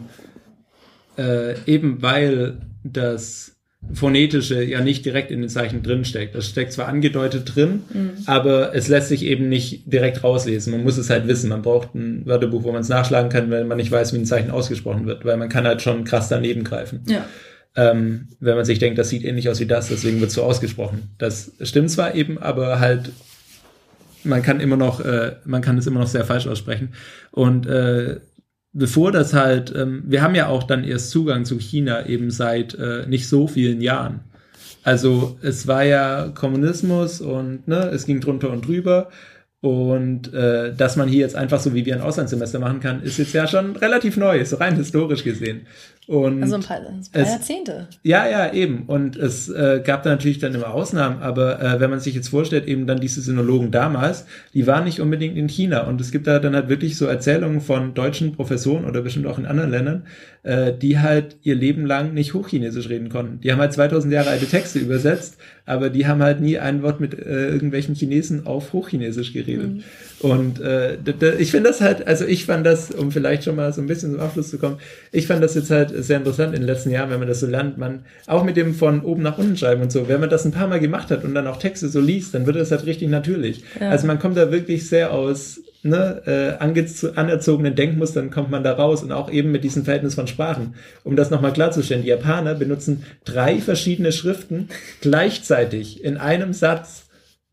[1.18, 3.53] äh, eben weil das
[3.92, 6.34] phonetische ja nicht direkt in den Zeichen drin steckt.
[6.34, 8.10] Das steckt zwar angedeutet drin, mhm.
[8.26, 10.72] aber es lässt sich eben nicht direkt rauslesen.
[10.72, 11.50] Man muss es halt wissen.
[11.50, 14.26] Man braucht ein Wörterbuch, wo man es nachschlagen kann, wenn man nicht weiß, wie ein
[14.26, 17.02] Zeichen ausgesprochen wird, weil man kann halt schon krass daneben greifen.
[17.06, 17.26] Ja.
[17.76, 21.10] Ähm, wenn man sich denkt, das sieht ähnlich aus wie das, deswegen wird so ausgesprochen.
[21.18, 23.10] Das stimmt zwar eben, aber halt
[24.24, 26.94] man kann immer noch, äh, man kann es immer noch sehr falsch aussprechen.
[27.30, 28.20] Und äh,
[28.74, 32.74] bevor das halt, ähm, wir haben ja auch dann erst Zugang zu China eben seit
[32.74, 34.20] äh, nicht so vielen Jahren.
[34.82, 39.08] Also es war ja Kommunismus und ne, es ging drunter und drüber.
[39.62, 43.16] Und äh, dass man hier jetzt einfach so wie wir ein Auslandssemester machen kann, ist
[43.16, 45.62] jetzt ja schon relativ neu, so rein historisch gesehen.
[46.06, 47.88] Und also ein paar, ein paar es, Jahrzehnte.
[48.02, 48.84] Ja, ja, eben.
[48.86, 52.28] Und es äh, gab da natürlich dann immer Ausnahmen, aber äh, wenn man sich jetzt
[52.28, 55.86] vorstellt, eben dann diese Sinologen damals, die waren nicht unbedingt in China.
[55.86, 59.38] Und es gibt da dann halt wirklich so Erzählungen von deutschen Professoren oder bestimmt auch
[59.38, 60.02] in anderen Ländern,
[60.42, 63.40] äh, die halt ihr Leben lang nicht Hochchinesisch reden konnten.
[63.40, 67.00] Die haben halt 2000 Jahre alte Texte übersetzt, aber die haben halt nie ein Wort
[67.00, 69.76] mit äh, irgendwelchen Chinesen auf Hochchinesisch geredet.
[69.76, 69.84] Mhm.
[70.24, 70.96] Und äh,
[71.38, 74.12] ich finde das halt, also ich fand das, um vielleicht schon mal so ein bisschen
[74.12, 74.78] zum Abschluss zu kommen,
[75.12, 77.46] ich fand das jetzt halt sehr interessant in den letzten Jahren, wenn man das so
[77.46, 80.46] lernt, man auch mit dem von oben nach unten schreiben und so, wenn man das
[80.46, 82.86] ein paar Mal gemacht hat und dann auch Texte so liest, dann wird das halt
[82.86, 83.64] richtig natürlich.
[83.78, 83.90] Ja.
[83.90, 89.02] Also man kommt da wirklich sehr aus ne, äh, anerzogenen Denkmustern kommt man da raus
[89.02, 90.74] und auch eben mit diesem Verhältnis von Sprachen.
[91.04, 94.68] Um das nochmal klarzustellen, die Japaner benutzen drei verschiedene Schriften
[95.02, 97.03] gleichzeitig in einem Satz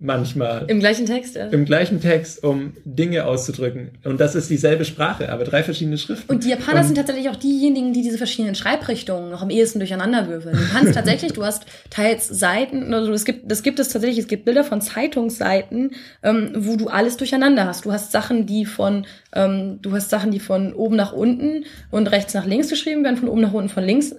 [0.02, 0.65] manchmal.
[0.68, 1.48] Im gleichen Text, ja.
[1.48, 3.91] Im gleichen Text, um Dinge auszudrücken.
[4.03, 6.30] Und das ist dieselbe Sprache, aber drei verschiedene Schriften.
[6.30, 9.80] Und die Japaner und sind tatsächlich auch diejenigen, die diese verschiedenen Schreibrichtungen noch am ehesten
[9.80, 10.57] durcheinander würfeln.
[10.57, 14.28] Du kannst tatsächlich, du hast teils Seiten, also es gibt, das gibt es tatsächlich, es
[14.28, 15.91] gibt Bilder von Zeitungsseiten,
[16.23, 17.86] ähm, wo du alles durcheinander hast.
[17.86, 22.07] Du hast Sachen, die von, ähm, du hast Sachen, die von oben nach unten und
[22.07, 24.15] rechts nach links geschrieben werden, von oben nach unten, von links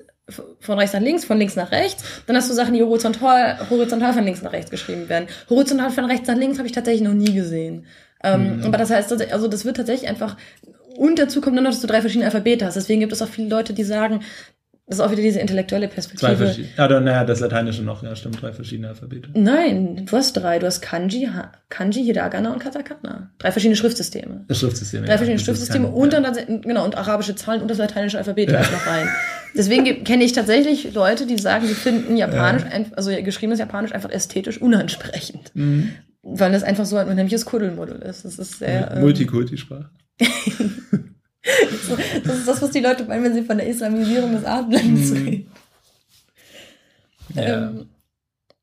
[0.60, 2.04] von rechts nach links, von links nach rechts.
[2.26, 5.28] Dann hast du Sachen, die horizontal, horizontal von links nach rechts geschrieben werden.
[5.48, 7.86] Horizontal von rechts nach links habe ich tatsächlich noch nie gesehen.
[8.24, 8.64] Ähm, mhm.
[8.64, 10.36] Aber das heißt, also das wird tatsächlich einfach,
[10.96, 12.74] und dazu kommt dann noch, dass du drei verschiedene Alphabete hast.
[12.74, 14.20] Deswegen gibt es auch viele Leute, die sagen,
[14.86, 16.32] das ist auch wieder diese intellektuelle Perspektive.
[16.32, 16.84] Zwei verschiedene.
[16.84, 19.30] Oder naja, das Lateinische noch, ja, stimmt, drei verschiedene Alphabete.
[19.32, 20.58] Nein, du hast drei.
[20.58, 21.28] Du hast Kanji,
[21.68, 23.30] Kanji, Hiragana und Katakana.
[23.38, 24.44] Drei verschiedene Schriftsysteme.
[24.48, 25.06] Das Schriftsysteme.
[25.06, 26.32] Drei ja, verschiedene Schriftsysteme kein, und dann ja.
[26.62, 28.60] genau und arabische Zahlen und das lateinische Alphabet ja.
[28.60, 29.08] noch rein.
[29.56, 32.84] Deswegen kenne ich tatsächlich Leute, die sagen, sie finden Japanisch, ja.
[32.96, 35.54] also geschriebenes Japanisch einfach ästhetisch unansprechend.
[35.54, 35.92] Mhm.
[36.22, 38.24] Weil das einfach so ein unheimliches Kuddelmuddel ist.
[38.24, 38.90] Das ist sehr.
[38.92, 39.90] Ähm, Multikulti-Sprache.
[42.24, 45.16] das ist das, was die Leute meinen, wenn sie von der Islamisierung des Abendlands mhm.
[45.16, 45.46] reden.
[47.34, 47.68] Ja.
[47.68, 47.86] Ähm,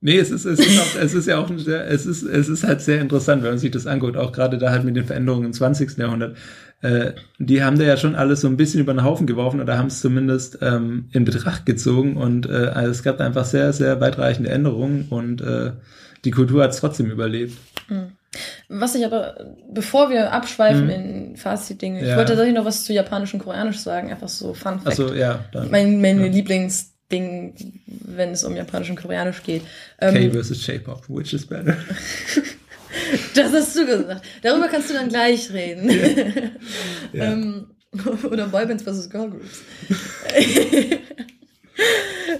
[0.01, 2.63] Nee, es ist, es ist, auch, es ist ja auch sehr, es ist, es ist
[2.63, 5.47] halt sehr interessant, wenn man sich das anguckt, auch gerade da halt mit den Veränderungen
[5.47, 5.97] im 20.
[5.97, 6.37] Jahrhundert.
[6.81, 9.77] Äh, die haben da ja schon alles so ein bisschen über den Haufen geworfen oder
[9.77, 13.99] haben es zumindest ähm, in Betracht gezogen und äh, also es gab einfach sehr, sehr
[13.99, 15.73] weitreichende Änderungen und äh,
[16.23, 17.57] die Kultur hat es trotzdem überlebt.
[17.89, 18.13] Mhm.
[18.67, 20.89] Was ich aber, bevor wir abschweifen mhm.
[20.89, 22.09] in Fazit-Dinge, ja.
[22.09, 24.87] ich wollte tatsächlich noch was zu Japanisch und Koreanisch sagen, einfach so Fun Fact.
[24.87, 25.45] Achso, ja.
[25.51, 26.27] Dann, mein mein ja.
[26.27, 29.63] Lieblingsding, wenn es um Japanisch und Koreanisch geht.
[29.99, 31.75] Ähm, K versus J-Pop, which is better?
[33.35, 34.25] das hast du gesagt.
[34.43, 35.89] Darüber kannst du dann gleich reden.
[37.11, 37.23] Ja.
[37.33, 37.67] ähm,
[38.29, 39.63] oder Boybands versus Girlgroups.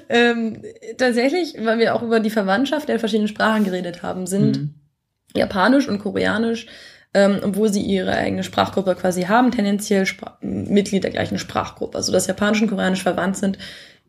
[0.10, 0.62] ähm,
[0.98, 4.76] tatsächlich, weil wir auch über die Verwandtschaft der verschiedenen Sprachen geredet haben, sind mhm.
[5.36, 6.68] Japanisch und Koreanisch,
[7.14, 11.98] ähm, obwohl sie ihre eigene Sprachgruppe quasi haben, tendenziell Spra Mitglied der gleichen Sprachgruppe.
[11.98, 13.58] Also dass Japanisch und Koreanisch verwandt sind,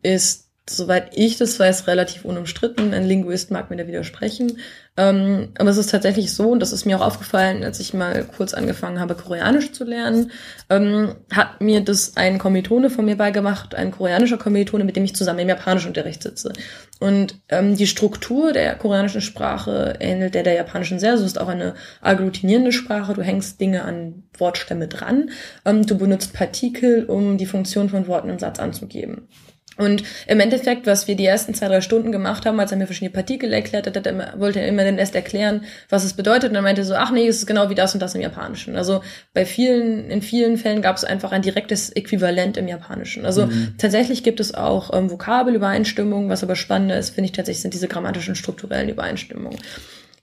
[0.03, 2.93] ist soweit ich das weiß, relativ unumstritten.
[2.93, 4.57] Ein Linguist mag mir da widersprechen.
[4.97, 8.25] Ähm, aber es ist tatsächlich so, und das ist mir auch aufgefallen, als ich mal
[8.25, 10.31] kurz angefangen habe, Koreanisch zu lernen,
[10.69, 15.15] ähm, hat mir das ein Kommilitone von mir beigemacht, ein koreanischer Kommilitone, mit dem ich
[15.15, 16.51] zusammen im Japanischunterricht sitze.
[16.99, 21.13] Und ähm, die Struktur der koreanischen Sprache ähnelt der der japanischen sehr.
[21.13, 23.13] Es ist auch eine agglutinierende Sprache.
[23.13, 25.29] Du hängst Dinge an Wortstämme dran.
[25.63, 29.29] Ähm, du benutzt Partikel, um die Funktion von Worten im Satz anzugeben.
[29.77, 32.87] Und im Endeffekt, was wir die ersten zwei, drei Stunden gemacht haben, als er mir
[32.87, 36.13] verschiedene Partikel erklärt hat, hat er immer, wollte er immer dann erst erklären, was es
[36.13, 36.49] bedeutet.
[36.49, 38.75] Und er meinte so, ach nee, es ist genau wie das und das im Japanischen.
[38.75, 39.01] Also
[39.33, 43.25] bei vielen, in vielen Fällen gab es einfach ein direktes Äquivalent im Japanischen.
[43.25, 43.75] Also mhm.
[43.77, 47.87] tatsächlich gibt es auch ähm, Vokabelübereinstimmungen, was aber spannender ist, finde ich tatsächlich, sind diese
[47.87, 49.57] grammatischen strukturellen Übereinstimmungen.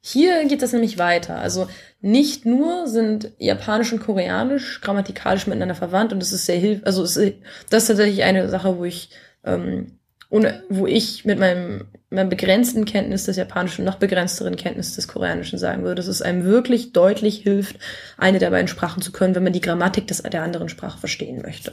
[0.01, 1.39] Hier geht es nämlich weiter.
[1.39, 1.69] Also
[2.01, 7.03] nicht nur sind Japanisch und Koreanisch grammatikalisch miteinander verwandt und es ist sehr hilf, also
[7.03, 7.35] es ist,
[7.70, 9.11] das ist tatsächlich eine Sache, wo ich
[9.49, 9.99] ähm,
[10.31, 15.59] ohne, wo ich mit meinem, meinem begrenzten Kenntnis des Japanischen, noch begrenzteren Kenntnis des Koreanischen
[15.59, 17.79] sagen würde, dass es einem wirklich deutlich hilft,
[18.19, 21.41] eine der beiden Sprachen zu können, wenn man die Grammatik des, der anderen Sprache verstehen
[21.41, 21.73] möchte.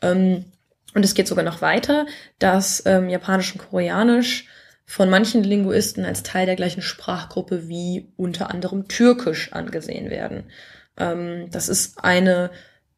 [0.00, 0.46] Ähm,
[0.94, 2.06] und es geht sogar noch weiter,
[2.38, 4.48] dass ähm, Japanisch und Koreanisch
[4.84, 10.44] von manchen Linguisten als Teil der gleichen Sprachgruppe wie unter anderem Türkisch angesehen werden.
[10.98, 12.50] Ähm, das ist eine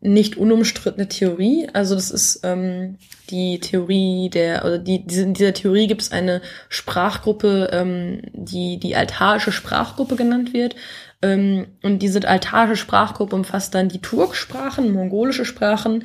[0.04, 1.66] nicht unumstrittene Theorie.
[1.72, 2.98] Also das ist ähm,
[3.30, 8.78] die Theorie der, oder die, diese, in dieser Theorie gibt es eine Sprachgruppe, ähm, die
[8.78, 10.76] die altarische Sprachgruppe genannt wird.
[11.22, 16.04] Ähm, und diese altarische Sprachgruppe umfasst dann die Turksprachen, mongolische Sprachen,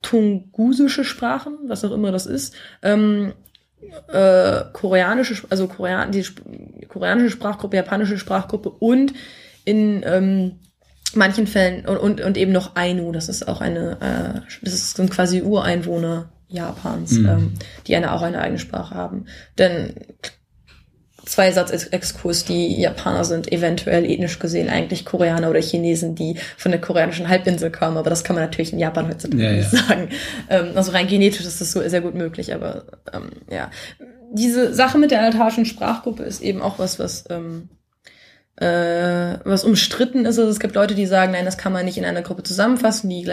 [0.00, 3.32] tungusische Sprachen, was auch immer das ist, ähm,
[4.12, 6.24] äh, koreanische, also Korean, die
[6.86, 9.12] koreanische Sprachgruppe, japanische Sprachgruppe und
[9.64, 10.60] in ähm,
[11.14, 15.10] manchen Fällen und, und, und eben noch Ainu, das ist auch eine, äh, das sind
[15.10, 17.28] quasi Ureinwohner Japans, mhm.
[17.28, 17.54] ähm,
[17.86, 19.26] die eine auch eine eigene Sprache haben.
[19.58, 19.94] Denn
[21.24, 26.72] zwei Satz Exkurs, die Japaner sind eventuell ethnisch gesehen eigentlich Koreaner oder Chinesen, die von
[26.72, 29.78] der koreanischen Halbinsel kommen, aber das kann man natürlich in Japan heutzutage ja, nicht ja.
[29.78, 30.08] sagen.
[30.48, 33.70] Ähm, also rein genetisch ist das so sehr gut möglich, aber ähm, ja.
[34.32, 37.68] Diese Sache mit der altarischen Sprachgruppe ist eben auch was, was ähm,
[38.60, 40.38] äh, was umstritten ist.
[40.38, 43.08] Also es gibt Leute, die sagen, nein, das kann man nicht in einer Gruppe zusammenfassen.
[43.08, 43.30] Die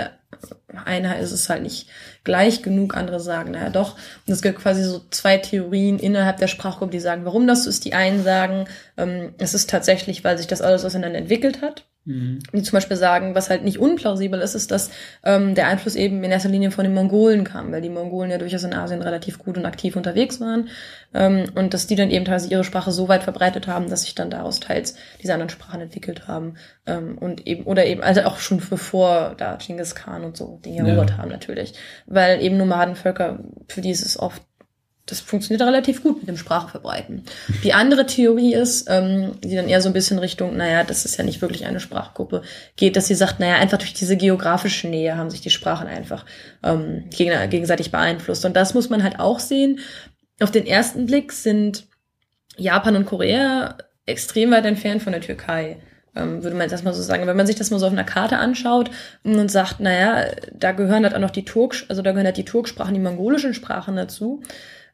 [0.86, 1.88] eine ist es halt nicht
[2.24, 3.96] gleich genug, andere sagen, naja doch.
[4.26, 7.70] Und es gibt quasi so zwei Theorien innerhalb der Sprachgruppe, die sagen, warum das so
[7.70, 7.84] ist.
[7.86, 11.86] Die einen sagen, ähm, es ist tatsächlich, weil sich das alles auseinander entwickelt hat.
[12.08, 12.40] Mhm.
[12.54, 14.92] Die zum Beispiel sagen, was halt nicht unplausibel ist, ist, dass
[15.26, 18.38] ähm, der Einfluss eben in erster Linie von den Mongolen kam, weil die Mongolen ja
[18.38, 20.70] durchaus in Asien relativ gut und aktiv unterwegs waren
[21.14, 24.16] ähm, und dass die dann eben teils ihre Sprache so weit verbreitet haben, dass sich
[24.16, 26.56] dann daraus teils diese anderen Sprachen entwickelt haben
[26.86, 30.88] ähm, und eben oder eben also auch schon bevor da Genghis Khan und so Dinge
[30.88, 31.18] erobert ja.
[31.18, 31.74] haben natürlich,
[32.06, 34.42] weil eben Nomadenvölker für die ist es oft
[35.08, 37.24] das funktioniert relativ gut mit dem Sprachverbreiten.
[37.64, 41.18] Die andere Theorie ist, ähm, die dann eher so ein bisschen Richtung, naja, das ist
[41.18, 42.44] ja nicht wirklich eine Sprachgruppe,
[42.76, 46.26] geht, dass sie sagt, naja, einfach durch diese geografische Nähe haben sich die Sprachen einfach
[46.62, 48.44] ähm, gegenseitig beeinflusst.
[48.46, 49.80] Und das muss man halt auch sehen.
[50.42, 51.88] Auf den ersten Blick sind
[52.58, 55.78] Japan und Korea extrem weit entfernt von der Türkei.
[56.18, 57.28] ähm, würde man jetzt erstmal so sagen.
[57.28, 58.90] Wenn man sich das mal so auf einer Karte anschaut
[59.24, 62.46] und sagt, naja, da gehören halt auch noch die Turk, also da gehören halt die
[62.46, 64.42] Turksprachen, die mongolischen Sprachen dazu,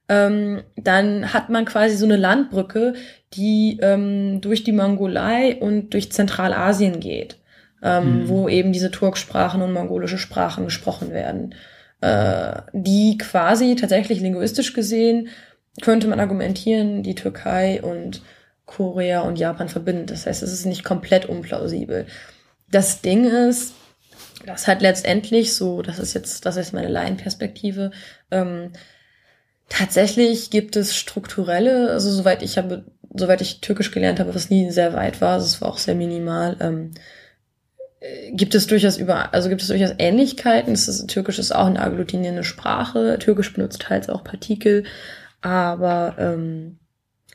[0.09, 2.93] ähm, dann hat man quasi so eine Landbrücke,
[3.34, 7.38] die ähm, durch die Mongolei und durch Zentralasien geht,
[7.81, 8.27] ähm, mhm.
[8.30, 11.55] wo eben diese Turksprachen und mongolische Sprachen gesprochen werden,
[12.01, 15.30] äh, die quasi tatsächlich linguistisch gesehen
[15.81, 18.21] könnte man argumentieren, die Türkei und
[18.65, 20.11] Korea und Japan verbindet.
[20.11, 22.05] Das heißt, es ist nicht komplett unplausibel.
[22.69, 23.73] Das Ding ist,
[24.45, 27.91] dass halt letztendlich so, das ist jetzt, das ist meine Laienperspektive,
[28.31, 28.71] ähm,
[29.77, 34.69] tatsächlich gibt es strukturelle, also soweit ich habe, soweit ich Türkisch gelernt habe, was nie
[34.71, 36.91] sehr weit war, also es war auch sehr minimal, ähm,
[37.99, 40.73] äh, gibt es durchaus über, also gibt es durchaus Ähnlichkeiten.
[40.73, 43.17] Es ist, Türkisch ist auch eine agglutinierende Sprache.
[43.19, 44.83] Türkisch benutzt teils auch Partikel,
[45.41, 46.79] aber ähm,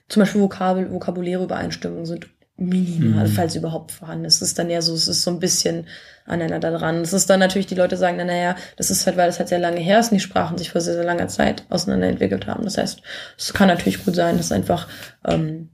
[0.08, 2.28] zum Beispiel Vokabel, vokabuläre Übereinstimmungen sind
[2.58, 3.32] minimal, mhm.
[3.32, 4.36] falls überhaupt vorhanden ist.
[4.36, 5.86] Es ist dann eher so, es ist so ein bisschen
[6.26, 6.96] aneinander dran.
[7.02, 9.48] Es ist dann natürlich, die Leute sagen, na, naja, das ist halt, weil es halt
[9.48, 12.64] sehr lange her ist und die Sprachen sich vor sehr, sehr langer Zeit auseinanderentwickelt haben.
[12.64, 13.00] Das heißt,
[13.38, 14.88] es kann natürlich gut sein, dass einfach,
[15.24, 15.70] ähm,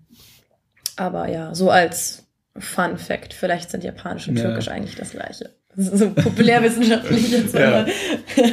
[0.96, 4.44] aber ja, so als Fun Fact, vielleicht sind Japanisch und ja.
[4.44, 7.86] Türkisch eigentlich das gleiche so populärwissenschaftlich jetzt einmal,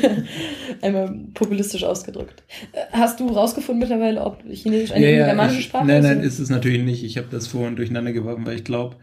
[0.81, 2.43] einmal populistisch ausgedrückt.
[2.91, 6.03] Hast du rausgefunden mittlerweile, ob Chinesisch eine ja, germanische Sprache nein, ist?
[6.03, 7.03] Nein, nein, ist es natürlich nicht.
[7.03, 8.95] Ich habe das vorhin durcheinander geworfen, weil ich glaube,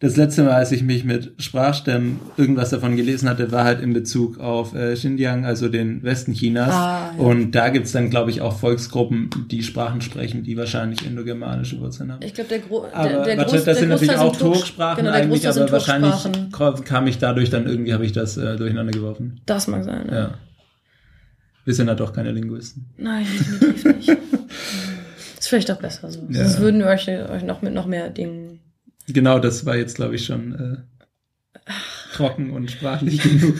[0.00, 3.92] das letzte Mal, als ich mich mit Sprachstämmen irgendwas davon gelesen hatte, war halt in
[3.92, 6.72] Bezug auf äh, Xinjiang, also den Westen Chinas.
[6.72, 7.22] Ah, ja.
[7.22, 12.12] Und da gibt's dann, glaube ich, auch Volksgruppen, die Sprachen sprechen, die wahrscheinlich indogermanische Wurzeln
[12.12, 12.24] haben.
[12.24, 15.14] Ich glaube, der, Gro aber, der, der warte, Groß, das sind natürlich auch Turksprachen genau,
[15.14, 16.14] eigentlich, aber wahrscheinlich
[16.86, 19.42] kam ich dadurch dann irgendwie, habe ich das äh, durcheinander geworfen.
[19.44, 20.14] Das mag sein, ja.
[20.14, 20.34] ja.
[21.66, 22.86] Wir sind ja doch keine Linguisten.
[22.96, 24.08] Nein, definitiv nicht.
[25.38, 26.20] ist vielleicht auch besser so.
[26.30, 26.44] Ja.
[26.44, 28.49] Sonst würden wir euch, euch noch mit noch mehr Dingen
[29.12, 31.72] Genau, das war jetzt, glaube ich, schon äh,
[32.12, 33.56] trocken und sprachlich genug.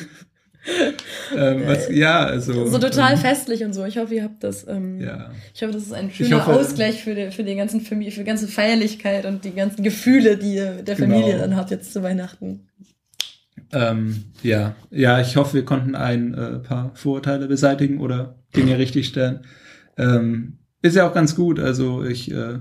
[1.34, 2.66] ähm, was, ja, also.
[2.66, 3.84] So total ähm, festlich und so.
[3.84, 4.66] Ich hoffe, ihr habt das.
[4.68, 5.30] Ähm, ja.
[5.54, 8.20] Ich hoffe, das ist ein schöner hoffe, Ausgleich für, die, für die ganzen Familie, für
[8.20, 11.14] die ganze Feierlichkeit und die ganzen Gefühle, die ihr mit der genau.
[11.14, 12.68] Familie dann habt jetzt zu Weihnachten.
[13.72, 19.40] Ähm, ja, ja, ich hoffe, wir konnten ein äh, paar Vorurteile beseitigen oder Dinge richtigstellen.
[19.96, 21.60] Ähm, ist ja auch ganz gut.
[21.60, 22.58] Also ich äh,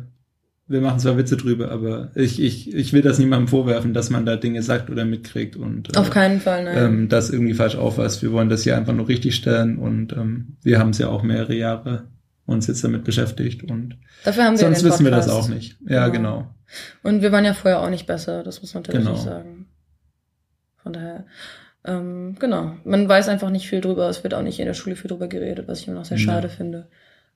[0.70, 4.26] wir machen zwar Witze drüber, aber ich, ich, ich will das niemandem vorwerfen, dass man
[4.26, 6.78] da Dinge sagt oder mitkriegt und äh, auf keinen Fall, nein.
[6.78, 8.22] Ähm, das irgendwie falsch aufweist.
[8.22, 11.24] Wir wollen das hier einfach nur richtig stellen und ähm, wir haben es ja auch
[11.24, 12.08] mehrere Jahre
[12.46, 15.78] uns jetzt damit beschäftigt und Dafür haben wir sonst wissen wir das auch nicht.
[15.88, 16.38] Ja, genau.
[16.38, 16.56] genau.
[17.02, 19.18] Und wir waren ja vorher auch nicht besser, das muss man natürlich genau.
[19.18, 19.68] sagen.
[20.78, 21.26] Von daher,
[21.84, 22.78] ähm, genau.
[22.84, 25.28] Man weiß einfach nicht viel drüber, es wird auch nicht in der Schule viel drüber
[25.28, 26.54] geredet, was ich immer noch sehr schade ja.
[26.54, 26.88] finde.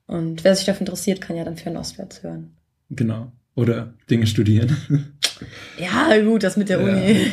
[0.06, 2.54] Und wer sich dafür interessiert, kann ja dann Fernostwärts hören.
[2.90, 3.32] Genau.
[3.54, 4.76] Oder Dinge studieren.
[5.78, 6.86] Ja, gut, das mit der ja.
[6.86, 7.30] Uni.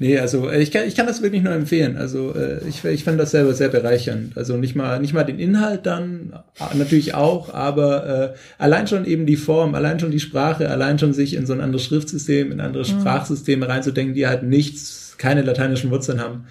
[0.00, 1.98] Nee, also ich kann, ich kann das wirklich nur empfehlen.
[1.98, 4.34] Also äh, ich, ich fand das selber sehr bereichernd.
[4.34, 6.32] Also nicht mal, nicht mal den Inhalt dann,
[6.74, 11.12] natürlich auch, aber äh, allein schon eben die Form, allein schon die Sprache, allein schon
[11.12, 13.00] sich in so ein anderes Schriftsystem, in andere mhm.
[13.00, 16.46] Sprachsysteme reinzudenken, die halt nichts, keine lateinischen Wurzeln haben,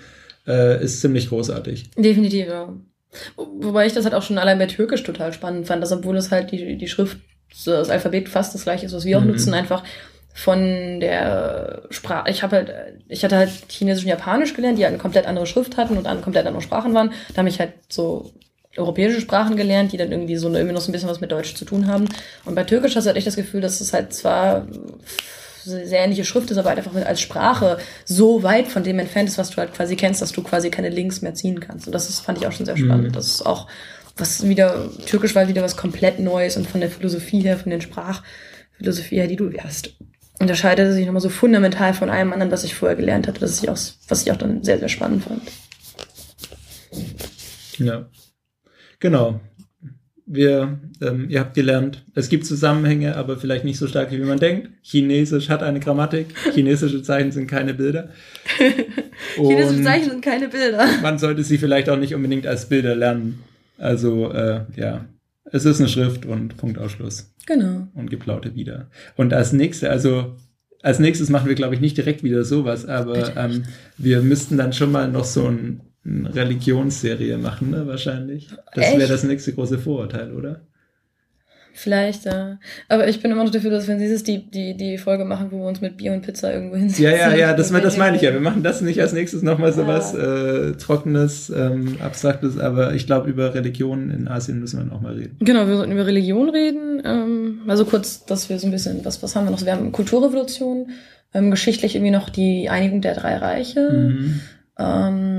[0.45, 1.89] äh, ist ziemlich großartig.
[1.97, 2.71] Definitiv, ja.
[3.35, 6.31] Wobei ich das halt auch schon allein bei Türkisch total spannend fand, dass obwohl es
[6.31, 7.17] halt die, die Schrift,
[7.65, 9.29] das Alphabet fast das gleiche ist, was wir auch mhm.
[9.29, 9.83] nutzen, einfach
[10.33, 12.29] von der Sprache.
[12.29, 12.73] Ich habe halt,
[13.07, 16.07] ich hatte halt Chinesisch und Japanisch gelernt, die halt eine komplett andere Schrift hatten und
[16.07, 17.11] an komplett andere Sprachen waren.
[17.33, 18.31] Da habe ich halt so
[18.77, 21.55] europäische Sprachen gelernt, die dann irgendwie so immer noch so ein bisschen was mit Deutsch
[21.55, 22.05] zu tun haben.
[22.45, 24.67] Und bei Türkisch hast du halt echt das Gefühl, dass es halt zwar
[25.69, 29.37] sehr ähnliche Schrift ist, aber halt einfach als Sprache so weit von dem entfernt ist,
[29.37, 31.87] was du halt quasi kennst, dass du quasi keine Links mehr ziehen kannst.
[31.87, 33.09] Und das ist, fand ich auch schon sehr spannend.
[33.09, 33.13] Mhm.
[33.13, 33.67] Das ist auch
[34.17, 37.81] was wieder, Türkisch war wieder was komplett Neues und von der Philosophie her, von den
[37.81, 39.95] Sprachphilosophie her, die du hast,
[40.39, 43.69] unterscheidet sich nochmal so fundamental von allem anderen, was ich vorher gelernt hatte, was ich
[43.69, 43.77] auch,
[44.07, 45.41] was ich auch dann sehr, sehr spannend fand.
[47.77, 48.09] Ja.
[48.99, 49.39] Genau
[50.31, 54.39] wir, ähm, ihr habt gelernt, es gibt Zusammenhänge, aber vielleicht nicht so stark, wie man
[54.39, 54.69] denkt.
[54.83, 58.09] Chinesisch hat eine Grammatik, chinesische Zeichen sind keine Bilder.
[59.35, 60.87] chinesische Zeichen sind keine Bilder.
[61.01, 63.39] Man sollte sie vielleicht auch nicht unbedingt als Bilder lernen.
[63.79, 65.05] Also, äh, ja,
[65.51, 67.33] es ist eine Schrift und Punktausschluss.
[67.47, 67.87] Genau.
[67.95, 68.91] Und geplaute wieder.
[69.15, 70.35] Und als nächstes, also
[70.83, 73.63] als nächstes machen wir, glaube ich, nicht direkt wieder sowas, aber ähm,
[73.97, 78.49] wir müssten dann schon mal noch so ein eine Religionsserie machen, ne, wahrscheinlich.
[78.73, 80.61] Das wäre das nächste große Vorurteil, oder?
[81.79, 82.59] Vielleicht, ja.
[82.89, 85.59] Aber ich bin immer noch dafür, dass wir dieses die, die, die Folge machen, wo
[85.59, 87.05] wir uns mit Bier und Pizza irgendwo hinsetzen.
[87.05, 88.33] Ja, ja, ja, das, das meine ich ja.
[88.33, 93.05] Wir machen das nicht als nächstes nochmal so was äh, Trockenes, ähm, Abstraktes, aber ich
[93.05, 95.37] glaube, über Religionen in Asien müssen wir noch mal reden.
[95.39, 97.01] Genau, wir sollten über Religion reden.
[97.05, 99.63] Ähm, also kurz, dass wir so ein bisschen, was, was haben wir noch?
[99.63, 100.89] Wir haben Kulturrevolution,
[101.33, 103.89] ähm, geschichtlich irgendwie noch die Einigung der drei Reiche.
[103.89, 104.41] Mhm.
[104.77, 105.38] Ähm,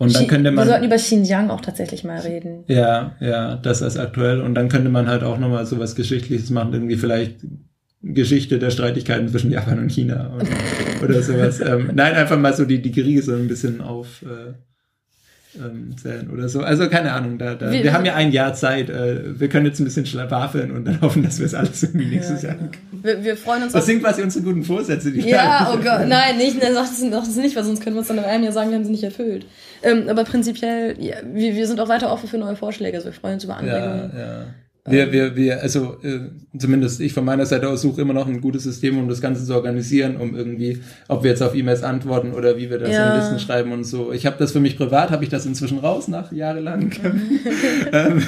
[0.00, 0.64] und dann könnte man.
[0.64, 2.64] Wir sollten über Xinjiang auch tatsächlich mal reden.
[2.68, 4.40] Ja, ja, das ist aktuell.
[4.40, 7.44] Und dann könnte man halt auch nochmal so was Geschichtliches machen, irgendwie vielleicht
[8.00, 11.60] Geschichte der Streitigkeiten zwischen Japan und China oder, oder sowas.
[11.66, 14.22] ähm, nein, einfach mal so die, die Kriege so ein bisschen auf.
[14.22, 14.54] Äh,
[15.56, 16.60] ähm, zählen oder so.
[16.60, 18.88] Also keine Ahnung, da, da, wir, wir haben ja ein Jahr Zeit.
[18.88, 22.06] Äh, wir können jetzt ein bisschen schlawafeln und dann hoffen, dass wir es alles irgendwie
[22.06, 22.70] nächstes ja, Jahr genau.
[23.02, 25.10] wir, wir freuen uns Das sind quasi unsere guten Vorsätze.
[25.10, 28.00] Die ja, oh Gott, nein, nicht, nein, sag das, das nicht, weil sonst können wir
[28.00, 29.46] uns dann in einem Jahr sagen, wir haben sie nicht erfüllt.
[29.82, 32.96] Ähm, aber prinzipiell, ja, wir, wir sind auch weiter offen für neue Vorschläge.
[32.96, 34.12] Also wir freuen uns über Anregungen.
[34.14, 34.44] Ja, ja.
[34.90, 36.20] Wir, wir, wir, also äh,
[36.58, 39.44] zumindest ich von meiner Seite aus suche immer noch ein gutes System, um das Ganze
[39.44, 43.14] zu organisieren, um irgendwie, ob wir jetzt auf E-Mails antworten oder wie wir das ja.
[43.14, 44.12] in Listen schreiben und so.
[44.12, 46.90] Ich habe das für mich privat, habe ich das inzwischen raus nach jahrelang.
[47.92, 48.22] ähm,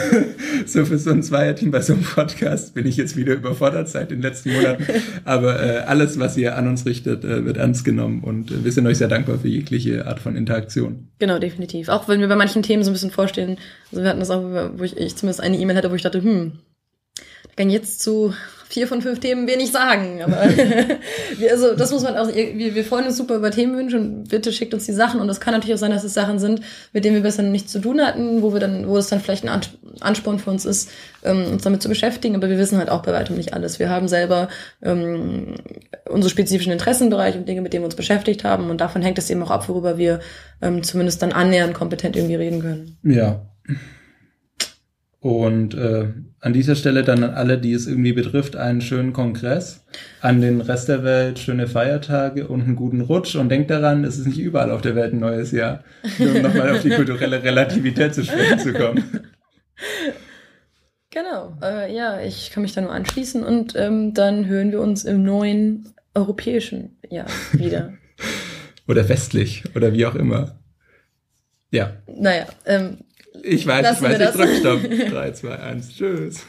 [0.66, 4.10] so für so ein Zweierteam bei so einem Podcast bin ich jetzt wieder überfordert seit
[4.10, 4.84] den letzten Monaten.
[5.24, 8.72] Aber äh, alles, was ihr an uns richtet, äh, wird ernst genommen und äh, wir
[8.72, 11.08] sind euch sehr dankbar für jegliche Art von Interaktion.
[11.18, 11.88] Genau, definitiv.
[11.88, 13.58] Auch wenn wir bei manchen Themen so ein bisschen vorstehen,
[13.92, 16.22] also wir hatten das auch, wo ich, ich zumindest eine E-Mail hatte, wo ich dachte,
[16.22, 16.58] hm,
[17.44, 18.34] da kann jetzt zu
[18.72, 20.22] vier von fünf Themen wenig sagen.
[20.22, 20.38] Aber
[21.50, 24.72] also das muss man auch, wir, wir freuen uns super über Themenwünsche und bitte schickt
[24.72, 25.20] uns die Sachen.
[25.20, 26.62] Und es kann natürlich auch sein, dass es Sachen sind,
[26.94, 29.46] mit denen wir bisher nichts zu tun hatten, wo wir dann, wo es dann vielleicht
[29.46, 29.60] ein
[30.00, 30.90] Ansporn für uns ist,
[31.22, 32.34] ähm, uns damit zu beschäftigen.
[32.34, 33.78] Aber wir wissen halt auch bei weitem nicht alles.
[33.78, 34.48] Wir haben selber
[34.82, 35.56] ähm,
[36.08, 38.70] unsere spezifischen Interessenbereiche und Dinge, mit denen wir uns beschäftigt haben.
[38.70, 40.20] Und davon hängt es eben auch ab, worüber wir
[40.62, 42.96] ähm, zumindest dann annähernd kompetent irgendwie reden können.
[43.02, 43.42] Ja.
[45.20, 46.08] Und äh,
[46.40, 49.84] an dieser Stelle dann an alle, die es irgendwie betrifft, einen schönen Kongress.
[50.20, 53.36] An den Rest der Welt schöne Feiertage und einen guten Rutsch.
[53.36, 55.84] Und denkt daran, es ist nicht überall auf der Welt ein neues Jahr.
[56.18, 59.04] Nur um nochmal auf die kulturelle Relativität zu sprechen zu kommen.
[61.12, 61.58] Genau.
[61.62, 65.22] Äh, ja, ich kann mich da nur anschließen und ähm, dann hören wir uns im
[65.22, 67.92] neuen europäischen Jahr wieder.
[68.88, 70.58] oder westlich oder wie auch immer.
[71.70, 71.92] Ja.
[72.06, 72.98] Naja, ähm,
[73.42, 75.10] ich weiß, Lassen ich weiß, ich drück Stopp.
[75.10, 76.46] 3, 2, 1, tschüss.